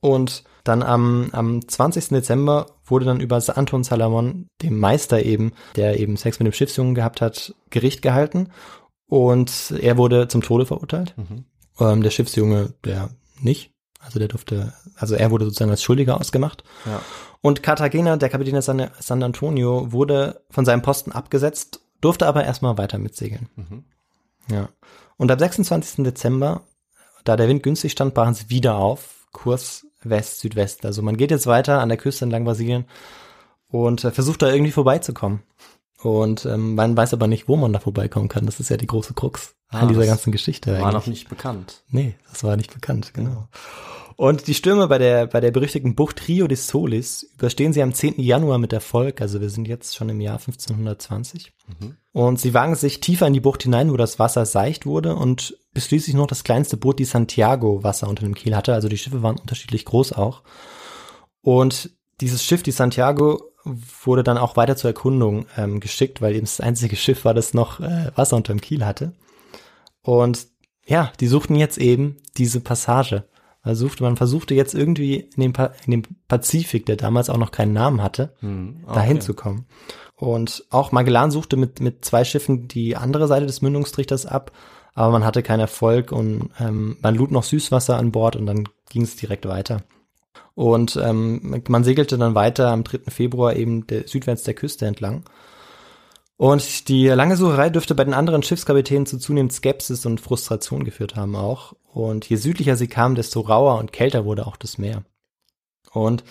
Und 0.00 0.44
dann 0.70 0.84
am, 0.84 1.30
am 1.32 1.66
20. 1.66 2.10
Dezember 2.10 2.66
wurde 2.84 3.04
dann 3.04 3.20
über 3.20 3.42
Anton 3.56 3.82
Salamon, 3.82 4.46
dem 4.62 4.78
Meister 4.78 5.24
eben, 5.24 5.52
der 5.74 5.98
eben 5.98 6.16
Sex 6.16 6.38
mit 6.38 6.46
dem 6.46 6.52
Schiffsjungen 6.52 6.94
gehabt 6.94 7.20
hat, 7.20 7.54
Gericht 7.70 8.02
gehalten. 8.02 8.50
Und 9.08 9.74
er 9.80 9.98
wurde 9.98 10.28
zum 10.28 10.42
Tode 10.42 10.66
verurteilt. 10.66 11.14
Mhm. 11.16 11.44
Ähm, 11.80 12.02
der 12.02 12.10
Schiffsjunge, 12.10 12.74
der 12.84 13.10
nicht. 13.40 13.72
Also 13.98 14.20
der 14.20 14.28
durfte, 14.28 14.72
also 14.94 15.16
er 15.16 15.32
wurde 15.32 15.44
sozusagen 15.44 15.72
als 15.72 15.82
Schuldiger 15.82 16.18
ausgemacht. 16.20 16.62
Ja. 16.86 17.02
Und 17.42 17.64
Cartagena, 17.64 18.16
der 18.16 18.28
Kapitän 18.28 18.54
des 18.54 18.66
San, 18.66 18.90
San 19.00 19.22
Antonio, 19.24 19.90
wurde 19.90 20.42
von 20.50 20.64
seinem 20.64 20.82
Posten 20.82 21.10
abgesetzt, 21.10 21.80
durfte 22.00 22.28
aber 22.28 22.44
erstmal 22.44 22.78
weiter 22.78 22.98
mitsegeln. 22.98 23.48
Mhm. 23.56 23.84
Ja. 24.48 24.68
Und 25.16 25.32
am 25.32 25.38
26. 25.38 26.04
Dezember, 26.04 26.62
da 27.24 27.36
der 27.36 27.48
Wind 27.48 27.64
günstig 27.64 27.92
stand, 27.92 28.14
brachen 28.14 28.34
sie 28.34 28.48
wieder 28.48 28.76
auf, 28.76 29.26
Kurs 29.32 29.89
West-Südwest. 30.04 30.84
Also 30.86 31.02
man 31.02 31.16
geht 31.16 31.30
jetzt 31.30 31.46
weiter 31.46 31.80
an 31.80 31.88
der 31.88 31.98
Küste 31.98 32.24
entlang 32.24 32.44
Brasilien 32.44 32.86
und 33.68 34.04
äh, 34.04 34.10
versucht 34.10 34.42
da 34.42 34.50
irgendwie 34.50 34.72
vorbeizukommen. 34.72 35.42
Und 36.02 36.46
ähm, 36.46 36.74
man 36.74 36.96
weiß 36.96 37.12
aber 37.12 37.26
nicht, 37.26 37.48
wo 37.48 37.56
man 37.56 37.72
da 37.72 37.78
vorbeikommen 37.78 38.28
kann. 38.28 38.46
Das 38.46 38.58
ist 38.60 38.70
ja 38.70 38.76
die 38.76 38.86
große 38.86 39.14
Krux 39.14 39.54
Ah, 39.68 39.80
an 39.80 39.88
dieser 39.88 40.06
ganzen 40.06 40.32
Geschichte. 40.32 40.72
War 40.72 40.78
eigentlich. 40.80 40.92
noch 40.94 41.06
nicht 41.06 41.28
bekannt. 41.28 41.82
Nee, 41.90 42.14
das 42.30 42.42
war 42.42 42.56
nicht 42.56 42.74
bekannt, 42.74 43.14
genau. 43.14 43.48
Und 44.16 44.48
die 44.48 44.54
Stürme 44.54 44.88
bei 44.88 44.98
der, 44.98 45.26
bei 45.28 45.40
der 45.40 45.50
berüchtigten 45.50 45.94
Bucht 45.94 46.26
Rio 46.28 46.46
de 46.48 46.56
Solis 46.56 47.22
überstehen 47.34 47.72
sie 47.72 47.82
am 47.82 47.94
10. 47.94 48.20
Januar 48.20 48.58
mit 48.58 48.72
Erfolg. 48.72 49.20
Also 49.20 49.40
wir 49.40 49.48
sind 49.48 49.68
jetzt 49.68 49.96
schon 49.96 50.08
im 50.10 50.20
Jahr 50.20 50.38
1520. 50.38 51.52
Und 52.12 52.40
sie 52.40 52.52
wagen 52.52 52.74
sich 52.74 53.00
tiefer 53.00 53.26
in 53.26 53.32
die 53.32 53.40
Bucht 53.40 53.62
hinein, 53.62 53.90
wo 53.92 53.96
das 53.96 54.18
Wasser 54.18 54.44
seicht 54.44 54.84
wurde 54.84 55.14
und 55.14 55.56
bis 55.72 55.86
schließlich 55.86 56.16
noch 56.16 56.26
das 56.26 56.44
kleinste 56.44 56.76
Boot, 56.76 56.98
die 56.98 57.04
Santiago, 57.04 57.82
Wasser 57.84 58.08
unter 58.08 58.24
dem 58.24 58.34
Kiel 58.34 58.56
hatte. 58.56 58.74
Also 58.74 58.88
die 58.88 58.98
Schiffe 58.98 59.22
waren 59.22 59.38
unterschiedlich 59.38 59.84
groß 59.84 60.12
auch. 60.12 60.42
Und 61.42 61.90
dieses 62.20 62.44
Schiff, 62.44 62.62
die 62.62 62.72
Santiago, 62.72 63.49
wurde 63.64 64.22
dann 64.22 64.38
auch 64.38 64.56
weiter 64.56 64.76
zur 64.76 64.90
Erkundung 64.90 65.46
ähm, 65.56 65.80
geschickt, 65.80 66.20
weil 66.22 66.34
eben 66.34 66.46
das 66.46 66.60
einzige 66.60 66.96
Schiff 66.96 67.24
war, 67.24 67.34
das 67.34 67.54
noch 67.54 67.80
äh, 67.80 68.10
Wasser 68.14 68.36
unter 68.36 68.52
dem 68.54 68.60
Kiel 68.60 68.84
hatte. 68.86 69.12
Und 70.02 70.46
ja, 70.86 71.12
die 71.20 71.26
suchten 71.26 71.56
jetzt 71.56 71.78
eben 71.78 72.16
diese 72.36 72.60
Passage. 72.60 73.24
Man, 73.62 73.74
suchte, 73.74 74.02
man 74.02 74.16
versuchte 74.16 74.54
jetzt 74.54 74.74
irgendwie 74.74 75.16
in 75.36 75.42
dem, 75.42 75.52
Pa- 75.52 75.72
in 75.84 75.90
dem 75.90 76.02
Pazifik, 76.26 76.86
der 76.86 76.96
damals 76.96 77.28
auch 77.28 77.36
noch 77.36 77.50
keinen 77.52 77.74
Namen 77.74 78.02
hatte, 78.02 78.34
Hm. 78.40 78.84
ah, 78.86 78.94
dahin 78.94 79.18
okay. 79.18 79.26
zu 79.26 79.34
kommen. 79.34 79.66
Und 80.16 80.64
auch 80.70 80.92
Magellan 80.92 81.30
suchte 81.30 81.56
mit, 81.56 81.80
mit 81.80 82.04
zwei 82.04 82.24
Schiffen 82.24 82.68
die 82.68 82.96
andere 82.96 83.26
Seite 83.26 83.46
des 83.46 83.60
Mündungstrichters 83.62 84.24
ab, 84.26 84.52
aber 84.94 85.12
man 85.12 85.24
hatte 85.24 85.42
keinen 85.42 85.60
Erfolg 85.60 86.12
und 86.12 86.50
ähm, 86.58 86.96
man 87.02 87.14
lud 87.14 87.30
noch 87.30 87.44
Süßwasser 87.44 87.96
an 87.96 88.12
Bord 88.12 88.36
und 88.36 88.46
dann 88.46 88.68
ging 88.88 89.02
es 89.02 89.16
direkt 89.16 89.46
weiter. 89.46 89.82
Und 90.54 90.96
ähm, 91.02 91.62
man 91.68 91.84
segelte 91.84 92.18
dann 92.18 92.34
weiter 92.34 92.68
am 92.70 92.84
3. 92.84 93.10
Februar 93.10 93.56
eben 93.56 93.86
der, 93.86 94.06
südwärts 94.06 94.42
der 94.42 94.54
Küste 94.54 94.86
entlang. 94.86 95.24
Und 96.36 96.88
die 96.88 97.06
lange 97.08 97.36
Sucherei 97.36 97.68
dürfte 97.68 97.94
bei 97.94 98.04
den 98.04 98.14
anderen 98.14 98.42
Schiffskapitänen 98.42 99.04
zu 99.04 99.18
zunehmend 99.18 99.52
Skepsis 99.52 100.06
und 100.06 100.20
Frustration 100.22 100.84
geführt 100.84 101.14
haben 101.14 101.36
auch. 101.36 101.74
Und 101.92 102.28
je 102.28 102.36
südlicher 102.36 102.76
sie 102.76 102.88
kamen, 102.88 103.14
desto 103.14 103.40
rauer 103.40 103.78
und 103.78 103.92
kälter 103.92 104.24
wurde 104.24 104.46
auch 104.46 104.56
das 104.56 104.78
Meer. 104.78 105.04
Und 105.92 106.24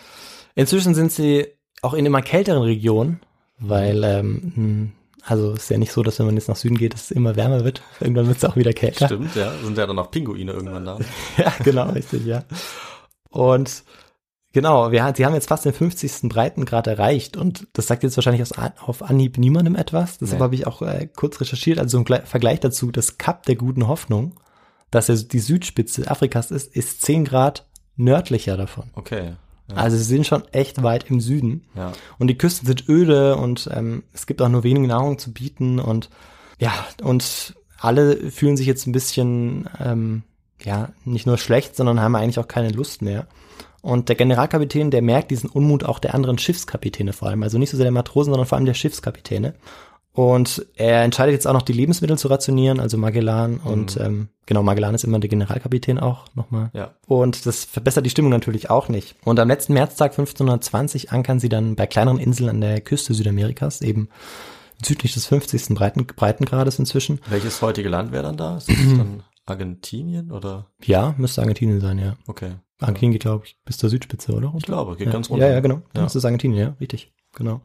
inzwischen 0.56 0.96
sind 0.96 1.12
sie 1.12 1.48
auch 1.82 1.94
in 1.94 2.06
immer 2.06 2.22
kälteren 2.22 2.64
Regionen, 2.64 3.20
weil, 3.60 4.04
ähm, 4.04 4.52
hm, 4.56 4.92
also 5.24 5.52
ist 5.52 5.70
ja 5.70 5.78
nicht 5.78 5.92
so, 5.92 6.02
dass 6.02 6.18
wenn 6.18 6.26
man 6.26 6.36
jetzt 6.36 6.48
nach 6.48 6.56
Süden 6.56 6.78
geht, 6.78 6.96
es 6.96 7.12
immer 7.12 7.36
wärmer 7.36 7.64
wird. 7.64 7.84
Irgendwann 8.00 8.28
wird 8.28 8.38
es 8.38 8.46
auch 8.46 8.56
wieder 8.56 8.74
kälter. 8.74 9.06
Stimmt, 9.06 9.36
ja. 9.36 9.52
Sind 9.64 9.78
ja 9.78 9.86
dann 9.86 9.98
noch 9.98 10.12
Pinguine 10.12 10.54
irgendwann 10.54 10.86
da. 10.86 10.98
Ja, 11.38 11.54
genau, 11.64 11.90
richtig, 11.92 12.26
ja. 12.26 12.44
Und 13.30 13.84
genau, 14.54 14.92
wir, 14.92 15.14
sie 15.16 15.26
haben 15.26 15.34
jetzt 15.36 15.48
fast 15.50 15.66
den 15.66 15.74
50. 15.74 16.30
Breitengrad 16.30 16.88
erreicht 16.88 17.38
und 17.38 17.68
das 17.74 17.88
sagt 17.88 18.04
jetzt 18.04 18.18
wahrscheinlich 18.18 18.42
aus, 18.42 18.54
auf 18.80 19.04
Anhieb 19.04 19.38
niemandem 19.38 19.76
etwas. 19.76 20.18
Deshalb 20.18 20.40
Nee. 20.40 20.44
habe 20.44 20.56
ich 20.56 20.68
auch 20.68 20.82
äh, 20.82 21.08
kurz 21.16 21.40
recherchiert, 21.42 21.80
also 21.80 21.98
im 21.98 22.06
Gle- 22.06 22.26
Vergleich 22.26 22.60
dazu, 22.60 22.92
das 22.92 23.18
Kap 23.18 23.44
der 23.46 23.56
guten 23.56 23.88
Hoffnung, 23.88 24.40
dass 24.92 25.08
ja 25.08 25.16
die 25.16 25.40
Südspitze 25.40 26.10
Afrikas 26.10 26.50
ist, 26.52 26.76
ist 26.76 27.04
10 27.04 27.26
Grad 27.26 27.68
nördlicher 27.96 28.58
davon. 28.58 28.90
Okay. 28.94 29.34
Ja. 29.70 29.76
Also 29.76 29.98
sie 29.98 30.04
sind 30.04 30.26
schon 30.26 30.48
echt 30.52 30.82
weit 30.82 31.12
im 31.12 31.20
Süden. 31.22 31.68
ja. 31.76 31.92
Und 32.18 32.26
die 32.28 32.38
Küsten 32.38 32.66
sind 32.66 32.90
öde 32.90 33.36
und 33.36 33.70
ähm, 33.72 34.04
es 34.14 34.26
gibt 34.26 34.42
auch 34.42 34.50
nur 34.50 34.64
wenig 34.64 34.88
Nahrung 34.88 35.20
zu 35.20 35.32
bieten 35.32 35.78
und 35.80 36.10
ja, 36.58 36.74
und 37.04 37.54
alle 37.80 38.32
fühlen 38.32 38.58
sich 38.58 38.66
jetzt 38.66 38.88
ein 38.88 38.92
bisschen, 38.92 39.70
ähm, 39.80 40.24
ja, 40.64 40.90
nicht 41.06 41.26
nur 41.26 41.38
schlecht, 41.38 41.76
sondern 41.76 42.02
haben 42.02 42.16
eigentlich 42.16 42.40
auch 42.40 42.48
keine 42.48 42.70
Lust 42.70 43.02
mehr. 43.02 43.28
Und 43.82 44.10
der 44.10 44.16
Generalkapitän, 44.16 44.92
der 44.92 45.02
merkt 45.02 45.32
diesen 45.32 45.50
Unmut 45.50 45.86
auch 45.86 46.00
der 46.00 46.14
anderen 46.14 46.38
Schiffskapitäne 46.38 47.14
vor 47.14 47.30
allem. 47.30 47.44
Also 47.44 47.58
nicht 47.58 47.70
so 47.70 47.78
sehr 47.78 47.86
der 47.86 47.92
Matrosen, 47.92 48.34
sondern 48.34 48.48
vor 48.48 48.58
allem 48.58 48.66
der 48.66 48.74
Schiffskapitäne. 48.74 49.56
Und 50.12 50.66
er 50.76 51.04
entscheidet 51.04 51.34
jetzt 51.34 51.48
auch 51.48 51.54
noch 51.54 51.62
die 51.62 51.72
Lebensmittel 51.72 52.18
zu 52.18 52.28
rationieren, 52.28 52.82
also 52.82 52.98
Magellan. 52.98 53.58
Und 53.64 53.96
ähm, 53.98 54.28
genau, 54.46 54.64
Magellan 54.64 54.96
ist 54.96 55.06
immer 55.06 55.20
der 55.20 55.30
Generalkapitän 55.30 55.98
auch 55.98 56.26
nochmal. 56.36 56.72
Ja. 56.74 56.92
Und 57.08 57.46
das 57.46 57.64
verbessert 57.64 58.06
die 58.06 58.10
Stimmung 58.10 58.32
natürlich 58.32 58.70
auch 58.70 58.90
nicht. 58.90 59.16
Und 59.24 59.40
am 59.40 59.48
letzten 59.48 59.74
Märztag 59.74 60.12
1520 60.12 61.12
ankern 61.12 61.40
sie 61.40 61.48
dann 61.48 61.76
bei 61.76 61.88
kleineren 61.88 62.20
Inseln 62.20 62.50
an 62.50 62.60
der 62.60 62.82
Küste 62.82 63.14
Südamerikas, 63.14 63.82
eben 63.82 64.10
südlich 64.84 65.14
des 65.14 65.26
50. 65.28 65.76
Breiten, 65.76 66.06
Breitengrades 66.06 66.80
inzwischen. 66.80 67.20
Welches 67.30 67.62
heutige 67.62 67.90
Land 67.90 68.12
wäre 68.12 68.24
dann 68.24 68.38
da? 68.38 68.58
Ist 68.58 68.70
das 68.70 68.76
dann 68.78 69.24
Argentinien 69.50 70.32
oder? 70.32 70.68
Ja, 70.84 71.16
müsste 71.18 71.42
Argentinien 71.42 71.80
sein, 71.80 72.00
ja. 72.00 72.16
Okay. 72.28 72.54
Argentinien 72.80 73.14
geht, 73.14 73.24
glaube 73.24 73.46
ich, 73.46 73.58
bis 73.66 73.78
zur 73.78 73.90
Südspitze, 73.90 74.34
oder? 74.34 74.54
Ich 74.58 74.64
glaube, 74.64 74.96
geht 74.96 75.08
ja. 75.08 75.14
ganz 75.14 75.30
runter. 75.30 75.48
Ja, 75.48 75.54
ja, 75.54 75.60
genau. 75.60 75.82
Ja. 75.96 76.04
Das 76.04 76.16
ist 76.16 76.26
Argentinien, 76.26 76.60
ja, 76.60 76.76
richtig. 76.80 77.12
Genau. 77.36 77.62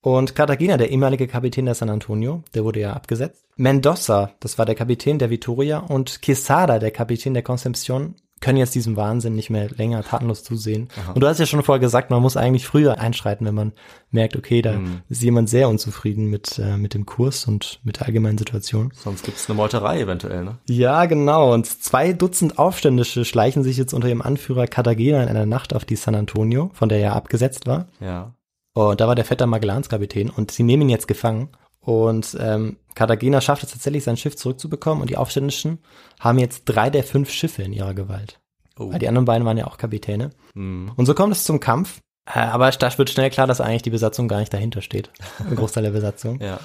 Und 0.00 0.36
Cartagena, 0.36 0.76
der 0.76 0.90
ehemalige 0.90 1.26
Kapitän 1.26 1.64
der 1.64 1.74
San 1.74 1.90
Antonio, 1.90 2.44
der 2.54 2.64
wurde 2.64 2.80
ja 2.80 2.92
abgesetzt. 2.92 3.46
Mendoza, 3.56 4.30
das 4.38 4.56
war 4.56 4.64
der 4.64 4.76
Kapitän 4.76 5.18
der 5.18 5.30
Victoria 5.30 5.78
und 5.78 6.22
Quesada, 6.22 6.78
der 6.78 6.92
Kapitän 6.92 7.34
der 7.34 7.42
Concepcion, 7.42 8.14
können 8.40 8.58
jetzt 8.58 8.74
diesem 8.74 8.96
Wahnsinn 8.96 9.34
nicht 9.34 9.50
mehr 9.50 9.68
länger 9.70 10.02
tatenlos 10.02 10.44
zusehen. 10.44 10.88
Und 11.14 11.22
du 11.22 11.26
hast 11.26 11.38
ja 11.40 11.46
schon 11.46 11.62
vorher 11.62 11.80
gesagt, 11.80 12.10
man 12.10 12.22
muss 12.22 12.36
eigentlich 12.36 12.66
früher 12.66 12.98
einschreiten, 13.00 13.46
wenn 13.46 13.54
man 13.54 13.72
merkt, 14.10 14.36
okay, 14.36 14.62
da 14.62 14.72
Mhm. 14.72 15.00
ist 15.08 15.22
jemand 15.22 15.48
sehr 15.50 15.68
unzufrieden 15.68 16.26
mit, 16.26 16.58
äh, 16.58 16.76
mit 16.76 16.94
dem 16.94 17.04
Kurs 17.06 17.46
und 17.46 17.80
mit 17.84 17.98
der 18.00 18.06
allgemeinen 18.06 18.38
Situation. 18.38 18.92
Sonst 18.94 19.24
gibt's 19.24 19.48
eine 19.48 19.56
Meuterei 19.56 20.00
eventuell, 20.00 20.44
ne? 20.44 20.58
Ja, 20.68 21.04
genau. 21.06 21.52
Und 21.52 21.66
zwei 21.66 22.12
Dutzend 22.12 22.58
Aufständische 22.58 23.24
schleichen 23.24 23.62
sich 23.62 23.76
jetzt 23.76 23.92
unter 23.92 24.08
ihrem 24.08 24.22
Anführer 24.22 24.66
Cartagena 24.66 25.22
in 25.22 25.28
einer 25.28 25.46
Nacht 25.46 25.74
auf 25.74 25.84
die 25.84 25.96
San 25.96 26.14
Antonio, 26.14 26.70
von 26.74 26.88
der 26.88 26.98
er 27.00 27.14
abgesetzt 27.16 27.66
war. 27.66 27.86
Ja. 28.00 28.34
Und 28.74 29.00
da 29.00 29.08
war 29.08 29.14
der 29.16 29.24
Vetter 29.24 29.46
Magellankapitän 29.46 30.30
und 30.30 30.50
sie 30.52 30.62
nehmen 30.62 30.82
ihn 30.82 30.88
jetzt 30.90 31.08
gefangen. 31.08 31.48
Und 31.88 32.36
ähm, 32.38 32.76
Cartagena 32.94 33.40
schafft 33.40 33.62
es 33.62 33.70
tatsächlich, 33.70 34.04
sein 34.04 34.18
Schiff 34.18 34.36
zurückzubekommen 34.36 35.00
und 35.00 35.08
die 35.08 35.16
Aufständischen 35.16 35.78
haben 36.20 36.38
jetzt 36.38 36.64
drei 36.66 36.90
der 36.90 37.02
fünf 37.02 37.30
Schiffe 37.30 37.62
in 37.62 37.72
ihrer 37.72 37.94
Gewalt. 37.94 38.38
Oh. 38.78 38.92
Weil 38.92 38.98
die 38.98 39.08
anderen 39.08 39.24
beiden 39.24 39.46
waren 39.46 39.56
ja 39.56 39.66
auch 39.66 39.78
Kapitäne. 39.78 40.28
Hm. 40.52 40.92
Und 40.96 41.06
so 41.06 41.14
kommt 41.14 41.32
es 41.32 41.44
zum 41.44 41.60
Kampf. 41.60 42.00
Äh, 42.26 42.40
aber 42.40 42.70
da 42.70 42.98
wird 42.98 43.08
schnell 43.08 43.30
klar, 43.30 43.46
dass 43.46 43.62
eigentlich 43.62 43.80
die 43.80 43.90
Besatzung 43.90 44.28
gar 44.28 44.40
nicht 44.40 44.52
dahinter 44.52 44.82
steht. 44.82 45.08
Ein 45.38 45.56
Großteil 45.56 45.82
der 45.82 45.92
Besatzung. 45.92 46.42
Ja. 46.42 46.60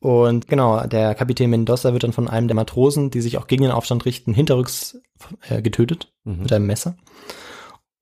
Und 0.00 0.48
genau, 0.48 0.84
der 0.88 1.14
Kapitän 1.14 1.50
Mendoza 1.50 1.92
wird 1.92 2.02
dann 2.02 2.12
von 2.12 2.26
einem 2.26 2.48
der 2.48 2.56
Matrosen, 2.56 3.10
die 3.10 3.20
sich 3.20 3.38
auch 3.38 3.46
gegen 3.46 3.62
den 3.62 3.70
Aufstand 3.70 4.04
richten, 4.06 4.34
hinterrücks 4.34 5.00
äh, 5.48 5.62
getötet 5.62 6.12
Mhm. 6.24 6.42
mit 6.42 6.52
einem 6.52 6.66
Messer. 6.66 6.96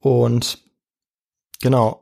Und 0.01 0.59
genau, 1.61 2.02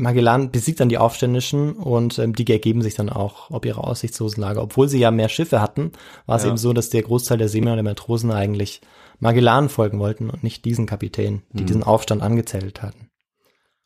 Magellan 0.00 0.50
besiegt 0.50 0.80
dann 0.80 0.88
die 0.88 0.98
Aufständischen 0.98 1.72
und 1.74 2.18
ähm, 2.18 2.34
die 2.34 2.50
ergeben 2.50 2.82
sich 2.82 2.94
dann 2.94 3.08
auch 3.10 3.50
ob 3.50 3.64
ihre 3.64 3.84
aussichtslosen 3.84 4.40
Lage. 4.40 4.60
Obwohl 4.60 4.88
sie 4.88 4.98
ja 4.98 5.10
mehr 5.10 5.28
Schiffe 5.28 5.60
hatten, 5.60 5.92
war 6.26 6.36
es 6.36 6.42
Ja. 6.42 6.48
eben 6.48 6.56
so, 6.58 6.72
dass 6.72 6.90
der 6.90 7.02
Großteil 7.02 7.38
der 7.38 7.48
Seemänner 7.48 7.72
und 7.72 7.84
der 7.84 7.92
Matrosen 7.92 8.30
eigentlich 8.32 8.80
Magellan 9.18 9.68
folgen 9.68 9.98
wollten 9.98 10.30
und 10.30 10.42
nicht 10.42 10.64
diesen 10.64 10.86
Kapitän, 10.86 11.42
die 11.52 11.62
Mhm. 11.62 11.66
diesen 11.66 11.82
Aufstand 11.84 12.22
angezettelt 12.22 12.82
hatten. 12.82 13.10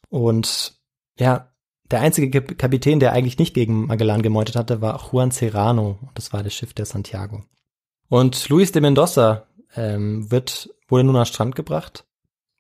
Und 0.09 0.75
ja, 1.19 1.51
der 1.91 2.01
einzige 2.01 2.31
Kap- 2.31 2.57
Kapitän, 2.59 3.01
der 3.01 3.13
eigentlich 3.13 3.39
nicht 3.39 3.53
gegen 3.55 3.87
Magellan 3.87 4.23
gemeutet 4.23 4.57
hatte, 4.57 4.81
war 4.81 5.11
Juan 5.13 5.31
Serrano. 5.33 5.99
Und 6.01 6.11
Das 6.15 6.33
war 6.33 6.43
das 6.43 6.55
Schiff 6.55 6.73
der 6.73 6.87
Santiago. 6.87 7.43
Und 8.09 8.49
Luis 8.49 8.73
de 8.73 8.81
Mendoza 8.81 9.47
ähm, 9.77 10.31
wird, 10.31 10.71
wurde 10.89 11.05
nun 11.05 11.17
an 11.17 11.27
Strand 11.27 11.57
gebracht 11.57 12.05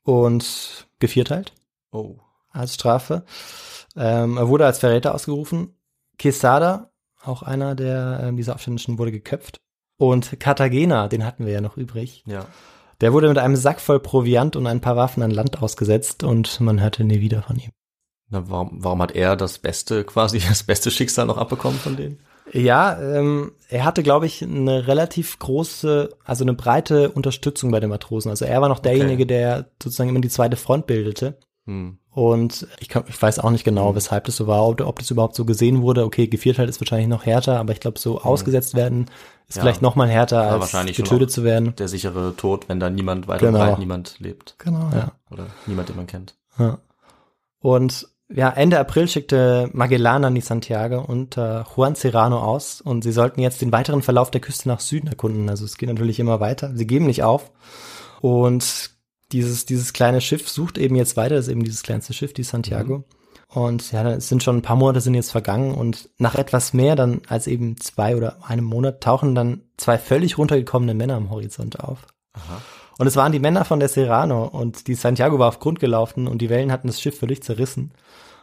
und 0.02 0.86
gevierteilt 0.98 1.52
Oh. 1.92 2.16
Als 2.54 2.74
Strafe. 2.74 3.24
Ähm, 3.96 4.36
er 4.36 4.48
wurde 4.48 4.66
als 4.66 4.78
Verräter 4.78 5.14
ausgerufen. 5.14 5.76
Quesada, 6.18 6.90
auch 7.22 7.42
einer 7.42 7.74
der 7.74 8.20
ähm, 8.22 8.36
dieser 8.36 8.54
Aufständischen, 8.54 8.98
wurde 8.98 9.12
geköpft. 9.12 9.60
Und 9.96 10.38
Cartagena, 10.40 11.08
den 11.08 11.24
hatten 11.24 11.46
wir 11.46 11.52
ja 11.52 11.60
noch 11.60 11.76
übrig, 11.76 12.24
Ja. 12.26 12.46
der 13.00 13.12
wurde 13.12 13.28
mit 13.28 13.38
einem 13.38 13.56
Sack 13.56 13.80
voll 13.80 14.00
Proviant 14.00 14.56
und 14.56 14.66
ein 14.66 14.80
paar 14.80 14.96
Waffen 14.96 15.22
an 15.22 15.30
Land 15.30 15.62
ausgesetzt 15.62 16.24
und 16.24 16.60
man 16.60 16.80
hörte 16.80 17.04
nie 17.04 17.20
wieder 17.20 17.42
von 17.42 17.56
ihm. 17.56 17.70
Na, 18.30 18.48
warum, 18.50 18.70
warum 18.82 19.02
hat 19.02 19.12
er 19.12 19.36
das 19.36 19.58
beste, 19.58 20.02
quasi 20.04 20.40
das 20.48 20.64
beste 20.64 20.90
Schicksal 20.90 21.26
noch 21.26 21.38
abbekommen 21.38 21.78
von 21.78 21.96
denen? 21.96 22.18
Ja, 22.52 23.00
ähm, 23.00 23.52
er 23.68 23.84
hatte, 23.84 24.02
glaube 24.02 24.26
ich, 24.26 24.42
eine 24.42 24.86
relativ 24.86 25.38
große, 25.38 26.10
also 26.24 26.44
eine 26.44 26.54
breite 26.54 27.10
Unterstützung 27.10 27.70
bei 27.70 27.80
den 27.80 27.90
Matrosen. 27.90 28.30
Also 28.30 28.44
er 28.44 28.60
war 28.60 28.68
noch 28.68 28.80
derjenige, 28.80 29.26
der 29.26 29.70
sozusagen 29.82 30.10
immer 30.10 30.20
die 30.20 30.28
zweite 30.28 30.56
Front 30.56 30.86
bildete. 30.86 31.38
Hm. 31.66 31.98
Und 32.14 32.68
ich, 32.78 32.88
kann, 32.88 33.02
ich 33.08 33.20
weiß 33.20 33.40
auch 33.40 33.50
nicht 33.50 33.64
genau, 33.64 33.94
weshalb 33.96 34.24
das 34.24 34.36
so 34.36 34.46
war, 34.46 34.64
ob, 34.66 34.80
ob 34.80 35.00
das 35.00 35.10
überhaupt 35.10 35.34
so 35.34 35.44
gesehen 35.44 35.82
wurde. 35.82 36.04
Okay, 36.04 36.28
Gevierteilt 36.28 36.68
ist 36.68 36.80
wahrscheinlich 36.80 37.08
noch 37.08 37.26
härter, 37.26 37.58
aber 37.58 37.72
ich 37.72 37.80
glaube, 37.80 37.98
so 37.98 38.20
ausgesetzt 38.20 38.74
werden 38.74 39.06
ist 39.48 39.56
Ja. 39.56 39.62
vielleicht 39.62 39.82
noch 39.82 39.96
mal 39.96 40.08
härter, 40.08 40.42
Ja, 40.44 40.58
als 40.58 40.96
getötet 40.96 41.32
zu 41.32 41.42
werden. 41.42 41.74
Der 41.76 41.88
sichere 41.88 42.34
Tod, 42.36 42.68
wenn 42.68 42.78
da 42.78 42.88
niemand 42.88 43.26
weiter 43.26 43.46
Genau. 43.46 43.58
breit 43.58 43.78
niemand 43.80 44.16
lebt. 44.20 44.54
Genau, 44.58 44.90
ja. 44.94 45.10
Oder 45.32 45.46
niemand, 45.66 45.88
den 45.88 45.96
man 45.96 46.06
kennt. 46.06 46.34
ja. 46.58 46.78
Und 47.60 48.08
ja, 48.32 48.48
Ende 48.50 48.78
April 48.78 49.06
schickte 49.08 49.68
Magellan 49.72 50.24
an 50.24 50.34
die 50.34 50.40
Santiago 50.40 51.00
unter 51.00 51.66
Juan 51.76 51.94
Serrano 51.94 52.38
aus 52.38 52.80
und 52.80 53.02
sie 53.04 53.12
sollten 53.12 53.40
jetzt 53.40 53.60
den 53.60 53.70
weiteren 53.72 54.02
Verlauf 54.02 54.30
der 54.30 54.40
Küste 54.40 54.68
nach 54.68 54.80
Süden 54.80 55.08
erkunden. 55.08 55.48
Also 55.50 55.64
es 55.64 55.76
geht 55.76 55.88
natürlich 55.88 56.18
immer 56.20 56.40
weiter. 56.40 56.70
Sie 56.74 56.86
geben 56.86 57.06
nicht 57.06 57.22
auf. 57.22 57.50
Und 58.20 58.90
dieses, 59.34 59.66
dieses 59.66 59.92
kleine 59.92 60.20
Schiff 60.20 60.48
sucht 60.48 60.78
eben 60.78 60.96
jetzt 60.96 61.16
weiter. 61.16 61.34
Das 61.34 61.46
ist 61.46 61.52
eben 61.52 61.64
dieses 61.64 61.82
kleinste 61.82 62.12
Schiff, 62.12 62.32
die 62.32 62.44
Santiago. 62.44 63.04
Und 63.48 63.92
ja, 63.92 64.08
es 64.12 64.28
sind 64.28 64.42
schon 64.42 64.56
ein 64.56 64.62
paar 64.62 64.76
Monate 64.76 65.00
sind 65.00 65.14
jetzt 65.14 65.30
vergangen 65.30 65.74
und 65.74 66.10
nach 66.18 66.34
etwas 66.34 66.72
mehr 66.72 66.96
dann 66.96 67.22
als 67.28 67.46
eben 67.46 67.76
zwei 67.78 68.16
oder 68.16 68.38
einem 68.48 68.64
Monat 68.64 69.00
tauchen 69.02 69.34
dann 69.34 69.62
zwei 69.76 69.98
völlig 69.98 70.38
runtergekommene 70.38 70.94
Männer 70.94 71.14
am 71.14 71.30
Horizont 71.30 71.78
auf. 71.78 72.06
Aha. 72.32 72.60
Und 72.98 73.06
es 73.06 73.16
waren 73.16 73.32
die 73.32 73.38
Männer 73.38 73.64
von 73.64 73.80
der 73.80 73.88
Serrano 73.88 74.44
und 74.44 74.86
die 74.86 74.94
Santiago 74.94 75.38
war 75.38 75.48
auf 75.48 75.60
Grund 75.60 75.78
gelaufen 75.78 76.26
und 76.26 76.38
die 76.38 76.50
Wellen 76.50 76.72
hatten 76.72 76.86
das 76.86 77.00
Schiff 77.00 77.18
völlig 77.18 77.42
zerrissen. 77.42 77.92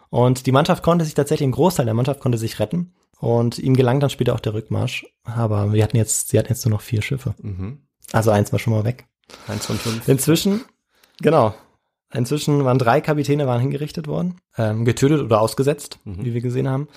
Und 0.09 0.45
die 0.45 0.51
Mannschaft 0.51 0.83
konnte 0.83 1.05
sich 1.05 1.13
tatsächlich, 1.13 1.47
ein 1.47 1.53
Großteil 1.53 1.85
der 1.85 1.95
Mannschaft 1.95 2.19
konnte 2.19 2.37
sich 2.37 2.59
retten. 2.59 2.93
Und 3.19 3.59
ihm 3.59 3.75
gelang 3.75 3.99
dann 3.99 4.09
später 4.09 4.33
auch 4.33 4.39
der 4.39 4.53
Rückmarsch. 4.53 5.05
Aber 5.23 5.73
wir 5.73 5.83
hatten 5.83 5.95
jetzt, 5.95 6.29
sie 6.29 6.39
hatten 6.39 6.49
jetzt 6.49 6.65
nur 6.65 6.71
noch 6.71 6.81
vier 6.81 7.01
Schiffe. 7.01 7.35
Mhm. 7.41 7.83
Also 8.11 8.31
eins 8.31 8.51
war 8.51 8.59
schon 8.59 8.73
mal 8.73 8.83
weg. 8.83 9.07
Eins 9.47 9.67
von 9.67 9.77
fünf. 9.77 10.07
Inzwischen, 10.07 10.65
genau. 11.21 11.53
Inzwischen 12.13 12.65
waren 12.65 12.77
drei 12.77 12.99
Kapitäne 12.99 13.47
waren 13.47 13.61
hingerichtet 13.61 14.07
worden, 14.07 14.41
ähm, 14.57 14.83
getötet 14.83 15.21
oder 15.21 15.39
ausgesetzt, 15.41 15.99
Mhm. 16.03 16.25
wie 16.25 16.33
wir 16.33 16.41
gesehen 16.41 16.67
haben. 16.69 16.87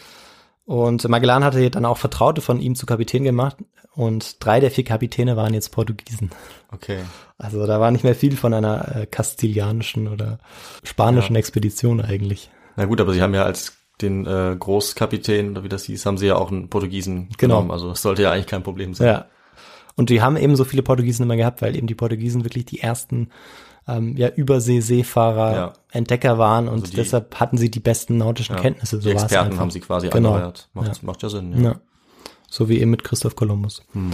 Und 0.65 1.07
Magellan 1.09 1.45
hatte 1.45 1.71
dann 1.71 1.85
auch 1.85 1.99
Vertraute 1.99 2.41
von 2.41 2.59
ihm 2.59 2.75
zu 2.75 2.87
Kapitän 2.87 3.23
gemacht 3.23 3.59
und 3.95 4.43
drei 4.45 4.61
der 4.61 4.71
vier 4.71 4.83
Kapitäne 4.85 5.37
waren 5.37 5.53
jetzt 5.55 5.71
Portugiesen. 5.71 6.31
Okay. 6.73 6.99
Also 7.39 7.67
da 7.67 7.79
war 7.81 7.91
nicht 7.91 8.03
mehr 8.03 8.15
viel 8.15 8.37
von 8.37 8.55
einer 8.55 8.97
äh, 8.97 9.07
kastilianischen 9.07 10.09
oder 10.09 10.39
spanischen 10.83 11.35
Ja. 11.35 11.39
Expedition 11.41 12.01
eigentlich. 12.01 12.51
Na 12.77 12.87
gut, 12.87 13.01
aber 13.01 13.13
sie 13.13 13.21
haben 13.23 13.35
ja 13.35 13.45
als 13.45 13.77
den 14.01 14.27
äh, 14.27 14.57
Großkapitän, 14.59 15.51
oder 15.53 15.63
wie 15.65 15.69
das 15.69 15.85
hieß, 15.85 16.07
haben 16.07 16.19
sie 16.19 16.27
ja 16.27 16.37
auch 16.37 16.51
einen 16.51 16.71
Portugiesen 16.71 17.29
Genau. 17.39 17.57
genommen. 17.57 17.71
Also 17.71 17.91
das 17.91 18.03
sollte 18.03 18.23
ja 18.23 18.33
eigentlich 18.33 18.47
kein 18.49 18.63
Problem 18.65 18.95
sein. 18.95 19.07
Ja. 19.07 19.27
Und 19.97 20.11
die 20.11 20.23
haben 20.23 20.37
eben 20.37 20.57
so 20.57 20.65
viele 20.65 20.83
Portugiesen 20.83 21.23
immer 21.25 21.37
gehabt, 21.37 21.63
weil 21.63 21.77
eben 21.77 21.87
die 21.87 21.95
Portugiesen 21.95 22.43
wirklich 22.45 22.65
die 22.65 22.81
ersten 22.81 23.29
ähm, 23.87 24.17
ja, 24.17 24.29
Übersee-Seefahrer, 24.29 25.55
Ja. 25.55 25.73
Entdecker 25.91 26.39
waren 26.39 26.69
und 26.69 26.81
Also 26.81 26.87
die- 26.91 26.97
deshalb 26.97 27.39
hatten 27.41 27.59
sie 27.59 27.71
die 27.71 27.81
besten 27.81 28.17
nautischen 28.19 28.57
Ja. 28.57 28.61
Kenntnisse. 28.63 28.97
So 29.01 29.09
Die 29.09 29.15
Experten 29.15 29.59
haben 29.59 29.71
sie 29.71 29.81
quasi 29.81 30.09
Genau. 30.09 30.31
angeheuert. 30.33 30.69
Macht, 30.75 31.03
macht 31.03 31.23
ja 31.23 31.29
Sinn. 31.29 31.63
Ja. 31.63 31.77
So 32.51 32.69
wie 32.69 32.79
eben 32.81 32.91
mit 32.91 33.05
Christoph 33.05 33.37
Kolumbus. 33.37 33.83
Hm. 33.93 34.11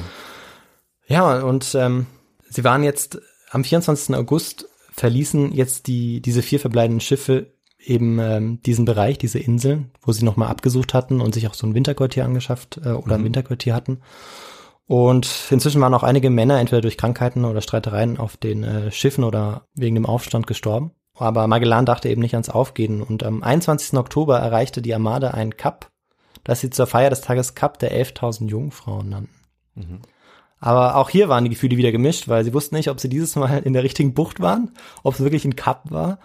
Ja, 1.07 1.41
und 1.43 1.75
ähm, 1.75 2.07
sie 2.49 2.65
waren 2.65 2.83
jetzt 2.83 3.21
am 3.51 3.65
24. 3.65 4.15
August 4.17 4.67
verließen 4.93 5.53
jetzt 5.53 5.87
die 5.87 6.21
diese 6.21 6.43
vier 6.43 6.61
verbleibenden 6.61 7.01
Schiffe 7.01 7.53
eben 7.79 8.19
ähm, 8.19 8.61
diesen 8.63 8.85
Bereich, 8.85 9.17
diese 9.19 9.39
Inseln, 9.39 9.91
wo 10.03 10.13
sie 10.13 10.25
nochmal 10.25 10.49
abgesucht 10.49 10.93
hatten 10.95 11.21
und 11.21 11.33
sich 11.35 11.49
auch 11.49 11.55
so 11.55 11.67
ein 11.67 11.75
Winterquartier 11.75 12.25
angeschafft 12.25 12.79
äh, 12.85 12.91
oder 12.91 13.15
ein 13.15 13.21
Mhm. 13.23 13.27
Winterquartier 13.27 13.75
hatten. 13.75 14.01
Und 14.91 15.47
inzwischen 15.51 15.81
waren 15.81 15.95
auch 15.95 16.03
einige 16.03 16.31
Männer 16.31 16.59
entweder 16.59 16.81
durch 16.81 16.99
Krankheiten 16.99 17.45
oder 17.45 17.61
Streitereien 17.61 18.19
auf 18.19 18.37
den 18.37 18.65
äh, 18.65 18.91
Schiffen 18.91 19.23
oder 19.23 19.69
wegen 19.73 19.95
dem 19.95 20.05
Aufstand 20.05 20.49
gestorben. 20.49 20.91
Aber 21.17 21.47
Magellan 21.47 21.87
dachte 21.87 22.09
eben 22.09 22.21
nicht 22.21 22.35
ans 22.35 22.49
Aufgehen 22.49 23.01
und 23.01 23.23
am 23.23 23.45
21. 23.45 23.97
Oktober 23.97 24.41
erreichte 24.41 24.83
die 24.83 24.93
Armada 24.93 25.31
ein 25.31 25.57
Kap, 25.57 25.93
das 26.43 26.59
sie 26.59 26.71
zur 26.71 26.89
Feier 26.89 27.09
des 27.09 27.21
Tages 27.21 27.55
Kap 27.55 27.79
der 27.79 27.93
11.000 28.05 28.49
Jungfrauen 28.49 29.09
nannten. 29.11 29.35
Mhm. 29.77 30.01
Aber 30.59 30.97
auch 30.97 31.09
hier 31.09 31.29
waren 31.29 31.45
die 31.45 31.51
Gefühle 31.51 31.77
wieder 31.77 31.93
gemischt, 31.93 32.27
weil 32.27 32.43
sie 32.43 32.53
wussten 32.53 32.75
nicht, 32.75 32.91
ob 32.91 32.99
sie 32.99 33.09
dieses 33.09 33.37
Mal 33.37 33.59
in 33.59 33.75
der 33.75 33.85
richtigen 33.85 34.13
Bucht 34.13 34.41
waren, 34.41 34.73
ob 35.05 35.15
es 35.15 35.21
wirklich 35.21 35.45
ein 35.45 35.55
Kap 35.55 35.93
war 35.93 36.19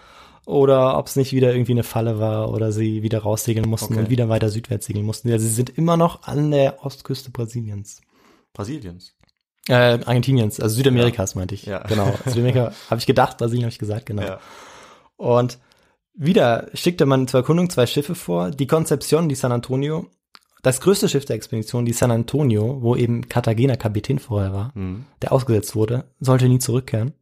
oder 0.44 0.98
ob 0.98 1.06
es 1.06 1.14
nicht 1.14 1.32
wieder 1.32 1.54
irgendwie 1.54 1.70
eine 1.70 1.84
Falle 1.84 2.18
war 2.18 2.50
oder 2.50 2.72
sie 2.72 3.04
wieder 3.04 3.20
raussegeln 3.20 3.68
mussten 3.68 3.94
Okay. 3.94 4.02
und 4.02 4.10
wieder 4.10 4.28
weiter 4.28 4.48
südwärts 4.48 4.86
segeln 4.86 5.06
mussten. 5.06 5.30
Also 5.30 5.46
sie 5.46 5.54
sind 5.54 5.70
immer 5.70 5.96
noch 5.96 6.24
an 6.24 6.50
der 6.50 6.84
Ostküste 6.84 7.30
Brasiliens. 7.30 8.00
Brasiliens. 8.56 9.14
Äh, 9.68 9.98
Argentiniens, 10.04 10.60
also 10.60 10.76
Südamerikas 10.76 11.34
meinte 11.34 11.54
ich. 11.54 11.66
Ja. 11.66 11.80
Genau. 11.84 12.14
Südamerika 12.26 12.72
habe 12.88 13.00
ich 13.00 13.06
gedacht, 13.06 13.38
Brasilien 13.38 13.64
habe 13.64 13.72
ich 13.72 13.78
gesagt, 13.78 14.06
genau. 14.06 14.22
Ja. 14.22 14.40
Und 15.16 15.58
wieder 16.14 16.68
schickte 16.74 17.04
man 17.04 17.28
zur 17.28 17.40
Erkundung 17.40 17.68
zwei 17.68 17.86
Schiffe 17.86 18.14
vor, 18.14 18.50
die 18.50 18.66
Concepcion, 18.66 19.28
die 19.28 19.34
San 19.34 19.52
Antonio. 19.52 20.08
Das 20.62 20.80
größte 20.80 21.08
Schiff 21.08 21.24
der 21.26 21.36
Expedition, 21.36 21.84
die 21.84 21.92
San 21.92 22.10
Antonio, 22.10 22.78
wo 22.80 22.96
eben 22.96 23.28
Cartagena 23.28 23.76
Kapitän 23.76 24.18
vorher 24.18 24.52
war, 24.52 24.72
Mhm. 24.74 25.04
der 25.22 25.32
ausgesetzt 25.32 25.74
wurde, 25.76 26.04
sollte 26.20 26.48
nie 26.48 26.58
zurückkehren, 26.58 27.12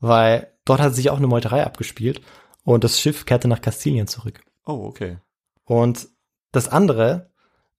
weil 0.00 0.52
dort 0.64 0.80
hat 0.80 0.94
sich 0.94 1.10
auch 1.10 1.18
eine 1.18 1.26
Meuterei 1.26 1.64
abgespielt 1.64 2.22
und 2.64 2.84
das 2.84 2.98
Schiff 3.00 3.26
kehrte 3.26 3.48
nach 3.48 3.60
Kastilien 3.60 4.06
zurück. 4.06 4.40
Oh, 4.66 4.84
okay. 4.86 5.18
Und 5.64 6.08
das 6.52 6.68
andere 6.68 7.30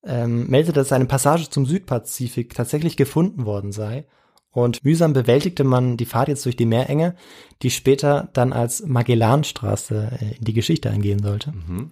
ähm, 0.05 0.47
meldete, 0.47 0.73
dass 0.73 0.91
eine 0.91 1.05
Passage 1.05 1.49
zum 1.49 1.65
Südpazifik 1.65 2.53
tatsächlich 2.53 2.97
gefunden 2.97 3.45
worden 3.45 3.71
sei. 3.71 4.05
Und 4.51 4.83
mühsam 4.85 5.13
bewältigte 5.13 5.63
man 5.63 5.97
die 5.97 6.05
Fahrt 6.05 6.27
jetzt 6.27 6.45
durch 6.45 6.55
die 6.55 6.67
Meerenge, 6.67 7.15
die 7.63 7.71
später 7.71 8.29
dann 8.33 8.53
als 8.53 8.85
Magellanstraße 8.85 10.19
äh, 10.21 10.37
in 10.37 10.43
die 10.45 10.53
Geschichte 10.53 10.89
eingehen 10.91 11.23
sollte. 11.23 11.51
Mhm. 11.51 11.91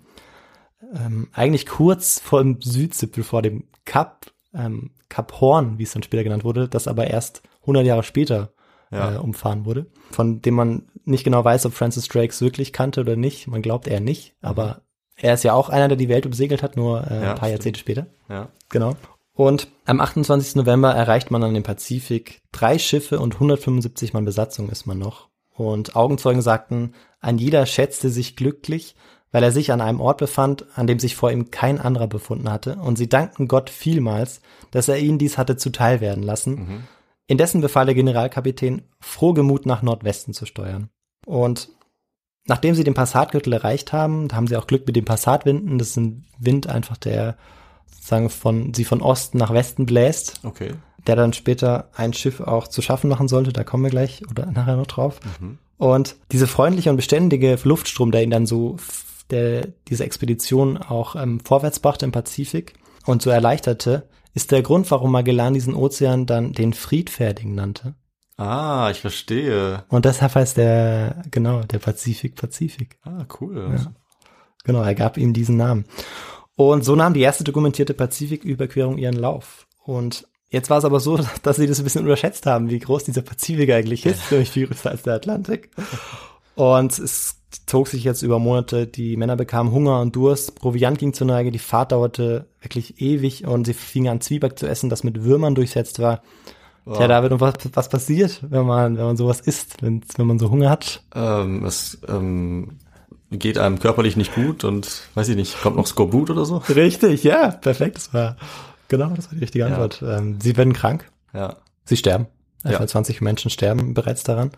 Ähm, 0.94 1.28
eigentlich 1.34 1.66
kurz 1.66 2.20
vor 2.20 2.44
dem 2.44 2.62
Südzipfel, 2.62 3.24
vor 3.24 3.42
dem 3.42 3.64
Kap, 3.86 4.28
ähm, 4.54 4.92
Kap 5.10 5.40
Horn, 5.42 5.80
wie 5.80 5.84
es 5.84 5.94
dann 5.94 6.04
später 6.04 6.24
genannt 6.24 6.44
wurde, 6.44 6.68
das 6.68 6.88
aber 6.88 7.08
erst 7.08 7.42
100 7.62 7.86
Jahre 7.86 8.04
später 8.04 8.54
Ja. 8.92 9.16
äh, 9.16 9.18
umfahren 9.18 9.66
wurde, 9.66 9.88
von 10.12 10.42
dem 10.42 10.54
man 10.54 10.84
nicht 11.06 11.24
genau 11.24 11.44
weiß, 11.44 11.66
ob 11.66 11.74
Francis 11.74 12.08
Drakes 12.10 12.42
wirklich 12.42 12.74
kannte 12.74 13.02
oder 13.02 13.16
nicht. 13.16 13.48
Man 13.48 13.62
glaubt 13.62 13.88
eher 13.88 14.02
nicht, 14.02 14.36
aber 14.42 14.82
er 15.22 15.36
ist 15.36 15.44
ja 15.44 15.54
auch 15.54 15.70
einer, 15.70 15.88
der 15.88 15.98
die 15.98 16.10
Welt 16.10 16.26
umsegelt 16.26 16.64
hat, 16.64 16.76
nur 16.76 17.08
äh, 17.10 17.18
Mhm. 17.18 17.24
Ja, 17.24 17.32
ein 17.32 17.38
paar 17.38 17.50
Jahrzehnte 17.50 17.80
später. 17.80 18.08
Ja. 18.30 18.50
Genau. 18.70 18.96
Und 19.34 19.70
am 19.86 20.02
28. 20.02 20.56
November 20.56 20.92
erreicht 20.92 21.32
man 21.32 21.42
dann 21.42 21.54
den 21.54 21.64
Pazifik. 21.64 22.42
Drei 22.52 22.78
Schiffe 22.78 23.20
und 23.20 23.36
175 23.36 24.14
Mann 24.14 24.26
Besatzung 24.26 24.70
ist 24.70 24.86
man 24.86 24.98
noch. 24.98 25.30
Und 25.56 25.96
Augenzeugen 25.96 26.42
sagten, 26.42 26.94
ein 27.20 27.38
jeder 27.38 27.66
schätzte 27.66 28.10
sich 28.10 28.36
glücklich, 28.36 28.96
weil 29.32 29.44
er 29.44 29.52
sich 29.52 29.72
an 29.72 29.80
einem 29.80 30.02
Ort 30.02 30.18
befand, 30.18 30.66
an 30.76 30.88
dem 30.88 31.00
sich 31.00 31.16
vor 31.16 31.32
ihm 31.32 31.52
kein 31.52 31.80
anderer 31.80 32.08
befunden 32.08 32.52
hatte. 32.52 32.76
Und 32.76 32.98
sie 32.98 33.08
dankten 33.08 33.48
Gott 33.48 33.70
vielmals, 33.70 34.42
dass 34.72 34.90
er 34.90 35.00
ihnen 35.00 35.18
dies 35.18 35.38
hatte 35.38 35.56
zuteil 35.56 36.02
werden 36.02 36.24
lassen. 36.24 36.86
Indessen 37.28 37.62
befahl 37.62 37.86
der 37.86 37.96
Generalkapitän, 37.96 38.82
frohgemut 39.00 39.66
nach 39.66 39.82
Nordwesten 39.82 40.34
zu 40.34 40.46
steuern. 40.46 40.90
Und 41.26 41.70
nachdem 42.48 42.76
sie 42.76 42.84
den 42.84 42.94
Passatgürtel 42.94 43.54
erreicht 43.54 43.94
haben, 43.94 44.28
da 44.28 44.36
haben 44.36 44.48
sie 44.48 44.58
auch 44.58 44.68
Glück 44.68 44.86
mit 44.88 44.96
den 44.96 45.06
Passatwinden. 45.06 45.78
Das 45.78 45.90
ist 45.90 45.98
ein 45.98 46.26
Wind 46.40 46.68
einfach, 46.68 46.98
der 46.98 47.38
sagen 48.02 48.30
von 48.30 48.74
sie 48.74 48.84
von 48.86 49.02
Osten 49.02 49.38
nach 49.38 49.54
Westen 49.54 49.86
bläst, 49.86 50.40
Okay. 50.44 50.74
der 51.08 51.16
dann 51.16 51.34
später 51.34 51.90
ein 51.96 52.14
Schiff 52.14 52.40
auch 52.42 52.68
zu 52.68 52.82
schaffen 52.82 53.10
machen 53.10 53.28
sollte. 53.28 53.54
Da 53.54 53.64
kommen 53.64 53.84
wir 53.84 53.92
gleich 53.92 54.24
oder 54.30 54.48
nachher 54.48 54.76
noch 54.76 54.88
drauf. 54.88 55.20
Und 55.78 56.16
diese 56.32 56.48
freundliche 56.48 56.90
und 56.90 56.96
beständige 56.96 57.58
Luftstrom, 57.64 58.12
der 58.12 58.24
ihn 58.24 58.32
dann 58.32 58.46
so 58.46 58.78
der 59.30 59.68
diese 59.88 60.04
Expedition 60.04 60.78
auch 60.78 61.16
ähm, 61.16 61.40
vorwärts 61.40 61.80
brachte 61.80 62.06
im 62.06 62.12
Pazifik 62.12 62.74
und 63.06 63.22
so 63.22 63.30
erleichterte, 63.30 64.08
ist 64.34 64.52
der 64.52 64.62
Grund, 64.62 64.90
warum 64.92 65.12
Magellan 65.12 65.54
diesen 65.54 65.74
Ozean 65.74 66.26
dann 66.26 66.54
den 66.54 66.74
Friedfertigen 66.74 67.56
nannte. 67.56 67.96
Ah, 68.42 68.90
ich 68.90 69.02
verstehe. 69.02 69.84
Und 69.90 70.06
deshalb 70.06 70.34
heißt 70.34 70.58
der, 70.58 71.22
genau, 71.30 71.62
der 71.62 71.78
Pazifik 71.78 72.36
Pazifik. 72.36 72.98
Ah, 73.04 73.26
cool. 73.40 73.80
Genau, 74.64 74.82
er 74.82 74.96
gab 74.96 75.18
ihm 75.18 75.32
diesen 75.32 75.58
Namen. 75.58 75.86
Und 76.56 76.84
so 76.84 76.96
nahm 76.96 77.14
die 77.14 77.22
erste 77.22 77.44
dokumentierte 77.44 77.94
Pazifiküberquerung 77.94 78.98
ihren 78.98 79.14
Lauf. 79.14 79.68
Und 79.84 80.28
jetzt 80.50 80.72
war 80.72 80.80
es 80.80 80.86
aber 80.86 81.00
so, 81.00 81.20
dass 81.44 81.58
sie 81.58 81.68
das 81.68 81.78
ein 81.78 81.84
bisschen 81.84 82.02
unterschätzt 82.02 82.48
haben, 82.48 82.72
wie 82.72 82.80
groß 82.80 83.04
dieser 83.04 83.22
Pazifik 83.22 83.70
eigentlich 83.72 84.08
ist, 84.08 84.32
nämlich 84.32 84.50
viel 84.50 84.66
größer 84.66 84.90
als 84.90 85.04
der 85.04 85.14
Atlantik. 85.14 85.70
Und 86.56 86.98
es 86.98 87.44
zog 87.68 87.90
sich 87.90 88.04
jetzt 88.04 88.24
über 88.24 88.40
Monate, 88.40 88.88
die 88.88 89.18
Männer 89.18 89.36
bekamen 89.36 89.72
Hunger 89.72 90.02
und 90.02 90.16
Durst, 90.16 90.56
Proviant 90.56 90.98
ging 90.98 91.14
zur 91.14 91.28
Neige, 91.28 91.52
die 91.52 91.60
Fahrt 91.60 91.92
dauerte 91.92 92.48
wirklich 92.60 93.02
ewig 93.02 93.46
und 93.46 93.66
sie 93.66 93.76
fingen 93.76 94.10
an 94.10 94.22
Zwieback 94.22 94.58
zu 94.58 94.68
essen, 94.68 94.90
das 94.90 95.04
mit 95.04 95.24
Würmern 95.24 95.54
durchsetzt 95.54 96.00
war. 96.00 96.24
Tja, 96.86 97.08
David, 97.08 97.32
und 97.34 97.42
was, 97.42 97.54
was 97.74 97.90
passiert, 97.90 98.42
wenn 98.50 98.66
man, 98.66 98.98
wenn 98.98 99.06
man 99.06 99.18
sowas 99.18 99.40
isst, 99.40 99.82
wenn, 99.82 100.02
wenn 100.18 100.26
man 100.28 100.40
so 100.40 100.50
Hunger 100.50 100.70
hat? 100.70 101.04
Ähm, 101.14 101.64
es 101.64 102.00
ähm, 102.08 102.80
geht 103.30 103.58
einem 103.60 103.80
körperlich 103.80 104.18
nicht 104.18 104.34
gut 104.34 104.64
und 104.64 105.04
weiß 105.14 105.30
ich 105.30 105.36
nicht, 105.36 105.62
kommt 105.62 105.76
noch 105.78 105.86
Skorbut 105.88 106.30
oder 106.32 106.44
so? 106.46 106.58
Richtig, 106.58 107.24
ja, 107.24 107.50
perfekt. 107.52 107.98
Das 107.98 108.14
war 108.14 108.36
genau, 108.88 109.10
das 109.16 109.28
war 109.28 109.34
die 109.36 109.42
richtige 109.42 109.66
Antwort. 109.68 110.02
Ähm, 110.06 110.40
sie 110.42 110.58
werden 110.58 110.74
krank, 110.74 111.10
Ja. 111.34 111.58
sie 111.86 111.98
sterben. 111.98 112.26
Ja. 112.64 112.72
Etwa 112.72 112.88
20 112.88 113.22
Menschen 113.22 113.50
sterben 113.52 113.94
bereits 113.94 114.24
daran. 114.24 114.52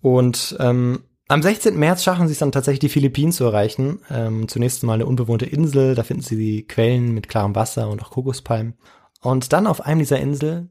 Und 0.00 0.56
ähm, 0.60 1.04
am 1.28 1.42
16. 1.42 1.78
März 1.78 2.02
schaffen 2.02 2.26
sie 2.28 2.32
es 2.32 2.38
dann 2.38 2.52
tatsächlich, 2.52 2.80
die 2.80 2.88
Philippinen 2.90 3.32
zu 3.32 3.44
erreichen. 3.44 4.00
Ähm, 4.10 4.46
zunächst 4.48 4.82
mal 4.82 4.94
eine 4.94 5.06
unbewohnte 5.06 5.46
Insel, 5.46 5.94
da 5.94 6.02
finden 6.02 6.22
sie 6.22 6.36
die 6.36 6.66
Quellen 6.66 7.12
mit 7.14 7.28
klarem 7.28 7.54
Wasser 7.54 7.88
und 7.88 8.02
auch 8.02 8.10
Kokospalmen. 8.10 8.74
Und 9.22 9.52
dann 9.54 9.66
auf 9.66 9.80
einem 9.80 10.00
dieser 10.00 10.18
Inseln, 10.20 10.70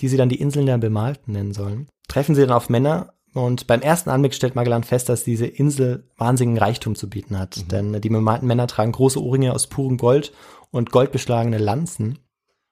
die 0.00 0.08
sie 0.08 0.16
dann 0.16 0.28
die 0.28 0.40
Inseln 0.40 0.66
der 0.66 0.78
Bemalten 0.78 1.32
nennen 1.32 1.52
sollen, 1.52 1.88
treffen 2.08 2.34
sie 2.34 2.42
dann 2.42 2.56
auf 2.56 2.68
Männer. 2.68 3.14
Und 3.32 3.66
beim 3.66 3.80
ersten 3.82 4.10
Anblick 4.10 4.34
stellt 4.34 4.54
Magellan 4.54 4.84
fest, 4.84 5.08
dass 5.08 5.24
diese 5.24 5.46
Insel 5.46 6.08
wahnsinnigen 6.16 6.58
Reichtum 6.58 6.94
zu 6.94 7.10
bieten 7.10 7.38
hat. 7.38 7.70
Denn 7.72 8.00
die 8.00 8.08
bemalten 8.08 8.46
Männer 8.46 8.68
tragen 8.68 8.92
große 8.92 9.20
Ohrringe 9.20 9.52
aus 9.52 9.66
purem 9.66 9.96
Gold 9.96 10.32
und 10.70 10.92
goldbeschlagene 10.92 11.58
Lanzen. 11.58 12.20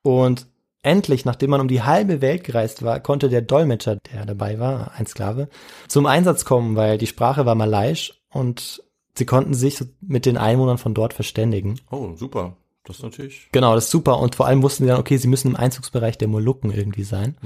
Und 0.02 0.46
endlich, 0.82 1.24
nachdem 1.24 1.50
man 1.50 1.60
um 1.60 1.68
die 1.68 1.82
halbe 1.82 2.20
Welt 2.20 2.44
gereist 2.44 2.82
war, 2.82 3.00
konnte 3.00 3.28
der 3.28 3.42
Dolmetscher, 3.42 3.96
der 4.12 4.26
dabei 4.26 4.58
war, 4.58 4.92
ein 4.96 5.06
Sklave, 5.06 5.48
zum 5.88 6.06
Einsatz 6.06 6.44
kommen, 6.44 6.76
weil 6.76 6.98
die 6.98 7.06
Sprache 7.06 7.46
war 7.46 7.54
malaiisch 7.54 8.22
und 8.32 8.82
sie 9.16 9.26
konnten 9.26 9.54
sich 9.54 9.84
mit 10.00 10.26
den 10.26 10.36
Einwohnern 10.36 10.78
von 10.78 10.94
dort 10.94 11.14
verständigen. 11.14 11.80
Oh, 11.90 12.14
super. 12.14 12.56
Das 12.84 12.96
ist 12.96 13.02
natürlich. 13.02 13.48
Genau, 13.52 13.74
das 13.74 13.84
ist 13.84 13.90
super. 13.90 14.18
Und 14.18 14.34
vor 14.34 14.46
allem 14.46 14.62
wussten 14.62 14.84
sie 14.84 14.88
dann, 14.88 14.98
okay, 15.00 15.16
sie 15.16 15.28
müssen 15.28 15.48
im 15.48 15.56
Einzugsbereich 15.56 16.18
der 16.18 16.28
Molukken 16.28 16.72
irgendwie 16.72 17.04
sein. 17.04 17.36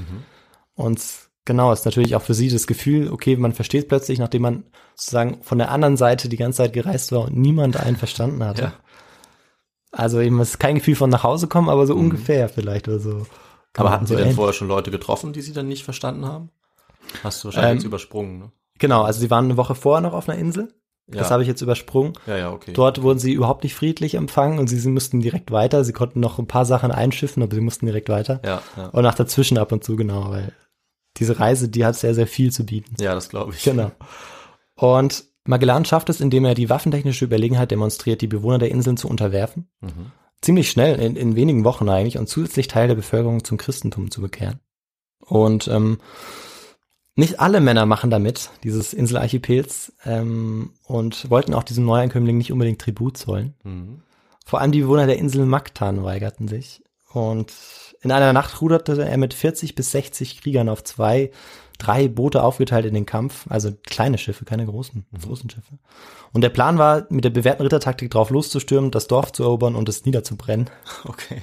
Und 0.75 1.03
genau, 1.45 1.73
ist 1.73 1.85
natürlich 1.85 2.17
auch 2.17 2.23
für 2.23 2.35
sie 2.35 2.49
das 2.49 2.67
Gefühl, 2.67 3.11
okay, 3.11 3.37
man 3.37 3.53
versteht 3.53 3.89
plötzlich, 3.89 4.19
nachdem 4.19 4.43
man 4.43 4.65
sozusagen 4.95 5.43
von 5.43 5.59
der 5.59 5.71
anderen 5.71 5.97
Seite 5.97 6.29
die 6.29 6.37
ganze 6.39 6.59
Zeit 6.59 6.73
gereist 6.73 7.13
war 7.13 7.23
und 7.27 7.37
niemand 7.37 7.77
einen 7.77 7.97
verstanden 7.97 8.43
hatte. 8.45 8.63
Ja. 8.63 8.73
Also 9.93 10.21
eben, 10.21 10.41
es 10.41 10.51
ist 10.51 10.59
kein 10.59 10.77
Gefühl 10.77 10.95
von 10.97 11.11
nach 11.11 11.23
Hause 11.23 11.47
kommen, 11.49 11.69
aber 11.69 11.87
so 11.87 11.95
ungefähr 11.95 12.49
vielleicht 12.49 12.89
oder 12.89 12.99
so. 12.99 13.11
Kann 13.73 13.85
Aber 13.85 13.85
man 13.85 13.93
hatten 13.93 14.07
Sie 14.07 14.13
so 14.15 14.17
denn 14.17 14.25
ähnlich- 14.27 14.37
vorher 14.37 14.53
schon 14.55 14.69
Leute 14.69 14.91
getroffen, 14.91 15.33
die 15.33 15.41
Sie 15.43 15.53
dann 15.53 15.69
nicht 15.69 15.85
verstanden 15.85 16.25
haben? 16.27 16.51
Hast 17.23 17.43
du 17.43 17.49
wahrscheinlich 17.49 17.71
Ähm, 17.71 17.77
jetzt 17.77 17.85
übersprungen, 17.85 18.39
ne? 18.39 18.53
Genau, 18.79 19.03
also 19.03 19.21
sie 19.21 19.31
waren 19.31 19.45
eine 19.47 19.57
Woche 19.57 19.75
vorher 19.75 20.01
noch 20.03 20.13
auf 20.13 20.29
einer 20.29 20.39
Insel. 20.39 20.75
Ja. 21.09 21.21
Das 21.21 21.31
habe 21.31 21.43
ich 21.43 21.49
jetzt 21.49 21.61
übersprungen. 21.61 22.15
Ja, 22.27 22.37
ja, 22.37 22.53
okay. 22.53 22.73
Dort 22.73 23.01
wurden 23.03 23.21
sie 23.21 23.33
überhaupt 23.33 23.63
nicht 23.63 23.75
friedlich 23.75 24.15
empfangen 24.15 24.59
und 24.59 24.67
sie, 24.67 24.79
sie 24.79 24.91
mussten 24.91 25.21
direkt 25.21 25.53
weiter. 25.53 25.85
Sie 25.85 25.93
konnten 25.93 26.19
noch 26.19 26.39
ein 26.39 26.49
paar 26.49 26.65
Sachen 26.65 26.91
einschiffen, 26.91 27.43
aber 27.43 27.55
sie 27.55 27.61
mussten 27.61 27.87
direkt 27.87 28.09
weiter. 28.09 28.41
Ja, 28.45 28.63
ja. 28.77 28.89
Und 28.89 29.03
nach 29.03 29.15
dazwischen 29.15 29.57
ab 29.57 29.71
und 29.71 29.85
zu, 29.85 29.95
genau, 29.95 30.31
weil 30.31 30.53
diese 31.17 31.39
Reise, 31.39 31.69
die 31.69 31.85
hat 31.85 31.97
sehr, 31.97 32.15
sehr 32.15 32.27
viel 32.27 32.53
zu 32.53 32.67
bieten. 32.67 32.97
Ja, 33.01 33.15
das 33.15 33.29
glaube 33.29 33.53
ich. 33.55 33.63
Genau. 33.63 33.93
Und 34.75 35.25
Magellan 35.45 35.85
schafft 35.85 36.09
es, 36.09 36.21
indem 36.21 36.45
er 36.45 36.55
die 36.55 36.69
waffentechnische 36.69 37.25
Überlegenheit 37.25 37.71
demonstriert, 37.71 38.21
die 38.21 38.27
Bewohner 38.27 38.59
der 38.59 38.71
Inseln 38.71 38.97
zu 38.97 39.09
unterwerfen. 39.09 39.69
Mhm. 39.81 40.13
Ziemlich 40.43 40.71
schnell, 40.71 40.99
in, 41.01 41.17
in 41.17 41.37
wenigen 41.37 41.65
Wochen 41.65 41.89
eigentlich, 41.89 42.19
und 42.19 42.29
zusätzlich 42.29 42.69
Teil 42.69 42.89
der 42.89 42.95
Bevölkerung 42.97 43.45
zum 43.45 43.57
Christentum 43.57 44.11
zu 44.11 44.21
bekehren. 44.21 44.61
Und 45.21 45.69
ähm, 45.69 45.99
nicht 47.17 47.41
alle 47.41 47.61
Männer 47.61 47.87
machen 47.87 48.11
damit, 48.11 48.51
dieses 48.63 48.93
Inselarchipels, 48.93 49.93
ähm, 50.05 50.71
und 50.85 51.29
wollten 51.31 51.55
auch 51.55 51.65
diesem 51.65 51.87
Neuankömmling 51.87 52.37
nicht 52.37 52.53
unbedingt 52.53 52.81
Tribut 52.81 53.17
zollen. 53.17 53.55
Mhm. 53.65 54.03
Vor 54.45 54.61
allem 54.61 54.71
die 54.71 54.83
Bewohner 54.83 55.07
der 55.07 55.19
Insel 55.19 55.45
Mactan 55.47 56.05
weigerten 56.05 56.47
sich. 56.47 56.85
Und 57.13 57.53
in 58.03 58.13
einer 58.13 58.33
Nacht 58.33 58.61
ruderte 58.61 59.03
er 59.03 59.17
mit 59.17 59.35
40 59.35 59.75
bis 59.75 59.91
60 59.91 60.43
Kriegern 60.43 60.69
auf 60.69 60.85
zwei, 60.85 61.33
drei 61.79 62.07
Boote 62.09 62.43
aufgeteilt 62.43 62.85
in 62.85 62.95
den 62.95 63.07
Kampf. 63.07 63.47
Also 63.49 63.73
kleine 63.87 64.19
Schiffe, 64.19 64.45
keine 64.45 64.67
großen, 64.67 65.07
großen 65.21 65.49
Schiffe. 65.49 65.79
Und 66.33 66.43
der 66.43 66.51
Plan 66.51 66.77
war, 66.77 67.07
mit 67.09 67.25
der 67.25 67.31
bewährten 67.31 67.63
Rittertaktik 67.63 68.11
drauf 68.11 68.31
loszustürmen, 68.31 68.91
das 68.91 69.07
Dorf 69.09 69.33
zu 69.33 69.43
erobern 69.43 69.75
und 69.75 69.89
es 69.89 70.05
niederzubrennen. 70.05 70.69
Okay. 71.05 71.43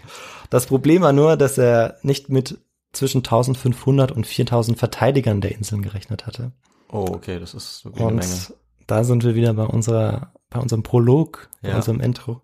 Das 0.49 0.67
Problem 0.67 1.01
war 1.01 1.13
nur, 1.13 1.35
dass 1.35 1.57
er 1.57 1.97
nicht 2.03 2.29
mit 2.29 2.59
zwischen 2.93 3.19
1500 3.19 4.11
und 4.11 4.25
4000 4.25 4.77
Verteidigern 4.77 5.41
der 5.41 5.53
Inseln 5.55 5.81
gerechnet 5.81 6.25
hatte. 6.25 6.51
Oh, 6.91 7.07
okay, 7.09 7.39
das 7.39 7.53
ist 7.53 7.83
wirklich 7.85 8.01
eine 8.05 8.15
Menge. 8.17 8.31
Und 8.31 8.53
da 8.87 9.03
sind 9.03 9.23
wir 9.23 9.35
wieder 9.35 9.53
bei 9.53 9.65
unserer, 9.65 10.31
bei 10.49 10.59
unserem 10.59 10.83
Prolog, 10.83 11.49
bei 11.61 11.69
Ja. 11.69 11.75
unserem 11.77 11.99
Intro. 11.99 12.41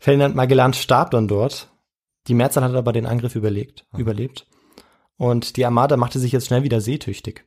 Ferdinand 0.00 0.34
Magellan 0.34 0.74
starb 0.74 1.12
dann 1.12 1.28
dort. 1.28 1.70
Die 2.26 2.34
Mehrzahl 2.34 2.64
hat 2.64 2.74
aber 2.74 2.92
den 2.92 3.06
Angriff 3.06 3.36
überlegt, 3.36 3.86
überlebt. 3.96 4.46
Und 5.16 5.56
die 5.56 5.64
Armada 5.64 5.96
machte 5.96 6.18
sich 6.18 6.32
jetzt 6.32 6.46
schnell 6.48 6.64
wieder 6.64 6.80
seetüchtig. 6.80 7.44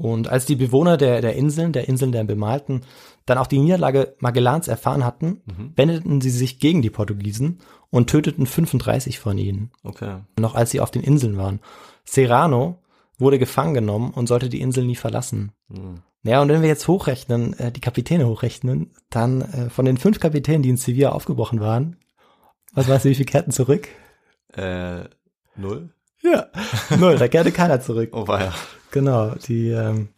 Und 0.00 0.28
als 0.28 0.46
die 0.46 0.56
Bewohner 0.56 0.96
der, 0.96 1.20
der 1.20 1.36
Inseln, 1.36 1.72
der 1.72 1.88
Inseln 1.88 2.12
der 2.12 2.24
Bemalten, 2.24 2.82
dann 3.26 3.38
auch 3.38 3.46
die 3.46 3.58
Niederlage 3.58 4.14
Magellans 4.18 4.66
erfahren 4.68 5.04
hatten, 5.04 5.42
wendeten 5.76 6.20
sie 6.20 6.30
sich 6.30 6.58
gegen 6.58 6.82
die 6.82 6.90
Portugiesen 6.90 7.58
und 7.90 8.08
töteten 8.10 8.46
35 8.46 9.18
von 9.18 9.36
ihnen 9.38 9.70
Okay. 9.84 10.18
noch 10.38 10.54
als 10.54 10.70
sie 10.70 10.80
auf 10.80 10.90
den 10.90 11.02
Inseln 11.02 11.36
waren. 11.36 11.60
Serrano 12.04 12.78
wurde 13.18 13.38
gefangen 13.38 13.74
genommen 13.74 14.10
und 14.12 14.26
sollte 14.26 14.48
die 14.48 14.60
Insel 14.60 14.84
nie 14.84 14.96
verlassen. 14.96 15.52
Mhm. 15.68 16.02
Ja, 16.22 16.42
und 16.42 16.48
wenn 16.48 16.60
wir 16.62 16.68
jetzt 16.68 16.86
hochrechnen, 16.88 17.58
äh, 17.58 17.72
die 17.72 17.80
Kapitäne 17.80 18.26
hochrechnen, 18.26 18.90
dann 19.10 19.40
äh, 19.42 19.70
von 19.70 19.84
den 19.84 19.96
fünf 19.96 20.20
Kapitänen, 20.20 20.62
die 20.62 20.68
in 20.70 20.76
Sevilla 20.76 21.10
aufgebrochen 21.10 21.60
waren, 21.60 21.96
was 22.72 22.88
weißt 22.88 23.04
du, 23.04 23.08
wie 23.10 23.14
viele 23.14 23.26
kehrten 23.26 23.52
zurück? 23.52 23.88
Äh, 24.54 25.04
null? 25.56 25.90
Ja, 26.22 26.46
null, 26.98 27.16
da 27.16 27.28
kehrte 27.28 27.52
keiner 27.52 27.80
zurück. 27.80 28.10
Oh, 28.12 28.26
war 28.28 28.40
ja. 28.44 28.54
Genau, 28.90 29.34
die 29.46 29.68
ähm, 29.68 30.08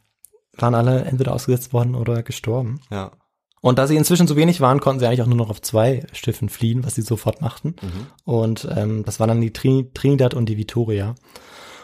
waren 0.56 0.74
alle 0.74 1.04
entweder 1.04 1.32
ausgesetzt 1.34 1.72
worden 1.72 1.94
oder 1.94 2.22
gestorben. 2.22 2.80
Ja. 2.90 3.12
Und 3.60 3.78
da 3.78 3.86
sie 3.86 3.96
inzwischen 3.96 4.26
so 4.26 4.34
wenig 4.34 4.60
waren, 4.60 4.80
konnten 4.80 4.98
sie 4.98 5.06
eigentlich 5.06 5.22
auch 5.22 5.26
nur 5.26 5.36
noch 5.36 5.50
auf 5.50 5.62
zwei 5.62 6.04
Schiffen 6.12 6.48
fliehen, 6.48 6.84
was 6.84 6.96
sie 6.96 7.02
sofort 7.02 7.40
machten. 7.40 7.76
Und 8.24 8.68
ähm, 8.76 9.04
das 9.04 9.20
waren 9.20 9.28
dann 9.28 9.40
die 9.40 9.52
Trin 9.52 9.94
Trinidad 9.94 10.34
und 10.34 10.48
die 10.48 10.56
Victoria. 10.56 11.14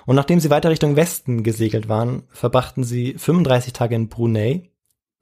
Und 0.04 0.16
nachdem 0.16 0.40
sie 0.40 0.50
weiter 0.50 0.70
Richtung 0.70 0.96
Westen 0.96 1.44
gesegelt 1.44 1.88
waren, 1.88 2.24
verbrachten 2.30 2.82
sie 2.82 3.14
35 3.16 3.74
Tage 3.74 3.94
in 3.94 4.08
Brunei. 4.08 4.70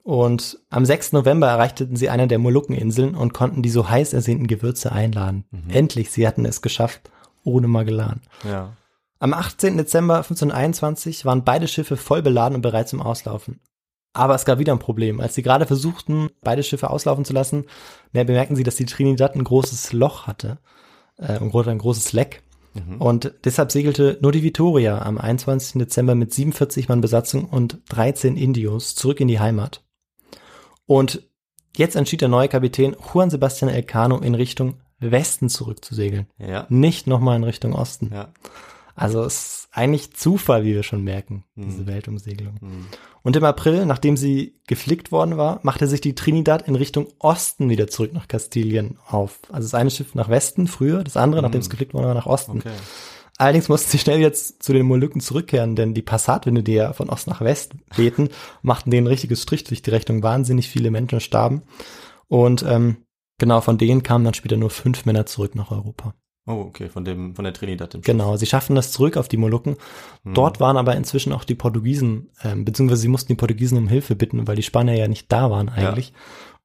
Und 0.01 0.59
am 0.69 0.85
6. 0.85 1.11
November 1.11 1.47
erreichten 1.47 1.97
sie 1.97 2.09
eine 2.09 2.27
der 2.27 2.39
Molukkeninseln 2.39 3.13
und 3.13 3.33
konnten 3.33 3.61
die 3.61 3.69
so 3.69 3.89
heiß 3.89 4.13
ersehnten 4.13 4.47
Gewürze 4.47 4.93
einladen. 4.93 5.43
Endlich, 5.67 6.11
sie 6.11 6.25
hatten 6.25 6.45
es 6.45 6.61
geschafft, 6.61 7.11
ohne 7.43 7.67
Magellan. 7.67 8.21
Ja. 8.49 8.76
Am 9.19 9.33
18. 9.33 9.77
Dezember 9.77 10.17
1521 10.17 11.25
waren 11.25 11.43
beide 11.43 11.67
Schiffe 11.67 11.97
voll 11.97 12.21
beladen 12.21 12.55
und 12.55 12.61
bereit 12.61 12.87
zum 12.87 13.01
Auslaufen. 13.01 13.59
Aber 14.13 14.35
es 14.35 14.45
gab 14.45 14.59
wieder 14.59 14.73
ein 14.73 14.79
Problem. 14.79 15.19
Als 15.19 15.35
sie 15.35 15.43
gerade 15.43 15.65
versuchten, 15.65 16.29
beide 16.41 16.63
Schiffe 16.63 16.89
auslaufen 16.89 17.25
zu 17.25 17.33
lassen, 17.33 17.65
mehr 18.13 18.23
bemerkten 18.23 18.55
sie, 18.55 18.63
dass 18.63 18.75
die 18.75 18.85
Trinidad 18.85 19.35
ein 19.35 19.43
großes 19.43 19.93
Loch 19.93 20.27
hatte, 20.27 20.57
äh, 21.17 21.39
ein 21.39 21.77
großes 21.77 22.13
Leck. 22.13 22.43
Mhm. 22.73 23.01
Und 23.01 23.33
deshalb 23.43 23.71
segelte 23.71 24.17
nur 24.21 24.31
die 24.31 24.43
Victoria 24.43 25.01
am 25.01 25.17
21. 25.17 25.79
Dezember 25.79 26.15
mit 26.15 26.33
47 26.33 26.89
Mann 26.89 27.01
Besatzung 27.01 27.45
und 27.45 27.79
13 27.89 28.37
Indios 28.37 28.95
zurück 28.95 29.19
in 29.19 29.27
die 29.27 29.39
Heimat. 29.39 29.83
Und 30.85 31.27
jetzt 31.75 31.95
entschied 31.95 32.21
der 32.21 32.29
neue 32.29 32.47
Kapitän 32.47 32.95
Juan 33.13 33.29
Sebastian 33.29 33.69
Elcano 33.69 34.19
in 34.19 34.35
Richtung 34.35 34.75
Westen 34.99 35.49
zurückzusegeln. 35.49 36.27
Ja. 36.39 36.65
Nicht 36.69 37.07
nochmal 37.07 37.35
in 37.35 37.43
Richtung 37.43 37.73
Osten. 37.73 38.11
Ja. 38.13 38.29
Also 38.97 39.23
es 39.23 39.33
ist 39.35 39.67
eigentlich 39.71 40.13
Zufall, 40.13 40.63
wie 40.63 40.73
wir 40.73 40.81
schon 40.83 41.03
merken, 41.03 41.43
diese 41.55 41.83
Mhm. 41.83 41.87
Weltumsegelung. 41.87 42.55
Mhm. 42.59 42.85
Und 43.21 43.35
im 43.35 43.43
April, 43.43 43.85
nachdem 43.85 44.17
sie 44.17 44.55
geflickt 44.67 45.11
worden 45.11 45.37
war, 45.37 45.59
machte 45.61 45.85
sich 45.87 46.01
die 46.01 46.15
Trinidad 46.15 46.67
in 46.67 46.75
Richtung 46.75 47.07
Osten 47.19 47.69
wieder 47.69 47.87
zurück 47.87 48.11
nach 48.13 48.27
Kastilien 48.27 48.97
auf. 49.07 49.39
Also 49.51 49.65
das 49.67 49.75
eine 49.75 49.91
Schiff 49.91 50.15
nach 50.15 50.29
Westen 50.29 50.67
früher, 50.67 51.03
das 51.03 51.15
andere, 51.15 51.43
nachdem 51.43 51.61
es 51.61 51.69
geflickt 51.69 51.93
worden 51.93 52.07
war, 52.07 52.15
nach 52.15 52.25
Osten. 52.25 52.57
Okay. 52.57 52.71
Allerdings 53.37 53.69
mussten 53.69 53.91
sie 53.91 53.99
schnell 53.99 54.19
jetzt 54.19 54.63
zu 54.63 54.73
den 54.73 54.87
Molukken 54.87 55.21
zurückkehren, 55.21 55.75
denn 55.75 55.93
die 55.93 56.01
Passatwinde, 56.01 56.63
die 56.63 56.73
ja 56.73 56.93
von 56.93 57.09
Ost 57.09 57.27
nach 57.27 57.41
West 57.41 57.73
wehten, 57.95 58.29
machten 58.63 58.89
denen 58.89 59.05
ein 59.05 59.11
richtiges 59.11 59.43
Strich 59.43 59.63
durch 59.63 59.83
die 59.83 59.91
Rechnung. 59.91 60.23
Wahnsinnig 60.23 60.67
viele 60.69 60.89
Menschen 60.89 61.19
starben. 61.19 61.61
Und 62.27 62.65
ähm, 62.67 62.97
genau, 63.37 63.61
von 63.61 63.77
denen 63.77 64.01
kamen 64.01 64.25
dann 64.25 64.33
später 64.33 64.57
nur 64.57 64.71
fünf 64.71 65.05
Männer 65.05 65.27
zurück 65.27 65.53
nach 65.53 65.69
Europa. 65.69 66.15
Oh, 66.47 66.61
okay, 66.61 66.87
von 66.87 67.03
dem, 67.03 67.35
von 67.35 67.43
der 67.43 67.53
Trinidad. 67.53 67.91
Schiff. 67.91 68.03
Genau, 68.03 68.37
sie 68.37 68.45
schafften 68.45 68.75
das 68.75 68.91
zurück 68.91 69.17
auf 69.17 69.27
die 69.27 69.35
Molukken. 69.35 69.75
Mhm. 70.23 70.33
Dort 70.33 70.61
waren 70.61 70.77
aber 70.77 70.95
inzwischen 70.95 71.33
auch 71.33 71.43
die 71.43 71.55
Portugiesen, 71.55 72.29
ähm, 72.41 72.63
beziehungsweise 72.63 73.01
sie 73.01 73.09
mussten 73.09 73.27
die 73.27 73.35
Portugiesen 73.35 73.77
um 73.77 73.89
Hilfe 73.89 74.15
bitten, 74.15 74.47
weil 74.47 74.55
die 74.55 74.63
Spanier 74.63 74.95
ja 74.95 75.09
nicht 75.09 75.29
da 75.31 75.51
waren 75.51 75.67
eigentlich. 75.67 76.13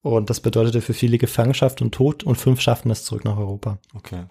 Und 0.01 0.30
das 0.30 0.41
bedeutete 0.41 0.80
für 0.80 0.95
viele 0.95 1.18
Gefangenschaft 1.18 1.83
und 1.83 1.93
Tod 1.93 2.22
und 2.22 2.37
fünf 2.37 2.61
schafften 2.61 2.91
es 2.91 3.05
zurück 3.05 3.24
nach 3.24 3.37
Europa. 3.37 3.78
Okay. 3.95 4.24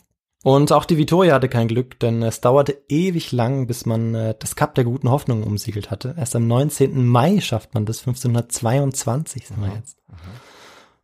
Und 0.43 0.72
auch 0.72 0.86
die 0.86 0.97
Victoria 0.97 1.36
hatte 1.36 1.49
kein 1.49 1.68
Glück, 1.68 1.99
denn 1.99 2.24
es 2.24 2.41
dauerte 2.41 2.78
ewig 2.89 3.32
lang, 3.32 3.68
bis 3.68 3.86
man 3.86 4.16
äh, 4.16 4.36
das 4.38 4.56
Kap 4.56 4.74
der 4.74 4.86
guten 4.86 5.10
Hoffnung 5.10 5.43
umsiegelt 5.43 5.91
hatte. 5.91 6.16
Erst 6.18 6.36
am 6.36 6.47
19. 6.47 7.06
Mai 7.06 7.39
schafft 7.41 7.74
man 7.74 7.86
das, 7.86 7.99
1522 7.99 9.47
sind 9.47 9.62
wir 9.62 9.74
jetzt. 9.76 9.97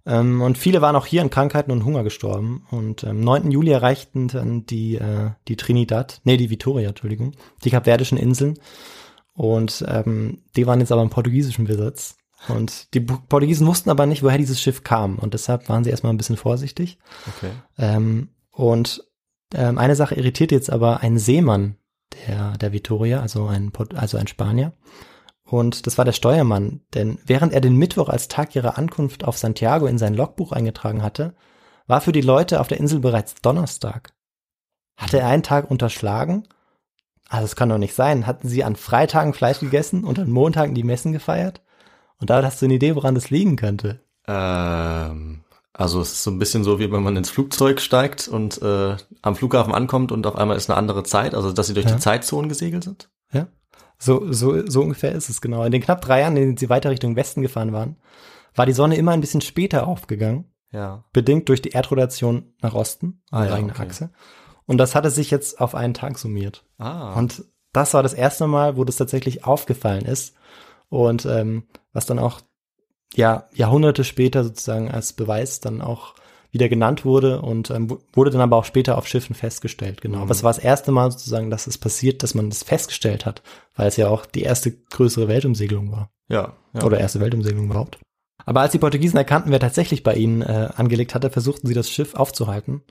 Ähm, 0.08 0.42
und 0.42 0.58
viele 0.58 0.82
waren 0.82 0.96
auch 0.96 1.06
hier 1.06 1.22
an 1.22 1.30
Krankheiten 1.30 1.72
und 1.72 1.84
Hunger 1.84 2.04
gestorben. 2.04 2.66
Und 2.72 3.04
am 3.04 3.20
9. 3.20 3.52
Juli 3.52 3.72
erreichten 3.72 4.30
dann 4.30 4.66
die, 4.66 4.96
äh, 4.96 5.32
die 5.48 5.58
Trinidad, 5.58 6.22
nee, 6.24 6.38
die 6.38 6.50
Victoria, 6.50 6.90
Entschuldigung, 6.90 7.34
die 7.64 7.70
Kapverdischen 7.70 8.18
Inseln. 8.18 8.58
Und 9.34 9.86
ähm, 9.88 10.42
die 10.56 10.66
waren 10.66 10.80
jetzt 10.80 10.92
aber 10.92 11.04
im 11.04 11.10
portugiesischen 11.10 11.66
Besitz. 11.66 12.16
Und 12.48 12.94
die 12.94 13.02
Portugiesen 13.02 13.68
wussten 13.68 13.90
aber 13.90 14.06
nicht, 14.06 14.24
woher 14.24 14.38
dieses 14.38 14.62
Schiff 14.62 14.84
kam. 14.84 15.20
Und 15.20 15.34
deshalb 15.34 15.68
waren 15.70 15.84
sie 15.84 15.90
erstmal 15.90 16.14
ein 16.14 16.18
bisschen 16.18 16.38
vorsichtig. 16.38 16.98
Okay. 17.28 17.52
Ähm, 17.78 18.30
und 18.52 19.04
ähm, 19.54 19.78
eine 19.78 19.96
Sache 19.96 20.16
irritiert 20.16 20.52
jetzt 20.52 20.70
aber 20.70 21.02
einen 21.02 21.20
Seemann 21.20 21.76
der, 22.28 22.58
der 22.58 22.72
Victoria, 22.72 23.22
also 23.22 23.48
ein, 23.48 23.72
also 23.96 24.18
ein 24.18 24.28
Spanier. 24.28 24.74
Und 25.50 25.88
das 25.88 25.98
war 25.98 26.04
der 26.04 26.12
Steuermann, 26.12 26.82
denn 26.94 27.20
während 27.26 27.54
er 27.54 27.62
den 27.62 27.76
Mittwoch 27.78 28.10
als 28.10 28.28
Tag 28.28 28.54
ihrer 28.56 28.78
Ankunft 28.78 29.24
auf 29.24 29.38
Santiago 29.38 29.88
in 29.88 29.98
sein 29.98 30.14
Logbuch 30.14 30.52
eingetragen 30.52 31.02
hatte, 31.02 31.36
war 31.88 32.02
für 32.02 32.12
die 32.12 32.22
Leute 32.22 32.60
auf 32.60 32.68
der 32.68 32.80
Insel 32.80 33.00
bereits 33.00 33.36
Donnerstag. 33.36 34.12
Hatte 34.98 35.20
er 35.20 35.28
einen 35.28 35.44
Tag 35.44 35.72
unterschlagen? 35.72 36.48
Also 37.30 37.46
es 37.46 37.56
kann 37.56 37.70
doch 37.70 37.78
nicht 37.78 37.94
sein. 37.94 38.28
Hatten 38.28 38.50
sie 38.50 38.66
an 38.66 38.76
Freitagen 38.76 39.34
Fleisch 39.34 39.60
gegessen 39.60 40.04
und 40.04 40.20
an 40.20 40.30
Montagen 40.30 40.76
die 40.76 40.84
Messen 40.84 41.14
gefeiert? 41.14 41.62
Und 42.20 42.30
da 42.30 42.44
hast 42.44 42.62
du 42.62 42.66
eine 42.66 42.74
Idee, 42.76 42.96
woran 42.96 43.16
das 43.16 43.30
liegen 43.30 43.56
könnte. 43.56 44.02
Ähm, 44.28 45.44
also 45.72 46.02
es 46.02 46.12
ist 46.14 46.24
so 46.24 46.32
ein 46.32 46.40
bisschen 46.40 46.64
so, 46.66 46.80
wie 46.80 46.92
wenn 46.92 47.04
man 47.04 47.16
ins 47.16 47.30
Flugzeug 47.30 47.80
steigt 47.80 48.28
und 48.28 48.62
äh, 48.62 48.98
am 49.22 49.36
Flughafen 49.36 49.74
ankommt 49.74 50.12
und 50.12 50.26
auf 50.28 50.36
einmal 50.36 50.58
ist 50.58 50.70
eine 50.70 50.78
andere 50.78 51.04
Zeit, 51.04 51.36
also 51.36 51.54
dass 51.54 51.68
sie 51.68 51.74
durch 51.74 51.86
Ja. 51.86 51.94
die 51.94 52.02
Zeitzonen 52.02 52.50
gesegelt 52.50 52.84
sind. 52.84 53.10
Ja. 53.32 53.48
So, 54.00 54.32
so, 54.32 54.66
so 54.68 54.82
ungefähr 54.82 55.12
ist 55.14 55.30
es 55.30 55.42
genau. 55.42 55.64
In 55.64 55.72
den 55.72 55.82
knapp 55.82 56.02
drei 56.02 56.22
Jahren, 56.22 56.38
in 56.38 56.44
denen 56.44 56.58
sie 56.58 56.70
weiter 56.70 56.90
Richtung 56.92 57.16
Westen 57.16 57.42
gefahren 57.42 57.74
waren, 57.74 57.98
war 58.56 58.66
die 58.66 58.74
Sonne 58.74 58.96
immer 58.96 59.12
ein 59.12 59.22
bisschen 59.22 59.42
später 59.42 59.88
aufgegangen, 59.88 60.46
Ja. 60.72 61.04
bedingt 61.14 61.50
durch 61.50 61.62
die 61.62 61.70
Erdrotation 61.72 62.54
nach 62.62 62.74
Osten, 62.74 63.22
Ah, 63.32 63.46
ja, 63.46 63.54
eigene 63.56 63.74
okay. 63.74 63.84
Achse. 63.84 64.10
Und 64.66 64.78
das 64.78 64.96
hatte 64.96 65.10
sich 65.10 65.32
jetzt 65.32 65.60
auf 65.62 65.76
einen 65.76 65.94
Tag 65.94 66.18
summiert. 66.20 66.66
Ah. 66.78 67.14
Und 67.14 67.44
das 67.74 67.94
war 67.94 68.04
das 68.04 68.14
erste 68.14 68.48
Mal, 68.48 68.78
wo 68.78 68.84
das 68.84 68.98
tatsächlich 68.98 69.46
aufgefallen 69.46 70.06
ist. 70.06 70.36
Und 70.90 71.26
ähm, 71.26 71.64
was 71.94 72.06
dann 72.06 72.20
auch 72.20 72.42
ja 73.16 73.48
Jahrhunderte 73.54 74.04
später 74.04 74.44
sozusagen 74.44 74.92
als 74.92 75.14
Beweis 75.14 75.60
dann 75.60 75.82
auch 75.82 76.14
wieder 76.52 76.70
genannt 76.70 77.04
wurde 77.06 77.42
und 77.42 77.70
ähm, 77.72 77.90
wu- 77.90 77.98
wurde 78.14 78.32
dann 78.32 78.42
aber 78.42 78.56
auch 78.58 78.66
später 78.66 78.98
auf 78.98 79.08
Schiffen 79.08 79.36
festgestellt. 79.36 80.02
Genau. 80.02 80.20
Aber 80.20 80.32
es 80.32 80.44
war 80.44 80.54
das 80.54 80.64
erste 80.64 80.92
Mal 80.92 81.12
sozusagen, 81.12 81.50
dass 81.50 81.68
es 81.68 81.78
passiert, 81.78 82.24
dass 82.24 82.34
man 82.36 82.50
das 82.50 82.64
festgestellt 82.64 83.26
hat, 83.26 83.42
weil 83.76 83.88
es 83.88 83.98
ja 83.98 84.08
auch 84.10 84.26
die 84.26 84.44
erste 84.44 84.72
größere 84.72 85.28
Weltumsegelung 85.28 85.92
war. 85.92 86.10
ja. 86.30 86.54
ja. 86.74 86.84
Oder 86.84 87.00
erste 87.00 87.20
Weltumsegelung 87.20 87.66
überhaupt. 87.66 88.00
Aber 88.46 88.62
als 88.62 88.72
die 88.72 88.80
Portugiesen 88.80 89.18
erkannten, 89.18 89.52
wer 89.52 89.60
tatsächlich 89.60 90.04
bei 90.04 90.14
ihnen 90.16 90.42
äh, 90.42 90.70
angelegt 90.76 91.14
hatte, 91.16 91.30
versuchten 91.30 91.68
sie 91.68 91.74
das 91.74 91.90
Schiff 91.90 92.14
aufzuhalten. 92.16 92.82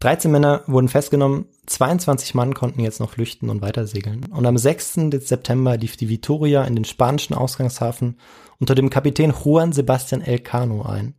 13 0.00 0.30
Männer 0.30 0.62
wurden 0.66 0.88
festgenommen, 0.88 1.46
22 1.66 2.34
Mann 2.34 2.54
konnten 2.54 2.80
jetzt 2.80 3.00
noch 3.00 3.10
flüchten 3.12 3.48
und 3.48 3.62
weitersegeln. 3.62 4.26
Und 4.30 4.44
am 4.46 4.58
6. 4.58 4.94
September 5.20 5.76
lief 5.78 5.96
die 5.96 6.10
Victoria 6.10 6.62
in 6.64 6.76
den 6.76 6.84
spanischen 6.84 7.34
Ausgangshafen 7.34 8.18
unter 8.60 8.74
dem 8.74 8.90
Kapitän 8.90 9.32
Juan 9.42 9.72
Sebastian 9.72 10.20
Elcano 10.20 10.82
ein. 10.82 11.14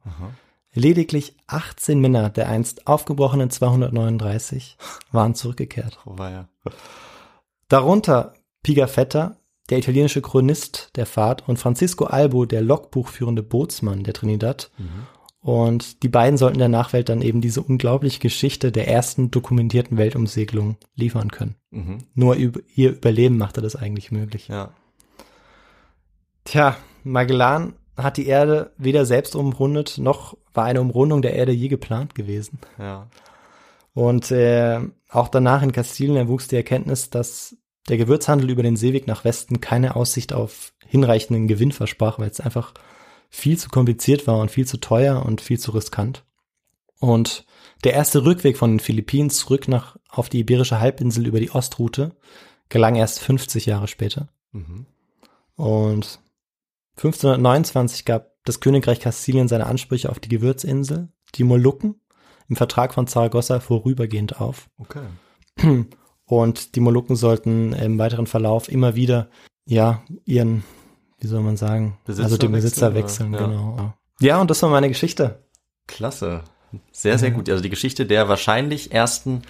Lediglich 0.78 1.36
18 1.48 2.00
Männer 2.00 2.30
der 2.30 2.50
einst 2.50 2.86
aufgebrochenen 2.86 3.50
239 3.50 4.78
waren 5.12 5.34
zurückgekehrt. 5.34 5.98
Oh, 6.06 6.18
war 6.18 6.30
ja. 6.30 6.48
Darunter 7.68 8.34
Pigafetta, 8.62 9.38
der 9.72 9.80
italienische 9.80 10.22
Chronist 10.22 10.92
der 10.96 11.08
Fahrt, 11.08 11.48
und 11.48 11.58
Francisco 11.58 12.06
Albo, 12.06 12.46
der 12.46 12.62
logbuchführende 12.62 13.42
Bootsmann 13.42 14.04
der 14.04 14.14
Trinidad. 14.14 14.70
Und 15.40 16.04
die 16.04 16.10
beiden 16.10 16.38
sollten 16.38 16.60
der 16.60 16.70
Nachwelt 16.70 17.10
dann 17.10 17.24
eben 17.24 17.42
diese 17.42 17.62
unglaubliche 17.64 18.20
Geschichte 18.20 18.72
der 18.72 18.88
ersten 18.88 19.32
dokumentierten 19.32 19.98
Weltumsegelung 19.98 20.78
liefern 20.96 21.32
können. 21.32 21.56
Mhm. 21.72 21.98
Nur 22.14 22.36
ihr 22.36 22.92
Überleben 22.92 23.38
machte 23.38 23.62
das 23.62 23.76
eigentlich 23.76 24.12
möglich. 24.12 24.48
Ja. 24.48 24.74
Tja, 26.44 26.78
Magellan 27.04 27.74
hat 27.98 28.18
die 28.18 28.28
Erde 28.28 28.72
weder 28.78 29.06
selbst 29.06 29.36
umrundet, 29.36 29.98
noch 29.98 30.38
war 30.54 30.66
eine 30.66 30.82
Umrundung 30.82 31.22
der 31.22 31.34
Erde 31.34 31.52
je 31.52 31.68
geplant 31.68 32.16
gewesen. 32.16 32.60
Ja. 32.78 33.08
Und 33.94 34.32
äh, 34.32 34.80
auch 35.10 35.28
danach 35.28 35.64
in 35.64 35.72
Kastilien 35.72 36.18
erwuchs 36.18 36.48
die 36.48 36.56
Erkenntnis, 36.56 37.10
dass 37.10 37.58
der 37.90 37.98
Gewürzhandel 37.98 38.50
über 38.50 38.64
den 38.64 38.76
Seeweg 38.76 39.08
nach 39.08 39.24
Westen 39.24 39.62
keine 39.62 39.96
Aussicht 39.96 40.34
auf 40.34 40.74
hinreichenden 40.86 41.48
Gewinn 41.48 41.72
versprach, 41.72 42.20
weil 42.20 42.30
es 42.30 42.40
einfach 42.40 42.74
viel 43.30 43.58
zu 43.58 43.70
kompliziert 43.70 44.28
war 44.28 44.40
und 44.40 44.52
viel 44.52 44.68
zu 44.68 44.78
teuer 44.78 45.26
und 45.26 45.42
viel 45.42 45.60
zu 45.60 45.72
riskant. 45.72 46.24
Und 47.00 47.46
der 47.84 47.94
erste 47.94 48.26
Rückweg 48.26 48.58
von 48.58 48.74
den 48.74 48.80
Philippinen 48.80 49.30
zurück 49.30 49.68
nach 49.68 49.98
auf 50.10 50.30
die 50.30 50.40
Iberische 50.40 50.80
Halbinsel 50.80 51.26
über 51.26 51.40
die 51.40 51.52
Ostroute 51.52 52.16
gelang 52.70 52.96
erst 52.96 53.20
50 53.20 53.66
Jahre 53.66 53.88
später. 53.88 54.30
Mhm. 54.52 54.86
Und 55.56 56.20
1529 56.98 58.06
gab 58.06 58.32
das 58.44 58.60
Königreich 58.60 59.00
Kastilien 59.00 59.48
seine 59.48 59.68
Ansprüche 59.68 60.10
auf 60.10 60.20
die 60.20 60.30
Gewürzinsel, 60.30 61.10
die 61.36 61.44
Molukken, 61.44 62.02
im 62.50 62.56
Vertrag 62.56 62.94
von 62.94 63.08
Zaragoza 63.08 63.60
vorübergehend 63.60 64.40
auf. 64.40 64.70
Okay. 64.78 65.02
Und 66.26 66.76
die 66.76 66.80
Molukken 66.80 67.16
sollten 67.16 67.74
im 67.74 67.98
weiteren 68.00 68.28
Verlauf 68.28 68.70
immer 68.70 68.96
wieder, 68.96 69.30
ja, 69.66 70.02
ihren, 70.26 70.64
wie 71.20 71.28
soll 71.28 71.42
man 71.42 71.58
sagen, 71.58 71.98
Besitzer 72.06 72.26
also 72.26 72.38
den 72.38 72.52
Besitzer 72.52 72.94
wechseln, 72.94 73.32
wechseln? 73.34 73.52
Ja. 73.52 73.58
genau. 73.58 73.94
Ja, 74.20 74.42
und 74.42 74.50
das 74.50 74.62
war 74.62 74.70
meine 74.70 74.88
Geschichte. 74.90 75.44
Klasse. 75.88 76.44
Sehr, 76.92 77.18
sehr 77.18 77.32
gut. 77.32 77.50
Also 77.50 77.64
die 77.64 77.70
Geschichte 77.70 78.06
der 78.06 78.28
wahrscheinlich 78.28 78.92
ersten, 78.92 79.44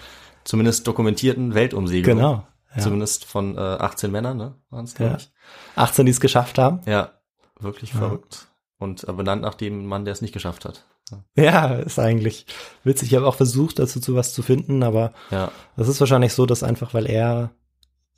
zumindest 0.44 0.86
dokumentierten 0.86 1.54
Weltumsegelung. 1.54 2.16
Genau. 2.18 2.46
Ja. 2.76 2.82
Zumindest 2.82 3.24
von 3.24 3.56
äh, 3.56 3.60
18 3.60 4.10
Männern, 4.12 4.36
ne? 4.36 4.54
Waren 4.70 4.84
es, 4.84 4.94
glaube 4.94 5.12
Ja. 5.12 5.18
ich. 5.18 5.32
18, 5.74 6.04
die 6.06 6.12
es 6.12 6.20
geschafft 6.20 6.58
haben. 6.58 6.80
Ja. 6.86 7.12
Wirklich 7.60 7.92
Ja. 7.92 7.98
verrückt. 8.00 8.46
Und 8.78 9.08
äh, 9.08 9.12
benannt 9.12 9.42
nach 9.42 9.54
dem 9.54 9.86
Mann, 9.86 10.04
der 10.04 10.12
es 10.12 10.22
nicht 10.22 10.32
geschafft 10.32 10.64
hat. 10.64 10.84
Ja, 11.36 11.76
ist 11.76 11.98
eigentlich 11.98 12.44
witzig. 12.84 13.10
Ich 13.10 13.16
habe 13.16 13.26
auch 13.26 13.34
versucht, 13.34 13.78
dazu 13.78 13.98
zu 13.98 14.14
was 14.14 14.34
zu 14.34 14.42
finden, 14.42 14.82
aber 14.82 15.14
Ja. 15.30 15.50
das 15.76 15.88
ist 15.88 16.00
wahrscheinlich 16.00 16.34
so, 16.34 16.44
dass 16.44 16.62
einfach, 16.62 16.92
weil 16.92 17.06
er 17.06 17.50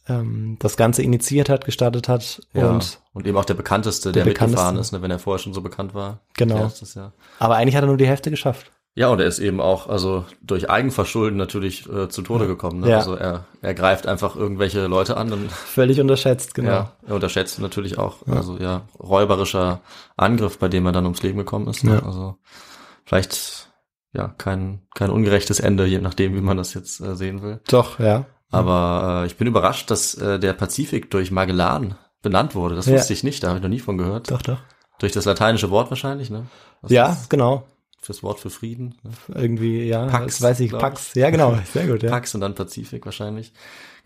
ähm, 0.08 0.56
das 0.58 0.76
Ganze 0.76 1.02
initiiert 1.04 1.48
hat, 1.48 1.64
gestartet 1.64 2.08
hat 2.08 2.40
ja. 2.52 2.68
und 2.70 3.00
Und 3.12 3.26
eben 3.28 3.36
auch 3.38 3.44
der 3.44 3.54
bekannteste, 3.54 4.10
Der 4.10 4.24
der, 4.24 4.32
mitgefahren 4.32 4.76
ist, 4.76 4.90
ne, 4.92 5.02
wenn 5.02 5.10
er 5.12 5.20
vorher 5.20 5.38
schon 5.38 5.54
so 5.54 5.60
bekannt 5.60 5.94
war. 5.94 6.18
Genau. 6.34 6.56
Erstes 6.56 6.94
Jahr. 6.94 7.12
aber 7.38 7.56
eigentlich 7.56 7.76
hat 7.76 7.84
er 7.84 7.88
nur 7.88 7.96
die 7.96 8.08
Hälfte 8.08 8.30
geschafft. 8.30 8.72
Ja, 8.96 9.08
und 9.08 9.20
er 9.20 9.26
ist 9.26 9.38
eben 9.38 9.60
auch, 9.60 9.88
also 9.88 10.24
durch 10.42 10.68
Eigenverschulden 10.68 11.38
natürlich 11.38 11.88
äh, 11.88 12.08
zu 12.08 12.22
Tode 12.22 12.46
gekommen. 12.48 12.80
Ne? 12.80 12.90
Ja. 12.90 12.98
Also 12.98 13.14
er, 13.14 13.46
er 13.62 13.74
greift 13.74 14.06
einfach 14.06 14.34
irgendwelche 14.34 14.86
Leute 14.88 15.16
an 15.16 15.32
und 15.32 15.50
Völlig 15.52 16.00
unterschätzt, 16.00 16.54
genau. 16.54 16.70
ja, 16.70 16.92
er 17.06 17.14
unterschätzt 17.14 17.60
natürlich 17.60 17.98
auch, 17.98 18.26
also 18.26 18.58
ja, 18.58 18.82
räuberischer 18.98 19.80
Angriff, 20.16 20.58
bei 20.58 20.68
dem 20.68 20.86
er 20.86 20.92
dann 20.92 21.04
ums 21.04 21.22
Leben 21.22 21.38
gekommen 21.38 21.68
ist. 21.68 21.84
Ne? 21.84 21.94
Ja. 21.94 22.02
Also 22.04 22.36
vielleicht 23.04 23.68
ja 24.12 24.28
kein 24.38 24.82
kein 24.94 25.10
ungerechtes 25.10 25.60
Ende, 25.60 25.86
je 25.86 26.00
nachdem, 26.00 26.34
wie 26.34 26.40
man 26.40 26.56
das 26.56 26.74
jetzt 26.74 27.00
äh, 27.00 27.14
sehen 27.14 27.42
will. 27.42 27.60
Doch, 27.68 28.00
ja. 28.00 28.24
Aber 28.50 29.22
äh, 29.22 29.26
ich 29.26 29.36
bin 29.36 29.46
überrascht, 29.46 29.90
dass 29.90 30.14
äh, 30.14 30.40
der 30.40 30.52
Pazifik 30.52 31.12
durch 31.12 31.30
Magellan 31.30 31.96
benannt 32.22 32.56
wurde. 32.56 32.74
Das 32.74 32.86
Ja. 32.86 32.94
wusste 32.96 33.12
ich 33.12 33.22
nicht, 33.22 33.42
da 33.44 33.48
habe 33.48 33.58
ich 33.58 33.62
noch 33.62 33.70
nie 33.70 33.78
von 33.78 33.96
gehört. 33.96 34.30
Doch, 34.32 34.42
doch. 34.42 34.58
Durch 34.98 35.12
das 35.12 35.24
lateinische 35.24 35.70
Wort 35.70 35.90
wahrscheinlich, 35.90 36.28
ne? 36.28 36.46
Was 36.82 36.90
Ja, 36.90 37.16
genau. 37.28 37.62
Fürs 38.02 38.22
Wort 38.22 38.40
für 38.40 38.48
Frieden. 38.50 38.94
Ne? 39.02 39.10
Irgendwie, 39.42 39.84
ja, 39.84 40.06
Pax, 40.06 40.38
das 40.38 40.42
weiß 40.42 40.60
ich, 40.60 40.72
Pax. 40.72 41.12
Ja, 41.14 41.28
genau, 41.30 41.58
sehr 41.72 41.86
gut, 41.86 42.02
ja. 42.02 42.10
Pax 42.10 42.34
und 42.34 42.40
dann 42.40 42.54
Pazifik 42.54 43.04
wahrscheinlich. 43.04 43.52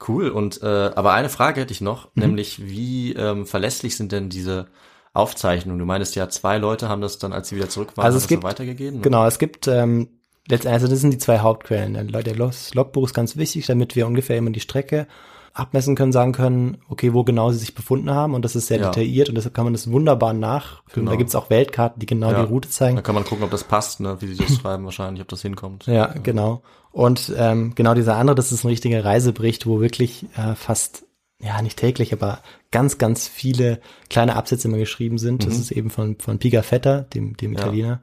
Cool. 0.09 0.29
Und 0.31 0.61
äh, 0.63 0.67
aber 0.67 1.13
eine 1.13 1.29
Frage 1.29 1.61
hätte 1.61 1.73
ich 1.73 1.81
noch, 1.81 2.07
Mhm. 2.15 2.23
nämlich 2.23 2.67
wie 2.67 3.13
ähm, 3.13 3.47
verlässlich 3.47 3.97
sind 3.97 4.11
denn 4.11 4.31
diese 4.31 4.67
Aufzeichnungen? 5.13 5.79
Du 5.79 5.85
meinst 5.87 6.17
ja, 6.17 6.29
zwei 6.29 6.59
Leute 6.59 6.89
haben 6.89 7.01
das 7.01 7.19
dann, 7.19 7.33
als 7.33 7.49
sie 7.49 7.57
wieder 7.57 7.69
zurück 7.69 7.97
waren, 7.97 8.05
Also 8.07 8.19
es 8.19 8.27
gibt- 8.27 8.43
so 8.43 8.49
weitergegeben. 8.49 8.97
ne? 8.97 9.03
Genau, 9.03 9.25
es 9.27 9.39
gibt 9.39 9.69
ähm, 9.69 10.09
letztendlich, 10.49 10.73
also 10.75 10.89
das 10.89 11.01
sind 11.01 11.13
die 11.13 11.19
zwei 11.19 11.39
Hauptquellen. 11.39 11.95
Der 11.95 12.23
der 12.23 12.35
Log- 12.35 12.75
Logbuch 12.75 13.05
ist 13.07 13.15
ganz 13.15 13.37
wichtig, 13.37 13.67
damit 13.67 13.95
wir 13.95 14.09
ungefähr 14.09 14.37
immer 14.39 14.51
die 14.51 14.59
Strecke 14.61 15.07
abmessen 15.55 15.95
können, 15.95 16.11
sagen 16.13 16.33
können, 16.33 16.79
okay, 16.89 17.15
wo 17.15 17.23
genau 17.25 17.53
sie 17.53 17.59
sich 17.59 17.75
befunden 17.77 18.11
haben 18.11 18.35
und 18.35 18.45
das 18.45 18.57
ist 18.57 18.67
sehr 18.67 18.79
Ja. 18.81 18.87
detailliert 18.91 19.29
und 19.29 19.37
deshalb 19.37 19.55
kann 19.55 19.65
man 19.65 19.73
das 19.73 19.91
wunderbar 19.91 20.33
nachfüllen. 20.35 21.07
Genau. 21.07 21.11
Da 21.13 21.17
gibt's 21.17 21.35
auch 21.37 21.49
Weltkarten, 21.49 22.01
die 22.01 22.07
genau 22.07 22.33
Ja. 22.33 22.43
die 22.43 22.49
Route 22.49 22.69
zeigen. 22.69 22.97
Da 22.97 23.03
kann 23.03 23.15
man 23.15 23.25
gucken, 23.25 23.45
ob 23.45 23.53
das 23.53 23.63
passt, 23.65 24.01
ne? 24.01 24.17
wie 24.21 24.27
sie 24.27 24.37
das 24.45 24.57
schreiben 24.61 24.85
wahrscheinlich, 24.85 25.23
ob 25.23 25.29
das 25.29 25.43
hinkommt. 25.43 25.87
Ja, 25.87 26.07
genau. 26.07 26.63
Und 26.91 27.33
ähm, 27.37 27.73
genau 27.77 27.95
dieser 27.95 28.17
andere, 28.17 28.35
das 28.35 28.51
ist 28.53 28.65
ein 28.65 28.69
richtiger 28.69 29.05
Reisebericht, 29.05 29.67
wo 29.67 29.81
wirklich 29.81 30.27
äh, 30.37 30.55
fast, 30.57 31.07
ja 31.41 31.61
nicht 31.63 31.79
täglich, 31.79 32.13
aber 32.13 32.41
ganz, 32.73 32.99
ganz 32.99 33.29
viele 33.29 33.81
kleine 34.11 34.35
Absätze 34.37 34.67
immer 34.69 34.79
geschrieben 34.79 35.19
sind. 35.19 35.47
Das 35.47 35.57
ist 35.57 35.71
eben 35.71 35.91
von, 35.91 36.17
von 36.19 36.39
Pigafetta, 36.39 37.03
dem, 37.03 37.37
dem 37.37 37.53
Ja. 37.53 37.61
Italiener. 37.61 38.01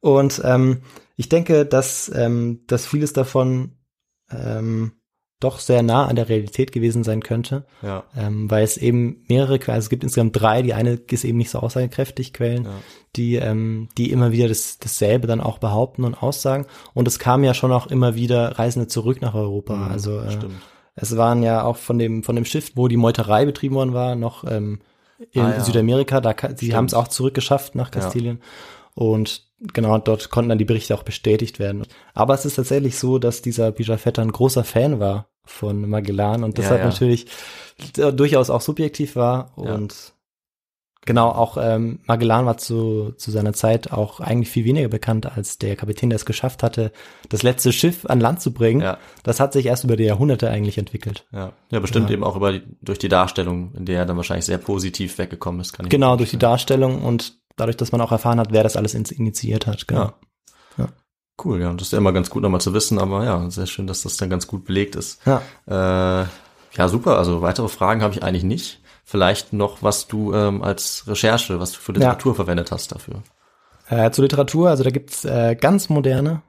Und 0.00 0.40
ähm, 0.44 0.78
ich 1.16 1.28
denke, 1.28 1.64
dass, 1.64 2.10
ähm, 2.14 2.60
dass 2.66 2.86
vieles 2.86 3.12
davon 3.12 3.72
ähm, 4.30 4.92
doch 5.40 5.60
sehr 5.60 5.82
nah 5.82 6.06
an 6.06 6.16
der 6.16 6.28
Realität 6.28 6.72
gewesen 6.72 7.04
sein 7.04 7.22
könnte, 7.22 7.64
Ja. 7.82 8.04
ähm, 8.16 8.50
weil 8.50 8.64
es 8.64 8.76
eben 8.76 9.24
mehrere 9.28 9.58
Quellen, 9.58 9.76
also 9.76 9.86
es 9.86 9.90
gibt 9.90 10.02
insgesamt 10.02 10.38
drei, 10.40 10.62
die 10.62 10.74
eine 10.74 10.94
ist 11.10 11.24
eben 11.24 11.38
nicht 11.38 11.50
so 11.50 11.60
aussagekräftig, 11.60 12.32
Quellen, 12.32 12.64
Ja. 12.64 12.70
die, 13.16 13.36
ähm, 13.36 13.88
die 13.96 14.10
immer 14.10 14.32
wieder 14.32 14.48
das, 14.48 14.78
dasselbe 14.78 15.26
dann 15.28 15.40
auch 15.40 15.58
behaupten 15.58 16.02
und 16.04 16.22
aussagen. 16.22 16.66
Und 16.92 17.06
es 17.06 17.18
kamen 17.20 17.44
ja 17.44 17.54
schon 17.54 17.70
auch 17.72 17.86
immer 17.86 18.14
wieder 18.16 18.58
Reisende 18.58 18.88
zurück 18.88 19.20
nach 19.22 19.34
Europa. 19.34 19.86
also 19.86 20.18
äh, 20.20 20.32
Stimmt. 20.32 20.54
es 20.96 21.16
waren 21.16 21.42
ja 21.44 21.62
auch 21.62 21.76
von 21.76 21.98
dem, 21.98 22.24
von 22.24 22.34
dem 22.34 22.44
Schiff, 22.44 22.72
wo 22.74 22.88
die 22.88 22.96
Meuterei 22.96 23.44
betrieben 23.46 23.76
worden 23.76 23.94
war, 23.94 24.16
noch 24.16 24.42
ähm, 24.44 24.80
in 25.32 25.42
Ah, 25.42 25.50
ja. 25.56 25.60
Südamerika, 25.64 26.20
da 26.20 26.34
sie 26.38 26.54
Stimmt. 26.66 26.74
haben 26.74 26.84
es 26.86 26.94
auch 26.94 27.08
zurückgeschafft 27.08 27.74
nach 27.76 27.90
Ja. 27.94 28.00
Und 28.98 29.44
genau, 29.60 29.96
dort 29.98 30.28
konnten 30.30 30.48
dann 30.48 30.58
die 30.58 30.64
Berichte 30.64 30.92
auch 30.92 31.04
bestätigt 31.04 31.60
werden. 31.60 31.84
Aber 32.14 32.34
es 32.34 32.44
ist 32.44 32.56
tatsächlich 32.56 32.98
so, 32.98 33.20
dass 33.20 33.42
dieser 33.42 33.70
Bijafetta 33.70 34.20
ein 34.20 34.32
großer 34.32 34.64
Fan 34.64 34.98
war 34.98 35.28
von 35.44 35.88
Magellan 35.88 36.42
und 36.42 36.58
Ja, 36.58 36.62
deshalb 36.62 36.80
ja. 36.80 36.86
natürlich 36.88 37.26
äh, 37.96 38.12
durchaus 38.12 38.50
auch 38.50 38.60
subjektiv 38.60 39.14
war 39.14 39.52
Ja. 39.56 39.74
und 39.74 40.14
Genau, 41.06 41.28
auch 41.30 41.56
ähm, 41.58 42.00
Magellan 42.06 42.44
war 42.44 42.58
zu, 42.58 43.12
zu 43.16 43.30
seiner 43.30 43.54
Zeit 43.54 43.92
auch 43.92 44.20
eigentlich 44.20 44.50
viel 44.50 44.64
weniger 44.66 44.88
bekannt 44.88 45.24
als 45.24 45.56
der 45.56 45.74
Kapitän, 45.76 46.10
der 46.10 46.16
es 46.16 46.26
geschafft 46.26 46.62
hatte, 46.62 46.92
das 47.30 47.42
letzte 47.42 47.72
Schiff 47.72 48.04
an 48.04 48.20
Land 48.20 48.42
zu 48.42 48.52
bringen. 48.52 48.82
Ja. 48.82 48.98
Das 49.22 49.40
hat 49.40 49.54
sich 49.54 49.64
erst 49.66 49.84
über 49.84 49.96
die 49.96 50.04
Jahrhunderte 50.04 50.50
eigentlich 50.50 50.76
entwickelt. 50.76 51.24
Ja, 51.32 51.52
ja 51.70 51.78
bestimmt 51.80 52.10
Ja. 52.10 52.14
eben 52.14 52.24
auch 52.24 52.36
über 52.36 52.52
die, 52.52 52.62
durch 52.82 52.98
die 52.98 53.08
Darstellung, 53.08 53.72
in 53.74 53.86
der 53.86 54.00
er 54.00 54.06
dann 54.06 54.18
wahrscheinlich 54.18 54.44
sehr 54.44 54.58
positiv 54.58 55.16
weggekommen 55.16 55.60
ist. 55.62 55.72
Kann 55.72 55.86
ich 55.86 55.90
Genau, 55.90 56.16
durch 56.16 56.30
die. 56.30 56.36
Darstellung 56.38 57.00
und 57.02 57.38
dadurch, 57.58 57.76
dass 57.76 57.92
man 57.92 58.00
auch 58.00 58.12
erfahren 58.12 58.40
hat, 58.40 58.52
wer 58.52 58.62
das 58.62 58.76
alles 58.76 58.94
initiiert 58.94 59.66
hat. 59.66 59.86
Genau. 59.86 60.12
Ja. 60.76 60.88
Cool, 61.42 61.60
ja, 61.60 61.72
das 61.72 61.88
ist 61.88 61.92
ja 61.92 61.98
immer 61.98 62.12
ganz 62.12 62.30
gut 62.30 62.42
nochmal 62.42 62.60
zu 62.60 62.74
wissen, 62.74 62.98
aber 62.98 63.24
ja, 63.24 63.48
sehr 63.50 63.66
schön, 63.66 63.86
dass 63.86 64.02
das 64.02 64.16
dann 64.16 64.28
ganz 64.28 64.48
gut 64.48 64.64
belegt 64.64 64.96
ist. 64.96 65.20
Ja. 65.24 65.42
Äh, 65.66 66.26
ja, 66.76 66.88
super, 66.88 67.16
also 67.18 67.42
weitere 67.42 67.68
Fragen 67.68 68.02
habe 68.02 68.14
ich 68.14 68.22
eigentlich 68.22 68.44
nicht. 68.44 68.80
Vielleicht 69.04 69.52
noch, 69.52 69.82
was 69.82 70.06
du 70.08 70.34
ähm, 70.34 70.62
als 70.62 71.04
Recherche, 71.06 71.60
was 71.60 71.72
du 71.72 71.78
für 71.78 71.92
Literatur 71.92 72.34
verwendet 72.34 72.72
hast 72.72 72.92
dafür. 72.92 73.22
Äh, 73.88 74.10
zur 74.10 74.24
Literatur, 74.24 74.68
also 74.68 74.84
da 74.84 74.90
gibt's 74.90 75.24
äh, 75.24 75.56
ganz 75.58 75.88
moderne, 75.88 76.42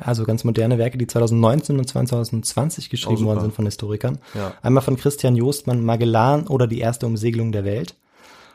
also 0.00 0.24
ganz 0.24 0.44
moderne 0.44 0.78
Werke, 0.78 0.98
die 0.98 1.06
2019 1.06 1.78
und 1.78 1.88
2020 1.88 2.90
geschrieben 2.90 3.22
Oh, 3.22 3.26
worden 3.26 3.40
sind 3.40 3.54
von 3.54 3.66
Historikern. 3.66 4.18
Ja. 4.34 4.52
Einmal 4.62 4.82
von 4.82 4.96
Christian 4.96 5.36
Jostmann, 5.36 5.84
Magellan 5.84 6.46
oder 6.48 6.66
die 6.66 6.80
erste 6.80 7.06
Umsegelung 7.06 7.52
der 7.52 7.64
Welt. 7.64 7.96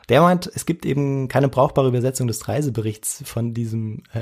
Der 0.08 0.22
meint, 0.22 0.50
es 0.54 0.64
gibt 0.66 0.86
eben 0.86 1.28
keine 1.28 1.48
brauchbare 1.48 1.88
Übersetzung 1.88 2.26
des 2.28 2.48
Reiseberichts 2.48 3.22
von 3.26 3.52
diesem 3.54 4.02
äh, 4.12 4.20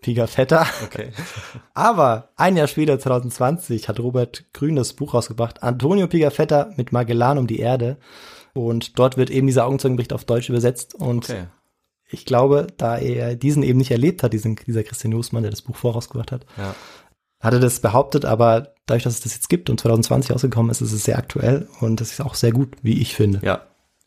Pigafetta. 0.00 0.66
Okay. 0.84 1.10
Aber 1.74 2.30
ein 2.36 2.56
Jahr 2.56 2.66
später, 2.66 2.98
2020, 2.98 3.88
hat 3.88 4.00
Robert 4.00 4.44
Grün 4.52 4.76
das 4.76 4.94
Buch 4.94 5.14
rausgebracht, 5.14 5.62
Antonio 5.62 6.06
Pigafetta 6.08 6.70
mit 6.76 6.92
Magellan 6.92 7.38
um 7.38 7.46
die 7.46 7.58
Erde. 7.60 7.98
Und 8.54 8.98
dort 8.98 9.16
wird 9.16 9.30
eben 9.30 9.46
dieser 9.46 9.66
Augenzeugenbericht 9.66 10.12
auf 10.12 10.24
Deutsch 10.24 10.48
übersetzt. 10.48 10.94
Und 10.94 11.24
Okay. 11.30 11.46
ich 12.10 12.24
glaube, 12.26 12.66
da 12.76 12.98
er 12.98 13.36
diesen 13.36 13.62
eben 13.62 13.78
nicht 13.78 13.90
erlebt 13.90 14.22
hat, 14.22 14.32
diesen, 14.32 14.56
dieser 14.56 14.82
Christian 14.82 15.12
Nussmann, 15.12 15.42
der 15.42 15.50
das 15.50 15.62
Buch 15.62 15.76
vorausgebracht 15.76 16.32
hat, 16.32 16.46
Ja. 16.56 16.74
hat 17.40 17.52
er 17.54 17.60
das 17.60 17.80
behauptet, 17.80 18.24
aber 18.24 18.74
dadurch, 18.86 19.04
dass 19.04 19.14
es 19.14 19.20
das 19.20 19.34
jetzt 19.34 19.48
gibt 19.48 19.70
und 19.70 19.78
2020 19.80 20.32
rausgekommen 20.32 20.70
ist, 20.70 20.80
ist 20.80 20.92
es 20.92 21.04
sehr 21.04 21.16
aktuell 21.18 21.68
und 21.80 22.00
das 22.00 22.12
ist 22.12 22.20
auch 22.20 22.34
sehr 22.34 22.52
gut, 22.52 22.76
wie 22.82 23.00
ich 23.00 23.14
finde. 23.14 23.40
Ja. 23.44 23.62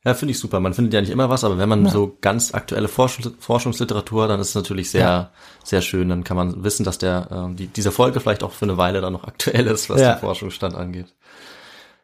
Ja, 0.06 0.14
finde 0.14 0.34
ich 0.34 0.40
super. 0.40 0.60
Man 0.60 0.74
findet 0.76 0.94
ja 0.94 1.02
nicht 1.02 1.10
immer 1.10 1.30
was, 1.30 1.44
aber 1.44 1.58
wenn 1.58 1.68
man 1.68 1.88
so 1.90 2.16
ganz 2.22 2.54
aktuelle 2.54 2.88
Forschungs 2.88 3.32
Forschungsliteratur, 3.40 4.28
dann 4.28 4.40
ist 4.40 4.50
es 4.50 4.56
natürlich 4.56 4.92
sehr, 4.92 5.02
Ja. 5.02 5.32
sehr 5.64 5.82
schön. 5.82 6.10
Dann 6.10 6.24
kann 6.24 6.38
man 6.38 6.64
wissen, 6.64 6.84
dass 6.84 7.00
der, 7.00 7.28
ähm, 7.32 7.56
die, 7.56 7.68
diese 7.68 7.92
Folge 7.92 8.20
vielleicht 8.20 8.44
auch 8.44 8.52
für 8.52 8.66
eine 8.66 8.78
Weile 8.78 9.02
dann 9.02 9.14
noch 9.14 9.24
aktuell 9.24 9.66
ist, 9.68 9.90
was 9.90 10.00
Ja. 10.02 10.14
den 10.14 10.20
Forschungsstand 10.20 10.76
angeht. 10.76 11.08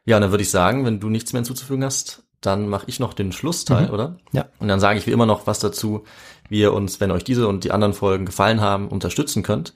Ja, 0.05 0.15
und 0.17 0.23
dann 0.23 0.31
würde 0.31 0.41
ich 0.41 0.49
sagen, 0.49 0.83
wenn 0.83 0.99
du 0.99 1.09
nichts 1.09 1.31
mehr 1.31 1.41
hinzuzufügen 1.41 1.85
hast, 1.85 2.23
dann 2.41 2.67
mache 2.67 2.85
ich 2.87 2.99
noch 2.99 3.13
den 3.13 3.31
Schlussteil, 3.31 3.91
oder? 3.91 4.07
Mhm. 4.09 4.15
Ja. 4.31 4.45
Und 4.57 4.67
dann 4.67 4.79
sage 4.79 4.97
ich 4.97 5.05
wie 5.05 5.11
immer 5.11 5.27
noch 5.27 5.45
was 5.45 5.59
dazu, 5.59 6.03
wie 6.49 6.59
ihr 6.61 6.73
uns, 6.73 6.99
wenn 6.99 7.11
euch 7.11 7.23
diese 7.23 7.47
und 7.47 7.63
die 7.63 7.71
anderen 7.71 7.93
Folgen 7.93 8.25
gefallen 8.25 8.61
haben, 8.61 8.87
unterstützen 8.87 9.43
könnt. 9.43 9.75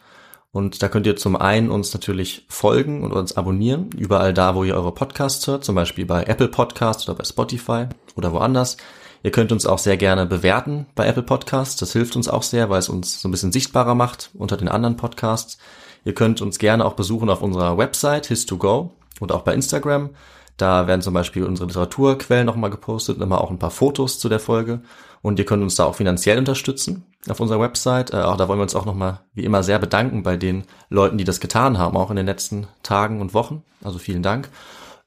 Und 0.55 0.81
da 0.81 0.87
könnt 0.87 1.05
ihr 1.05 1.17
zum 1.17 1.35
einen 1.35 1.69
uns 1.69 1.93
natürlich 1.93 2.45
folgen 2.47 3.03
und 3.03 3.11
uns 3.11 3.35
abonnieren, 3.35 3.89
überall 3.97 4.33
da, 4.33 4.55
wo 4.55 4.63
ihr 4.63 4.75
eure 4.75 4.93
Podcasts 4.93 5.45
hört, 5.47 5.65
zum 5.65 5.75
Beispiel 5.75 6.05
bei 6.05 6.23
Apple 6.23 6.47
Podcasts 6.47 7.09
oder 7.09 7.17
bei 7.17 7.25
Spotify 7.25 7.87
oder 8.15 8.31
woanders. 8.31 8.77
Ihr 9.21 9.31
könnt 9.31 9.51
uns 9.51 9.65
auch 9.65 9.79
sehr 9.79 9.97
gerne 9.97 10.25
bewerten 10.25 10.85
bei 10.95 11.07
Apple 11.07 11.23
Podcasts. 11.23 11.75
Das 11.75 11.91
hilft 11.91 12.15
uns 12.15 12.29
auch 12.29 12.41
sehr, 12.41 12.69
weil 12.69 12.79
es 12.79 12.87
uns 12.87 13.19
so 13.19 13.27
ein 13.27 13.31
bisschen 13.31 13.51
sichtbarer 13.51 13.95
macht 13.95 14.29
unter 14.33 14.55
den 14.55 14.69
anderen 14.69 14.95
Podcasts. 14.95 15.57
Ihr 16.05 16.13
könnt 16.13 16.41
uns 16.41 16.57
gerne 16.57 16.85
auch 16.85 16.93
besuchen 16.93 17.29
auf 17.29 17.41
unserer 17.41 17.77
Website 17.77 18.27
his2go 18.27 18.91
und 19.19 19.33
auch 19.33 19.41
bei 19.41 19.53
Instagram. 19.53 20.11
Da 20.55 20.87
werden 20.87 21.01
zum 21.01 21.13
Beispiel 21.13 21.43
unsere 21.43 21.67
Literaturquellen 21.67 22.45
nochmal 22.45 22.69
gepostet 22.69 23.17
und 23.17 23.23
immer 23.23 23.41
auch 23.41 23.51
ein 23.51 23.59
paar 23.59 23.71
Fotos 23.71 24.19
zu 24.19 24.29
der 24.29 24.39
Folge. 24.39 24.83
Und 25.25 25.39
ihr 25.39 25.45
könnt 25.45 25.63
uns 25.63 25.73
da 25.73 25.85
auch 25.85 25.95
finanziell 25.95 26.37
unterstützen 26.37 27.03
auf 27.27 27.39
unserer 27.39 27.59
Website. 27.59 28.13
Äh, 28.13 28.17
auch 28.17 28.37
da 28.37 28.47
wollen 28.47 28.59
wir 28.59 28.63
uns 28.63 28.75
auch 28.75 28.85
nochmal 28.85 29.21
wie 29.33 29.43
immer 29.43 29.63
sehr 29.63 29.79
bedanken 29.79 30.21
bei 30.21 30.37
den 30.37 30.65
Leuten, 30.91 31.17
die 31.17 31.23
das 31.23 31.39
getan 31.39 31.79
haben, 31.79 31.97
auch 31.97 32.11
in 32.11 32.15
den 32.15 32.27
letzten 32.27 32.67
Tagen 32.83 33.19
und 33.21 33.33
Wochen. 33.33 33.63
Also 33.83 33.97
vielen 33.97 34.21
Dank. 34.21 34.49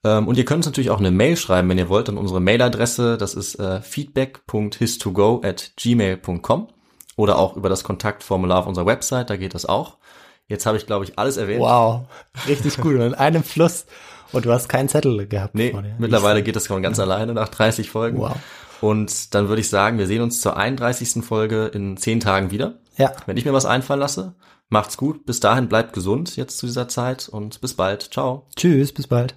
Ähm, 0.02 0.26
und 0.26 0.36
ihr 0.36 0.44
könnt 0.44 0.56
uns 0.56 0.66
natürlich 0.66 0.90
auch 0.90 0.98
eine 0.98 1.12
Mail 1.12 1.36
schreiben, 1.36 1.68
wenn 1.68 1.78
ihr 1.78 1.88
wollt, 1.88 2.08
an 2.08 2.18
unsere 2.18 2.40
Mailadresse. 2.40 3.16
Das 3.16 3.34
ist 3.34 3.60
äh, 3.60 3.80
feedback.his2go 3.80 5.46
at 5.46 5.70
gmail.com 5.76 6.66
oder 7.14 7.38
auch 7.38 7.56
über 7.56 7.68
das 7.68 7.84
Kontaktformular 7.84 8.58
auf 8.58 8.66
unserer 8.66 8.86
Website, 8.86 9.30
da 9.30 9.36
geht 9.36 9.54
das 9.54 9.66
auch. 9.66 9.98
Jetzt 10.48 10.66
habe 10.66 10.78
ich, 10.78 10.86
glaube 10.86 11.04
ich, 11.04 11.16
alles 11.16 11.36
erwähnt. 11.36 11.60
Wow, 11.60 12.06
richtig 12.48 12.78
gut. 12.78 12.96
Und 12.96 13.02
in 13.02 13.14
einem 13.14 13.44
Fluss. 13.44 13.86
Und 14.32 14.46
du 14.46 14.52
hast 14.52 14.68
keinen 14.68 14.88
Zettel 14.88 15.28
gehabt. 15.28 15.54
Nee, 15.54 15.72
mittlerweile 15.98 16.42
geht 16.42 16.56
das 16.56 16.66
von 16.66 16.82
ganz 16.82 16.98
alleine 16.98 17.34
nach 17.34 17.48
30 17.50 17.88
Folgen. 17.88 18.18
Wow. 18.18 18.36
Und 18.80 19.34
dann 19.34 19.48
würde 19.48 19.60
ich 19.60 19.68
sagen, 19.68 19.98
wir 19.98 20.06
sehen 20.06 20.22
uns 20.22 20.40
zur 20.40 20.56
31. 20.56 21.24
Folge 21.24 21.66
in 21.66 21.96
10 21.96 22.20
Tagen 22.20 22.50
wieder. 22.50 22.80
Ja, 22.96 23.12
Wenn 23.26 23.36
ich 23.36 23.44
mir 23.44 23.52
was 23.52 23.66
einfallen 23.66 24.00
lasse, 24.00 24.34
macht's 24.68 24.96
gut. 24.96 25.24
Bis 25.26 25.40
dahin 25.40 25.68
bleibt 25.68 25.92
gesund 25.92 26.36
jetzt 26.36 26.58
zu 26.58 26.66
dieser 26.66 26.88
Zeit 26.88 27.28
und 27.28 27.60
bis 27.60 27.74
bald. 27.74 28.02
Ciao. 28.12 28.46
tschüss, 28.56 28.92
bis 28.92 29.06
bald. 29.06 29.36